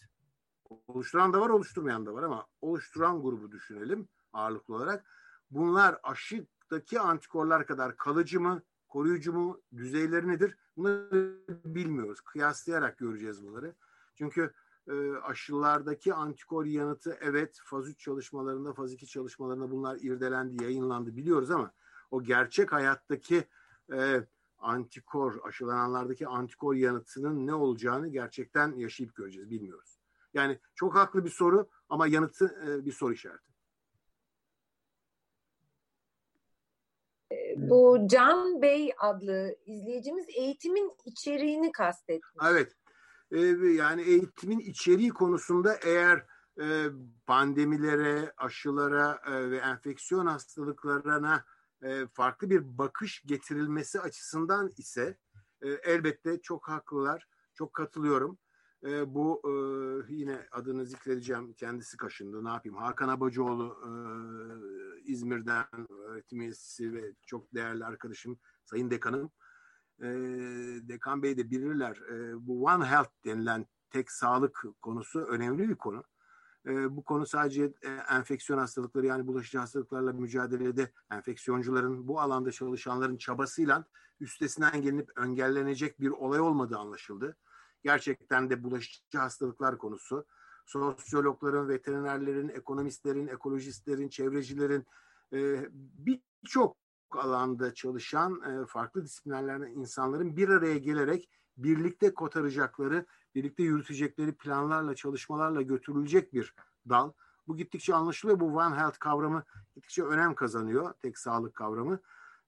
[0.88, 5.06] Oluşturan da var, oluşturmayan da var ama oluşturan grubu düşünelim ağırlıklı olarak.
[5.52, 10.58] Bunlar aşıdaki antikorlar kadar kalıcı mı, koruyucu mu, düzeyleri nedir?
[10.78, 12.22] Bunları bilmiyoruz.
[12.22, 13.76] Kıyaslayarak göreceğiz bunları.
[14.16, 14.54] Çünkü
[14.88, 21.52] e, aşılardaki antikor yanıtı evet faz 3 çalışmalarında, faz 2 çalışmalarında bunlar irdelendi, yayınlandı biliyoruz
[21.52, 21.72] ama
[22.12, 23.48] o gerçek hayattaki
[23.94, 24.24] e,
[24.58, 30.00] antikor, aşılananlardaki antikor yanıtının ne olacağını gerçekten yaşayıp göreceğiz, bilmiyoruz.
[30.34, 33.57] Yani çok haklı bir soru ama yanıtı e, bir soru işareti.
[37.70, 42.46] Bu Can Bey adlı izleyicimiz eğitimin içeriğini kastetmiş.
[42.50, 42.76] Evet.
[43.32, 46.26] Ee, yani eğitimin içeriği konusunda eğer
[46.62, 46.86] e,
[47.26, 51.46] pandemilere, aşılara e, ve enfeksiyon hastalıklarına
[51.84, 55.18] e, farklı bir bakış getirilmesi açısından ise
[55.84, 58.38] elbette çok haklılar, çok katılıyorum.
[58.84, 59.42] Bu
[60.10, 62.78] yine adını zikredeceğim, kendisi kaşındı, ne yapayım?
[62.78, 63.78] Hakan Abacıoğlu
[65.06, 69.32] İzmir'den öğretim üyesi ve çok değerli arkadaşım, Sayın Dekanım
[70.02, 70.08] e,
[70.90, 71.98] Dekan Bey de bilirler.
[72.12, 76.04] E, bu One Health denilen tek sağlık konusu önemli bir konu.
[76.66, 83.18] E, bu konu sadece e, enfeksiyon hastalıkları yani bulaşıcı hastalıklarla mücadelede enfeksiyoncuların bu alanda çalışanların
[83.18, 83.86] çabasıyla
[84.20, 87.38] üstesinden gelinip engellenecek bir olay olmadığı anlaşıldı.
[87.88, 90.26] Gerçekten de bulaşıcı hastalıklar konusu
[90.66, 94.86] sosyologların, veterinerlerin, ekonomistlerin, ekolojistlerin, çevrecilerin
[95.34, 96.78] e, birçok
[97.12, 103.06] alanda çalışan e, farklı disiplinlerden insanların bir araya gelerek birlikte kotaracakları,
[103.36, 106.54] birlikte yürütecekleri planlarla, çalışmalarla götürülecek bir
[106.90, 107.12] dal.
[107.48, 108.40] Bu gittikçe anlaşılıyor.
[108.40, 109.44] Bu One Health kavramı
[109.76, 110.94] gittikçe önem kazanıyor.
[111.02, 112.00] Tek sağlık kavramı.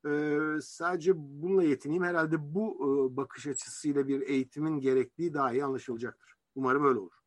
[0.05, 2.03] Ee, sadece bununla yetineyim.
[2.03, 6.33] Herhalde bu e, bakış açısıyla bir eğitimin gerektiği daha iyi anlaşılacaktır.
[6.55, 7.19] Umarım öyle olur.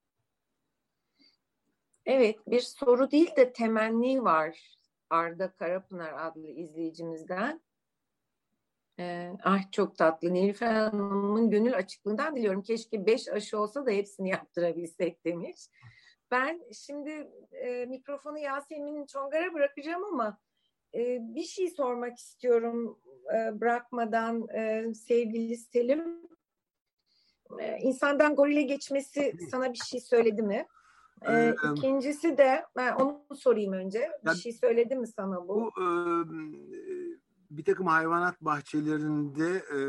[2.07, 4.79] Evet, bir soru değil de temenni var
[5.11, 7.61] Arda Karapınar adlı izleyicimizden.
[8.99, 10.33] Ee, ah çok tatlı.
[10.33, 12.63] Nilüfer Hanım'ın gönül açıklığından diliyorum.
[12.63, 15.69] Keşke beş aşı olsa da hepsini yaptırabilsek demiş.
[16.31, 20.39] Ben şimdi e, mikrofonu Yasemin Çongar'a bırakacağım ama
[20.95, 22.99] e, bir şey sormak istiyorum
[23.35, 26.23] e, bırakmadan e, sevgili Selim.
[27.59, 30.67] E, insandan gorile geçmesi sana bir şey söyledi mi?
[31.29, 33.99] Ee, ikincisi de ben onu sorayım önce.
[33.99, 35.49] Bir yani, şey söyledi mi sana bu?
[35.49, 35.87] Bu e,
[37.51, 39.81] bir takım hayvanat bahçelerinde e,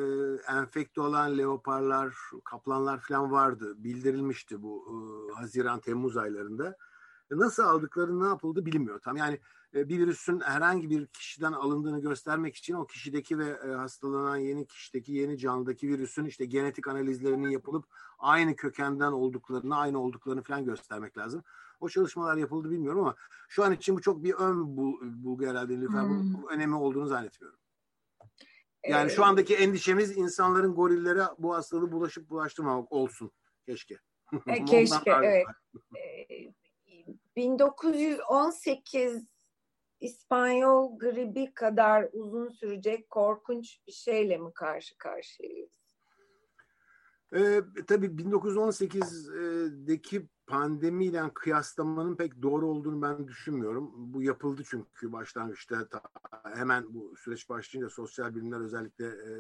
[0.57, 2.15] enfekte olan leoparlar,
[2.45, 3.73] kaplanlar falan vardı.
[3.77, 4.95] Bildirilmişti bu e,
[5.33, 6.77] Haziran-Temmuz aylarında.
[7.39, 9.17] Nasıl aldıkları ne yapıldı bilinmiyor tam.
[9.17, 9.39] Yani
[9.75, 14.67] e, bir virüsün herhangi bir kişiden alındığını göstermek için o kişideki ve e, hastalanan yeni
[14.67, 17.85] kişideki yeni canlıdaki virüsün işte genetik analizlerinin yapılıp
[18.19, 21.43] aynı kökenden olduklarını, aynı olduklarını falan göstermek lazım.
[21.79, 23.15] O çalışmalar yapıldı bilmiyorum ama
[23.49, 24.77] şu an için bu çok bir ön
[25.23, 25.81] bulgu herhalde.
[25.81, 26.33] Lütfen hmm.
[26.33, 27.59] bu, bu önemi olduğunu zannetmiyorum.
[28.87, 33.31] Yani şu andaki endişemiz insanların gorillere bu hastalığı bulaşıp bulaştırmamak olsun.
[33.65, 33.97] Keşke.
[34.47, 35.45] E, keşke evet.
[37.35, 39.27] 1918
[39.99, 45.83] İspanyol gribi kadar uzun sürecek korkunç bir şeyle mi karşı karşıyayız?
[47.35, 53.91] Ee, tabii 1918'deki pandemiyle kıyaslamanın pek doğru olduğunu ben düşünmüyorum.
[53.95, 55.87] Bu yapıldı çünkü başlangıçta
[56.43, 59.31] hemen bu süreç başlayınca sosyal bilimler özellikle e,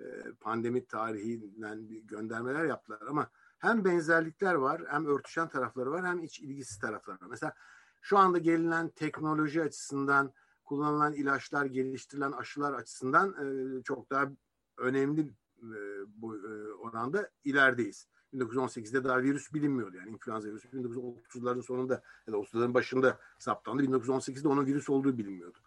[0.00, 0.04] e,
[0.40, 3.30] pandemi tarihinden göndermeler yaptılar ama
[3.62, 7.26] hem benzerlikler var hem örtüşen tarafları var hem iç ilgisiz tarafları var.
[7.30, 7.54] Mesela
[8.00, 10.32] şu anda gelinen teknoloji açısından
[10.64, 14.30] kullanılan ilaçlar, geliştirilen aşılar açısından e, çok daha
[14.78, 15.20] önemli
[15.62, 18.08] e, bu e, oranda ilerideyiz.
[18.34, 23.82] 1918'de daha virüs bilinmiyordu yani influenza virüsü 1930'ların sonunda ya da 30'ların başında saptandı.
[23.84, 25.58] 1918'de onun virüs olduğu bilinmiyordu.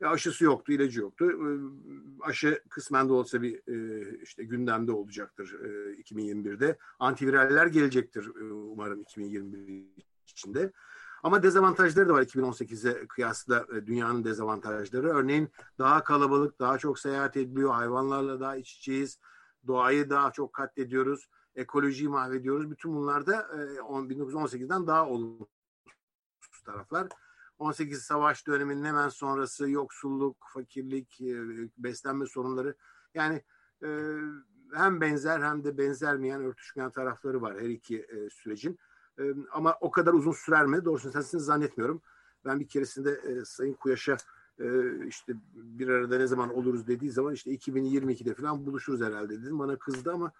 [0.00, 1.30] E, aşısı yoktu, ilacı yoktu.
[1.30, 1.48] E,
[2.22, 6.78] aşı kısmen de olsa bir e, işte gündemde olacaktır e, 2021'de.
[6.98, 9.86] Antiviraller gelecektir umarım 2021
[10.26, 10.72] içinde.
[11.22, 15.08] Ama dezavantajları da var 2018'e kıyasla dünyanın dezavantajları.
[15.08, 15.48] Örneğin
[15.78, 19.18] daha kalabalık, daha çok seyahat ediliyor, hayvanlarla daha iç içeyiz,
[19.66, 22.70] doğayı daha çok katlediyoruz, ekolojiyi mahvediyoruz.
[22.70, 25.48] Bütün bunlar da e, 1918'den daha olumsuz
[26.64, 27.08] taraflar.
[27.58, 31.36] 18 savaş döneminin hemen sonrası yoksulluk, fakirlik, e,
[31.78, 32.74] beslenme sorunları
[33.14, 33.42] yani
[33.82, 33.88] e,
[34.74, 38.78] hem benzer hem de benzermeyen örtüşmeyen tarafları var her iki e, sürecin.
[39.52, 40.84] Ama o kadar uzun sürer mi?
[40.84, 42.02] Doğrusunu isterseniz zannetmiyorum.
[42.44, 44.16] Ben bir keresinde Sayın Kuyaş'a
[45.06, 49.58] işte bir arada ne zaman oluruz dediği zaman işte 2022'de falan buluşuruz herhalde dedim.
[49.58, 50.32] Bana kızdı ama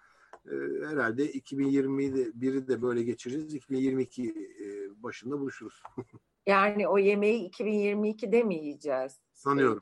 [0.45, 0.55] e,
[0.87, 3.53] herhalde 2021'i de böyle geçireceğiz.
[3.53, 5.83] 2022 e, başında buluşuruz.
[6.49, 9.19] yani o yemeği 2022'de mi yiyeceğiz?
[9.33, 9.81] Sanıyorum.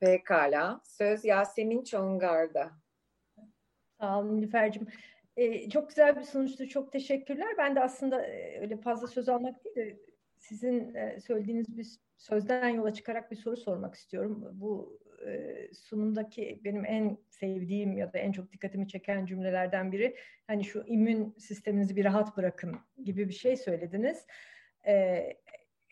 [0.00, 0.80] Pekala.
[0.84, 2.70] Söz Yasemin Çongar'da.
[4.00, 4.86] Sağ olun Nilüfer'cim.
[5.36, 6.68] E, çok güzel bir sonuçtu.
[6.68, 7.48] Çok teşekkürler.
[7.58, 9.96] Ben de aslında e, öyle fazla söz almak değil de
[10.38, 11.86] sizin e, söylediğiniz bir
[12.16, 14.48] sözden yola çıkarak bir soru sormak istiyorum.
[14.52, 20.16] Bu e, sunumdaki benim en sevdiğim ya da en çok dikkatimi çeken cümlelerden biri
[20.46, 24.26] hani şu immün sisteminizi bir rahat bırakın gibi bir şey söylediniz.
[24.86, 25.22] E,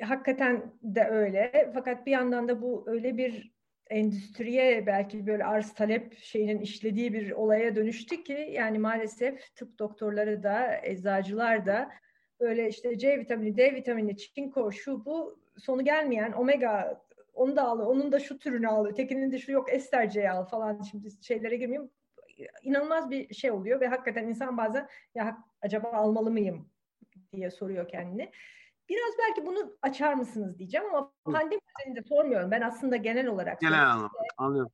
[0.03, 1.71] hakikaten de öyle.
[1.75, 3.53] Fakat bir yandan da bu öyle bir
[3.91, 10.43] endüstriye belki böyle arz talep şeyinin işlediği bir olaya dönüştü ki yani maalesef tıp doktorları
[10.43, 11.91] da eczacılar da
[12.41, 17.03] böyle işte C vitamini, D vitamini, çinko, şu bu sonu gelmeyen omega
[17.35, 20.45] onu da al, onun da şu türünü al, tekinin de şu yok ester C al
[20.45, 21.91] falan şimdi şeylere girmeyeyim.
[22.63, 26.69] İnanılmaz bir şey oluyor ve hakikaten insan bazen ya acaba almalı mıyım
[27.33, 28.31] diye soruyor kendini.
[28.89, 32.51] Biraz belki bunu açar mısınız diyeceğim ama pandemi üzerinde sormuyorum.
[32.51, 33.61] Ben aslında genel olarak.
[33.61, 34.73] Genel anlamda anlıyorum.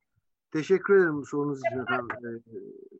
[0.53, 2.43] Teşekkür ederim sorunuz için efendim.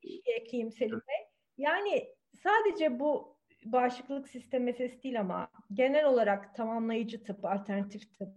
[0.04, 1.28] Şey ekleyeyim Selim Bey.
[1.58, 2.08] Yani
[2.44, 8.30] sadece bu bağışıklık sistemi meselesi değil ama genel olarak tamamlayıcı tıp, alternatif tıp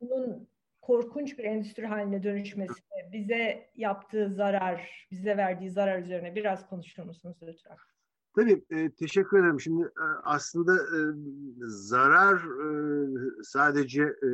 [0.00, 0.48] bunun
[0.80, 2.82] korkunç bir endüstri haline dönüşmesi,
[3.12, 7.76] bize yaptığı zarar, bize verdiği zarar üzerine biraz konuşur musunuz lütfen?
[8.36, 9.60] Tabii e, teşekkür ederim.
[9.60, 10.98] Şimdi e, aslında e,
[11.66, 13.08] zarar e,
[13.42, 14.28] sadece e,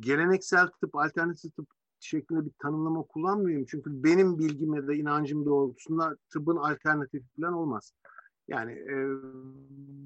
[0.00, 1.66] geleneksel tıp, alternatif tıp
[2.00, 3.66] şeklinde bir tanımlama kullanmıyorum.
[3.68, 7.92] Çünkü benim bilgim ya da inancım doğrultusunda tıbbın alternatif falan olmaz.
[8.48, 8.94] Yani e,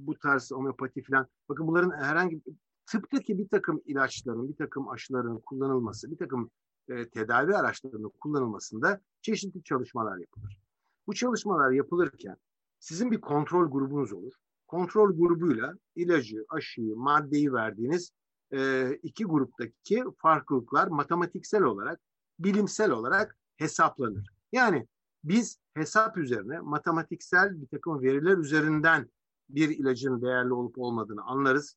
[0.07, 1.27] bu tarz homeopati falan.
[1.49, 2.41] Bakın bunların herhangi
[2.87, 6.51] tıptaki bir takım ilaçların, bir takım aşıların kullanılması, bir takım
[6.89, 10.66] e, tedavi araçlarının kullanılmasında çeşitli çalışmalar yapılır.
[11.07, 12.37] Bu çalışmalar yapılırken
[12.79, 14.33] sizin bir kontrol grubunuz olur.
[14.67, 18.13] Kontrol grubuyla ilacı, aşıyı, maddeyi verdiğiniz
[18.53, 22.01] e, iki gruptaki farklılıklar matematiksel olarak,
[22.39, 24.31] bilimsel olarak hesaplanır.
[24.53, 24.87] Yani
[25.25, 29.11] biz hesap üzerine matematiksel bir takım veriler üzerinden
[29.49, 31.77] bir ilacın değerli olup olmadığını anlarız.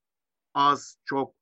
[0.54, 1.36] Az, çok,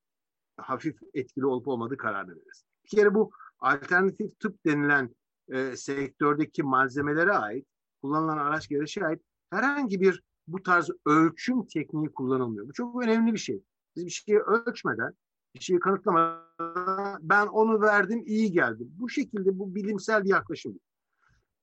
[0.58, 2.64] hafif etkili olup olmadığı karar veririz.
[2.84, 5.16] Bir kere bu alternatif tıp denilen
[5.50, 7.68] e, sektördeki malzemelere ait
[8.02, 12.68] kullanılan araç gereçe ait herhangi bir bu tarz ölçüm tekniği kullanılmıyor.
[12.68, 13.64] Bu çok önemli bir şey.
[13.95, 15.14] Biz bir şeyi ölçmeden,
[15.56, 18.88] bir şeyi kanıtlamadan ben onu verdim, iyi geldi.
[18.99, 20.80] Bu şekilde bu bilimsel bir yaklaşım.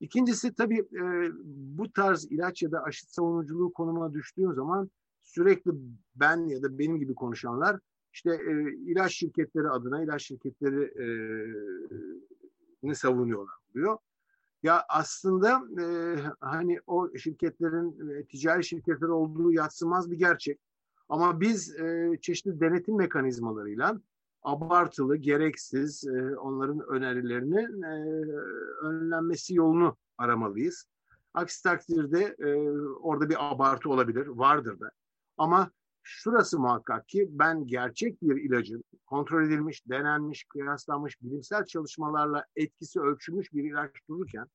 [0.00, 4.90] İkincisi tabii e, bu tarz ilaç ya da aşı savunuculuğu konumuna düştüğün zaman
[5.22, 5.70] sürekli
[6.14, 7.80] ben ya da benim gibi konuşanlar
[8.12, 11.06] işte e, ilaç şirketleri adına ilaç şirketleri e,
[12.82, 13.98] ne savunuyorlar diyor.
[14.64, 15.84] Ya aslında e,
[16.40, 20.60] hani o şirketlerin e, ticari şirketler olduğu yatsımaz bir gerçek.
[21.08, 24.00] Ama biz e, çeşitli denetim mekanizmalarıyla
[24.42, 28.24] abartılı, gereksiz e, onların önerilerinin e,
[28.82, 30.86] önlenmesi yolunu aramalıyız.
[31.34, 32.70] Aksi takdirde e,
[33.00, 34.90] orada bir abartı olabilir, vardır da.
[35.36, 35.70] Ama
[36.04, 43.52] şurası muhakkak ki ben gerçek bir ilacın kontrol edilmiş, denenmiş, kıyaslanmış, bilimsel çalışmalarla etkisi ölçülmüş
[43.52, 44.46] bir ilaç dururken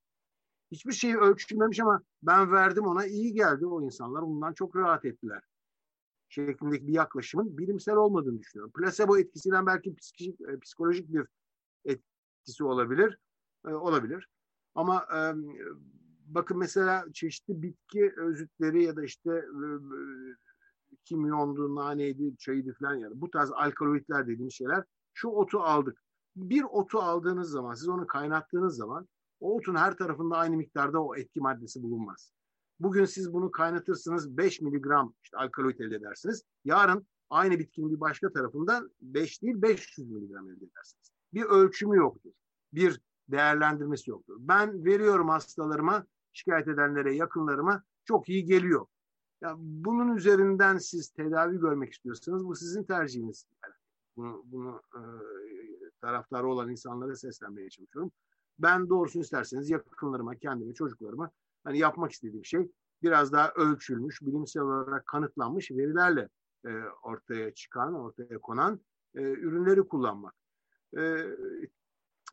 [0.71, 5.41] hiçbir şey ölçülmemiş ama ben verdim ona iyi geldi o insanlar bundan çok rahat ettiler
[6.29, 8.71] şeklindeki bir yaklaşımın bilimsel olmadığını düşünüyorum.
[8.77, 11.27] Plasebo etkisiyle belki psikolojik, e, psikolojik bir
[11.85, 13.17] etkisi olabilir.
[13.67, 14.27] E, olabilir.
[14.75, 15.19] Ama e,
[16.25, 19.67] bakın mesela çeşitli bitki özütleri ya da işte e,
[21.09, 24.83] kimyondu, naneydi, çayıydı falan yani bu tarz alkaloidler dediğimiz şeyler
[25.13, 26.03] şu otu aldık.
[26.35, 29.07] Bir otu aldığınız zaman, siz onu kaynattığınız zaman
[29.39, 32.31] o otun her tarafında aynı miktarda o etki maddesi bulunmaz.
[32.79, 36.43] Bugün siz bunu kaynatırsınız 5 miligram işte alkaloid elde edersiniz.
[36.65, 41.11] Yarın aynı bitkinin bir başka tarafından 5 değil 500 miligram elde edersiniz.
[41.33, 42.31] Bir ölçümü yoktur.
[42.73, 44.35] Bir değerlendirmesi yoktur.
[44.39, 48.85] Ben veriyorum hastalarıma, şikayet edenlere, yakınlarıma çok iyi geliyor.
[49.41, 53.45] Ya bunun üzerinden siz tedavi görmek istiyorsanız bu sizin tercihiniz.
[53.63, 53.73] Yani
[54.17, 55.01] bunu, bunu e,
[56.01, 58.11] taraftarı olan insanlara seslenmeye çalışıyorum.
[58.59, 61.31] Ben doğrusunu isterseniz yakınlarıma, kendime, çocuklarıma
[61.63, 62.71] hani yapmak istediğim şey
[63.03, 66.29] biraz daha ölçülmüş, bilimsel olarak kanıtlanmış verilerle
[66.65, 66.69] e,
[67.03, 68.79] ortaya çıkan, ortaya konan
[69.15, 70.33] e, ürünleri kullanmak.
[70.97, 71.25] E,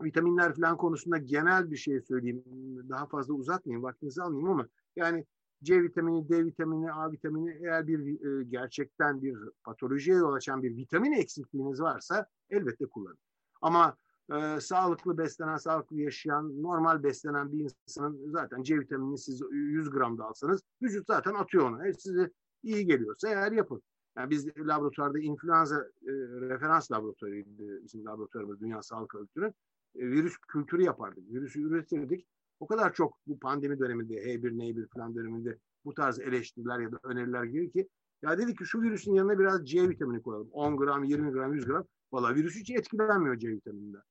[0.03, 2.45] vitaminler falan konusunda genel bir şey söyleyeyim.
[2.89, 5.27] Daha fazla uzatmayayım, vaktinizi almayayım ama yani
[5.63, 10.77] C vitamini, D vitamini, A vitamini eğer bir e, gerçekten bir patolojiye yol açan bir
[10.77, 13.19] vitamin eksikliğiniz varsa elbette kullanın.
[13.63, 13.97] Ama
[14.33, 20.19] e, sağlıklı beslenen, sağlıklı yaşayan, normal beslenen bir insanın zaten C vitaminini siz 100 gram
[20.19, 21.87] da alsanız vücut zaten atıyor onu.
[21.87, 22.31] Eğer size
[22.63, 23.83] iyi geliyorsa eğer yapın.
[24.17, 29.55] Yani biz laboratuvarda influenza e, referans laboratuvarıydı bizim laboratuvarımız Dünya Sağlık Örgütü'nün.
[29.95, 31.33] E, virüs kültürü yapardık.
[31.33, 32.27] Virüsü üretirdik.
[32.61, 37.45] O kadar çok bu pandemi döneminde H1N1 falan döneminde bu tarz eleştiriler ya da öneriler
[37.45, 37.89] gelir ki
[38.23, 40.49] ya dedi ki şu virüsün yanına biraz C vitamini koyalım.
[40.53, 41.85] 10 gram, 20 gram, 100 gram.
[42.13, 44.03] Valla virüs hiç etkilenmiyor C vitamininden.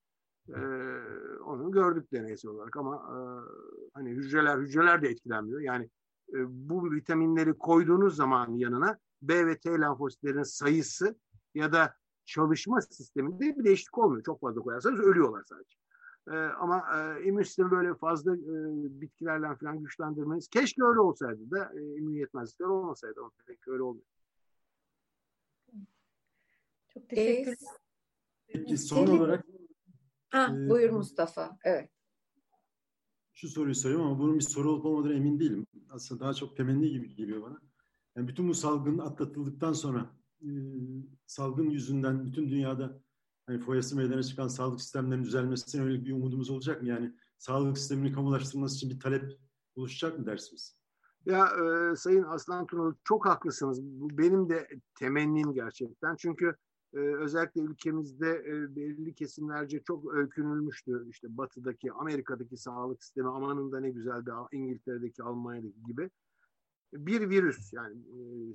[0.50, 0.54] Ee,
[1.46, 3.18] onu gördük deneysel olarak ama e,
[3.94, 5.62] hani hücreler hücreler de etkilenmiyor.
[5.62, 5.90] Yani
[6.34, 11.16] e, bu vitaminleri koyduğunuz zaman yanına B ve T lenfositlerin sayısı
[11.56, 11.96] ya da
[12.26, 14.24] çalışma sisteminde bir değişiklik olmuyor.
[14.24, 15.78] Çok fazla koyarsanız ölüyorlar sadece.
[16.28, 18.42] E, ama e, immün sistemi böyle fazla e,
[19.02, 24.06] bitkilerle falan güçlendirmeniz keşke öyle olsaydı da e, immün yetmezlikler olmasaydı ama pek öyle olmuyor.
[26.94, 27.58] Çok teşekkür ederim.
[28.48, 29.46] Peki son olarak
[30.36, 31.58] Ha, ee, buyur Mustafa.
[31.64, 31.90] Evet.
[33.34, 35.68] Şu soruyu soruyorum ama bunun bir soru olup olmadığına emin değilim.
[35.90, 37.62] Aslında daha çok temenni gibi geliyor bana.
[38.16, 40.50] Yani bütün bu salgın atlatıldıktan sonra e,
[41.26, 43.02] salgın yüzünden bütün dünyada
[43.46, 46.88] hani foyası meydana çıkan sağlık sistemlerinin düzelmesine yönelik bir umudumuz olacak mı?
[46.88, 49.40] Yani sağlık sisteminin kamulaştırılması için bir talep
[49.76, 50.78] oluşacak mı dersiniz?
[51.26, 53.84] Ya e, Sayın Aslan Tunalı çok haklısınız.
[53.84, 54.68] Bu benim de
[55.00, 56.16] temennim gerçekten.
[56.16, 56.56] Çünkü
[56.94, 61.06] e, özellikle ülkemizde e, belirli kesimlerce çok öykünülmüştü.
[61.10, 66.10] İşte batıdaki, Amerika'daki sağlık sistemi amanında ne güzeldi, İngiltere'deki, Almanya'daki gibi.
[66.94, 67.96] Bir virüs yani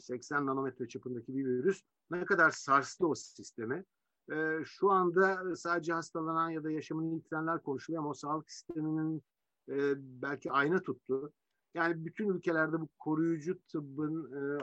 [0.01, 3.85] 80 nanometre çapındaki bir virüs ne kadar sarstı o sistemi.
[4.31, 9.23] E, şu anda sadece hastalanan ya da yaşamını yitirenler konuşuluyor ama o sağlık sisteminin
[9.69, 11.32] e, belki ayna tuttu.
[11.74, 14.62] Yani bütün ülkelerde bu koruyucu tıbbın e,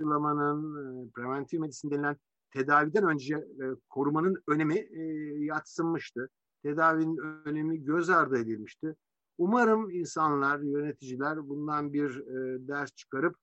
[0.00, 2.16] aşılamanın, e, preventif medisin denilen
[2.50, 5.02] tedaviden önce e, korumanın önemi e,
[5.44, 6.28] yatsınmıştı.
[6.62, 8.94] Tedavinin önemi göz ardı edilmişti.
[9.38, 13.36] Umarım insanlar, yöneticiler bundan bir e, ders çıkarıp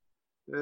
[0.54, 0.58] e,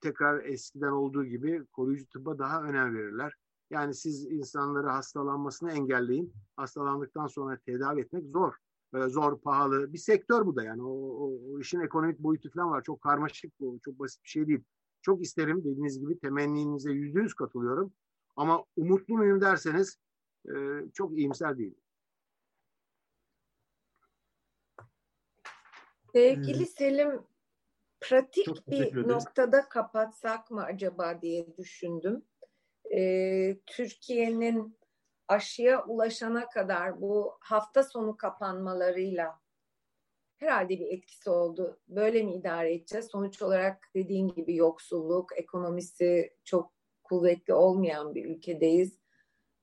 [0.00, 3.34] tekrar eskiden olduğu gibi koruyucu tıbba daha önem verirler.
[3.70, 6.32] Yani siz insanları hastalanmasını engelleyin.
[6.56, 8.54] Hastalandıktan sonra tedavi etmek zor.
[8.94, 9.92] E, zor, pahalı.
[9.92, 10.82] Bir sektör bu da yani.
[10.82, 12.82] O, o, o işin ekonomik boyutu falan var.
[12.82, 13.78] Çok karmaşık bu.
[13.84, 14.64] Çok basit bir şey değil.
[15.02, 17.92] Çok isterim dediğiniz gibi temenninize yüzde yüz katılıyorum.
[18.36, 19.98] Ama umutlu muyum derseniz
[20.48, 20.54] e,
[20.94, 21.78] çok iyimser değilim.
[26.12, 27.22] Sevgili Selim,
[28.08, 32.24] pratik bir noktada kapatsak mı acaba diye düşündüm.
[32.96, 34.78] Ee, Türkiye'nin
[35.28, 39.40] aşıya ulaşana kadar bu hafta sonu kapanmalarıyla
[40.36, 41.80] herhalde bir etkisi oldu.
[41.88, 43.06] Böyle mi idare edeceğiz?
[43.06, 46.72] Sonuç olarak dediğin gibi yoksulluk, ekonomisi çok
[47.02, 48.98] kuvvetli olmayan bir ülkedeyiz.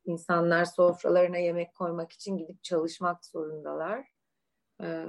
[0.05, 4.07] İnsanlar sofralarına yemek koymak için gidip çalışmak zorundalar.
[4.83, 5.05] Ee,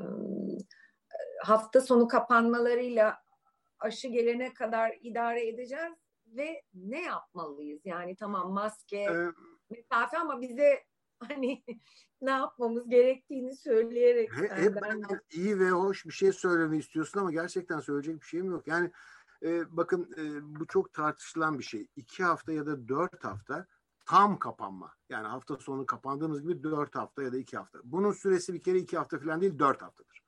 [1.42, 3.21] hafta sonu kapanmalarıyla
[3.82, 5.92] aşı gelene kadar idare edeceğiz
[6.26, 7.80] ve ne yapmalıyız?
[7.84, 9.32] Yani tamam maske, ee,
[9.70, 10.84] mesafe ama bize
[11.18, 11.64] hani
[12.20, 14.32] ne yapmamız gerektiğini söyleyerek.
[14.36, 14.78] He, hep
[15.30, 18.66] iyi ve hoş bir şey söylemeyi istiyorsun ama gerçekten söyleyecek bir şeyim yok.
[18.66, 18.90] Yani
[19.42, 21.86] e, bakın e, bu çok tartışılan bir şey.
[21.96, 23.66] İki hafta ya da dört hafta
[24.06, 24.94] tam kapanma.
[25.08, 27.78] Yani hafta sonu kapandığımız gibi dört hafta ya da iki hafta.
[27.84, 30.22] Bunun süresi bir kere iki hafta falan değil dört haftadır.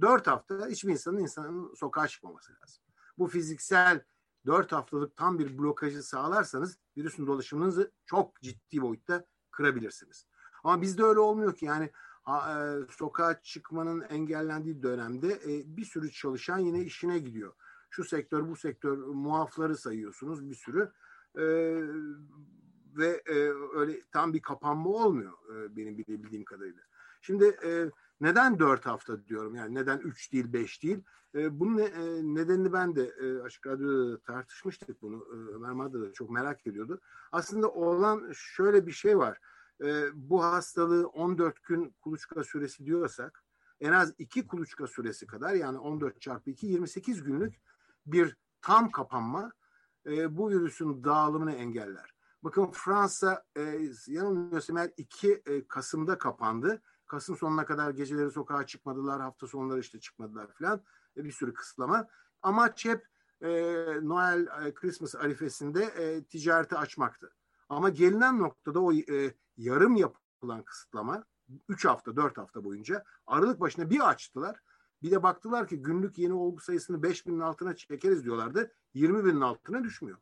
[0.00, 2.84] Dört hafta hiçbir insanın insanın sokağa çıkmaması lazım.
[3.18, 4.04] Bu fiziksel
[4.46, 10.26] dört haftalık tam bir blokajı sağlarsanız virüsün dolaşımınızı çok ciddi boyutta kırabilirsiniz.
[10.64, 11.90] Ama bizde öyle olmuyor ki yani
[12.28, 12.54] e,
[12.90, 17.52] sokağa çıkmanın engellendiği dönemde e, bir sürü çalışan yine işine gidiyor.
[17.90, 20.92] Şu sektör bu sektör muafları sayıyorsunuz bir sürü
[21.34, 21.44] e,
[22.96, 23.22] ve
[23.74, 25.32] öyle tam bir kapanma olmuyor
[25.76, 26.87] benim bildiğim kadarıyla.
[27.28, 27.90] Şimdi e,
[28.20, 31.90] neden dört hafta diyorum yani neden üç değil beş değil e, bunun e,
[32.34, 37.00] nedenini ben de e, Açık Radyo'da tartışmıştık bunu e, Ömer Madra da çok merak ediyordu.
[37.32, 39.38] Aslında olan şöyle bir şey var
[39.84, 43.44] e, bu hastalığı 14 gün kuluçka süresi diyorsak
[43.80, 47.54] en az 2 kuluçka süresi kadar yani 14 çarpı 2 28 günlük
[48.06, 49.52] bir tam kapanma
[50.06, 52.14] e, bu virüsün dağılımını engeller.
[52.42, 56.82] Bakın Fransa e, yanılmıyorsam eğer 2 e, Kasım'da kapandı.
[57.08, 60.80] Kasım sonuna kadar geceleri sokağa çıkmadılar, hafta sonları işte çıkmadılar falan.
[61.16, 62.08] E, bir sürü kısıtlama.
[62.42, 63.06] Amaç hep
[63.40, 63.48] e,
[64.02, 67.30] Noel, e, Christmas arifesinde e, ticareti açmaktı.
[67.68, 71.24] Ama gelinen noktada o e, yarım yapılan kısıtlama
[71.68, 74.60] 3 hafta 4 hafta boyunca Aralık başına bir açtılar.
[75.02, 78.72] Bir de baktılar ki günlük yeni olgu sayısını 5 binin altına çekeriz diyorlardı.
[78.94, 80.18] 20 binin altına düşmüyor.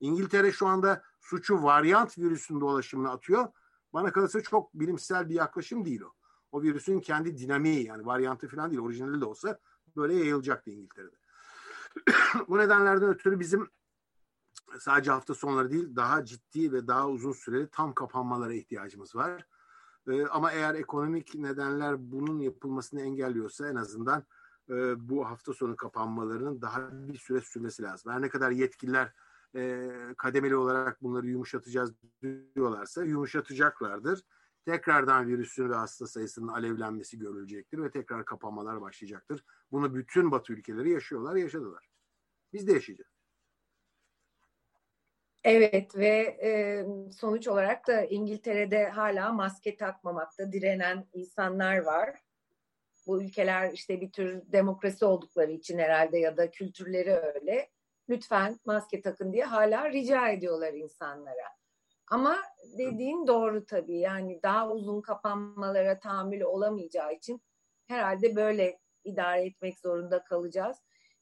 [0.00, 3.48] İngiltere şu anda suçu varyant virüsün dolaşımına atıyor.
[3.94, 6.12] Bana kalırsa çok bilimsel bir yaklaşım değil o.
[6.52, 9.58] O virüsün kendi dinamiği yani varyantı falan değil orijinali de olsa
[9.96, 11.16] böyle yayılacaktı İngiltere'de.
[12.48, 13.70] Bu nedenlerden ötürü bizim
[14.78, 19.46] sadece hafta sonları değil daha ciddi ve daha uzun süreli tam kapanmalara ihtiyacımız var.
[20.08, 24.24] E, ama eğer ekonomik nedenler bunun yapılmasını engelliyorsa en azından
[24.70, 28.12] e, bu hafta sonu kapanmalarının daha bir süre sürmesi lazım.
[28.12, 29.12] Her ne kadar yetkililer
[29.56, 31.92] e, kademeli olarak bunları yumuşatacağız
[32.54, 34.24] diyorlarsa yumuşatacaklardır.
[34.64, 39.44] Tekrardan virüsün ve hasta sayısının alevlenmesi görülecektir ve tekrar kapanmalar başlayacaktır.
[39.72, 41.88] Bunu bütün Batı ülkeleri yaşıyorlar, yaşadılar.
[42.52, 43.14] Biz de yaşayacağız.
[45.44, 52.20] Evet ve e, sonuç olarak da İngiltere'de hala maske takmamakta direnen insanlar var.
[53.06, 57.73] Bu ülkeler işte bir tür demokrasi oldukları için herhalde ya da kültürleri öyle.
[58.08, 61.48] Lütfen maske takın diye hala rica ediyorlar insanlara.
[62.10, 62.36] Ama
[62.78, 67.42] dediğin doğru tabii yani daha uzun kapanmalara tahammül olamayacağı için
[67.86, 70.76] herhalde böyle idare etmek zorunda kalacağız.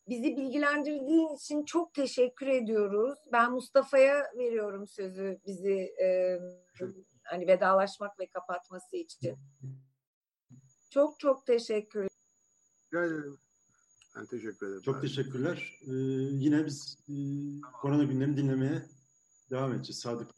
[0.09, 3.19] Bizi bilgilendirdiğin için çok teşekkür ediyoruz.
[3.33, 6.39] Ben Mustafa'ya veriyorum sözü bizi e,
[7.25, 9.39] hani vedalaşmak ve kapatması için.
[10.91, 12.09] Çok çok teşekkür
[12.93, 13.39] ederim.
[14.17, 14.83] Ben teşekkür ederim.
[14.83, 15.81] Çok teşekkürler.
[15.83, 15.93] Ee,
[16.33, 17.15] yine biz e,
[17.81, 18.83] korona günlerini dinlemeye
[19.51, 19.99] devam edeceğiz.
[19.99, 20.31] Sadık.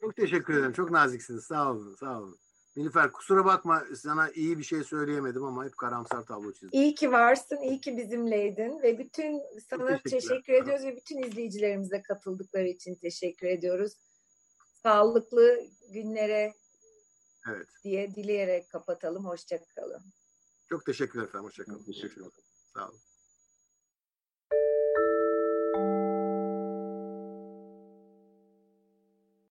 [0.00, 0.72] Çok teşekkür ederim.
[0.72, 1.44] Çok naziksiniz.
[1.44, 1.94] Sağ olun.
[1.94, 2.38] Sağ olun.
[2.76, 6.70] Nilüfer kusura bakma sana iyi bir şey söyleyemedim ama hep karamsar tablo çizdim.
[6.72, 12.68] İyi ki varsın, iyi ki bizimleydin ve bütün sana teşekkür ediyoruz ve bütün izleyicilerimize katıldıkları
[12.68, 13.92] için teşekkür ediyoruz.
[14.82, 15.60] Sağlıklı
[15.92, 16.54] günlere
[17.48, 17.68] evet.
[17.84, 19.24] diye dileyerek kapatalım.
[19.24, 20.02] Hoşçakalın.
[20.68, 21.46] Çok teşekkürler efendim.
[21.46, 21.84] Hoşçakalın.
[21.84, 22.45] Teşekkür ederim.
[22.76, 23.05] Sağ olun.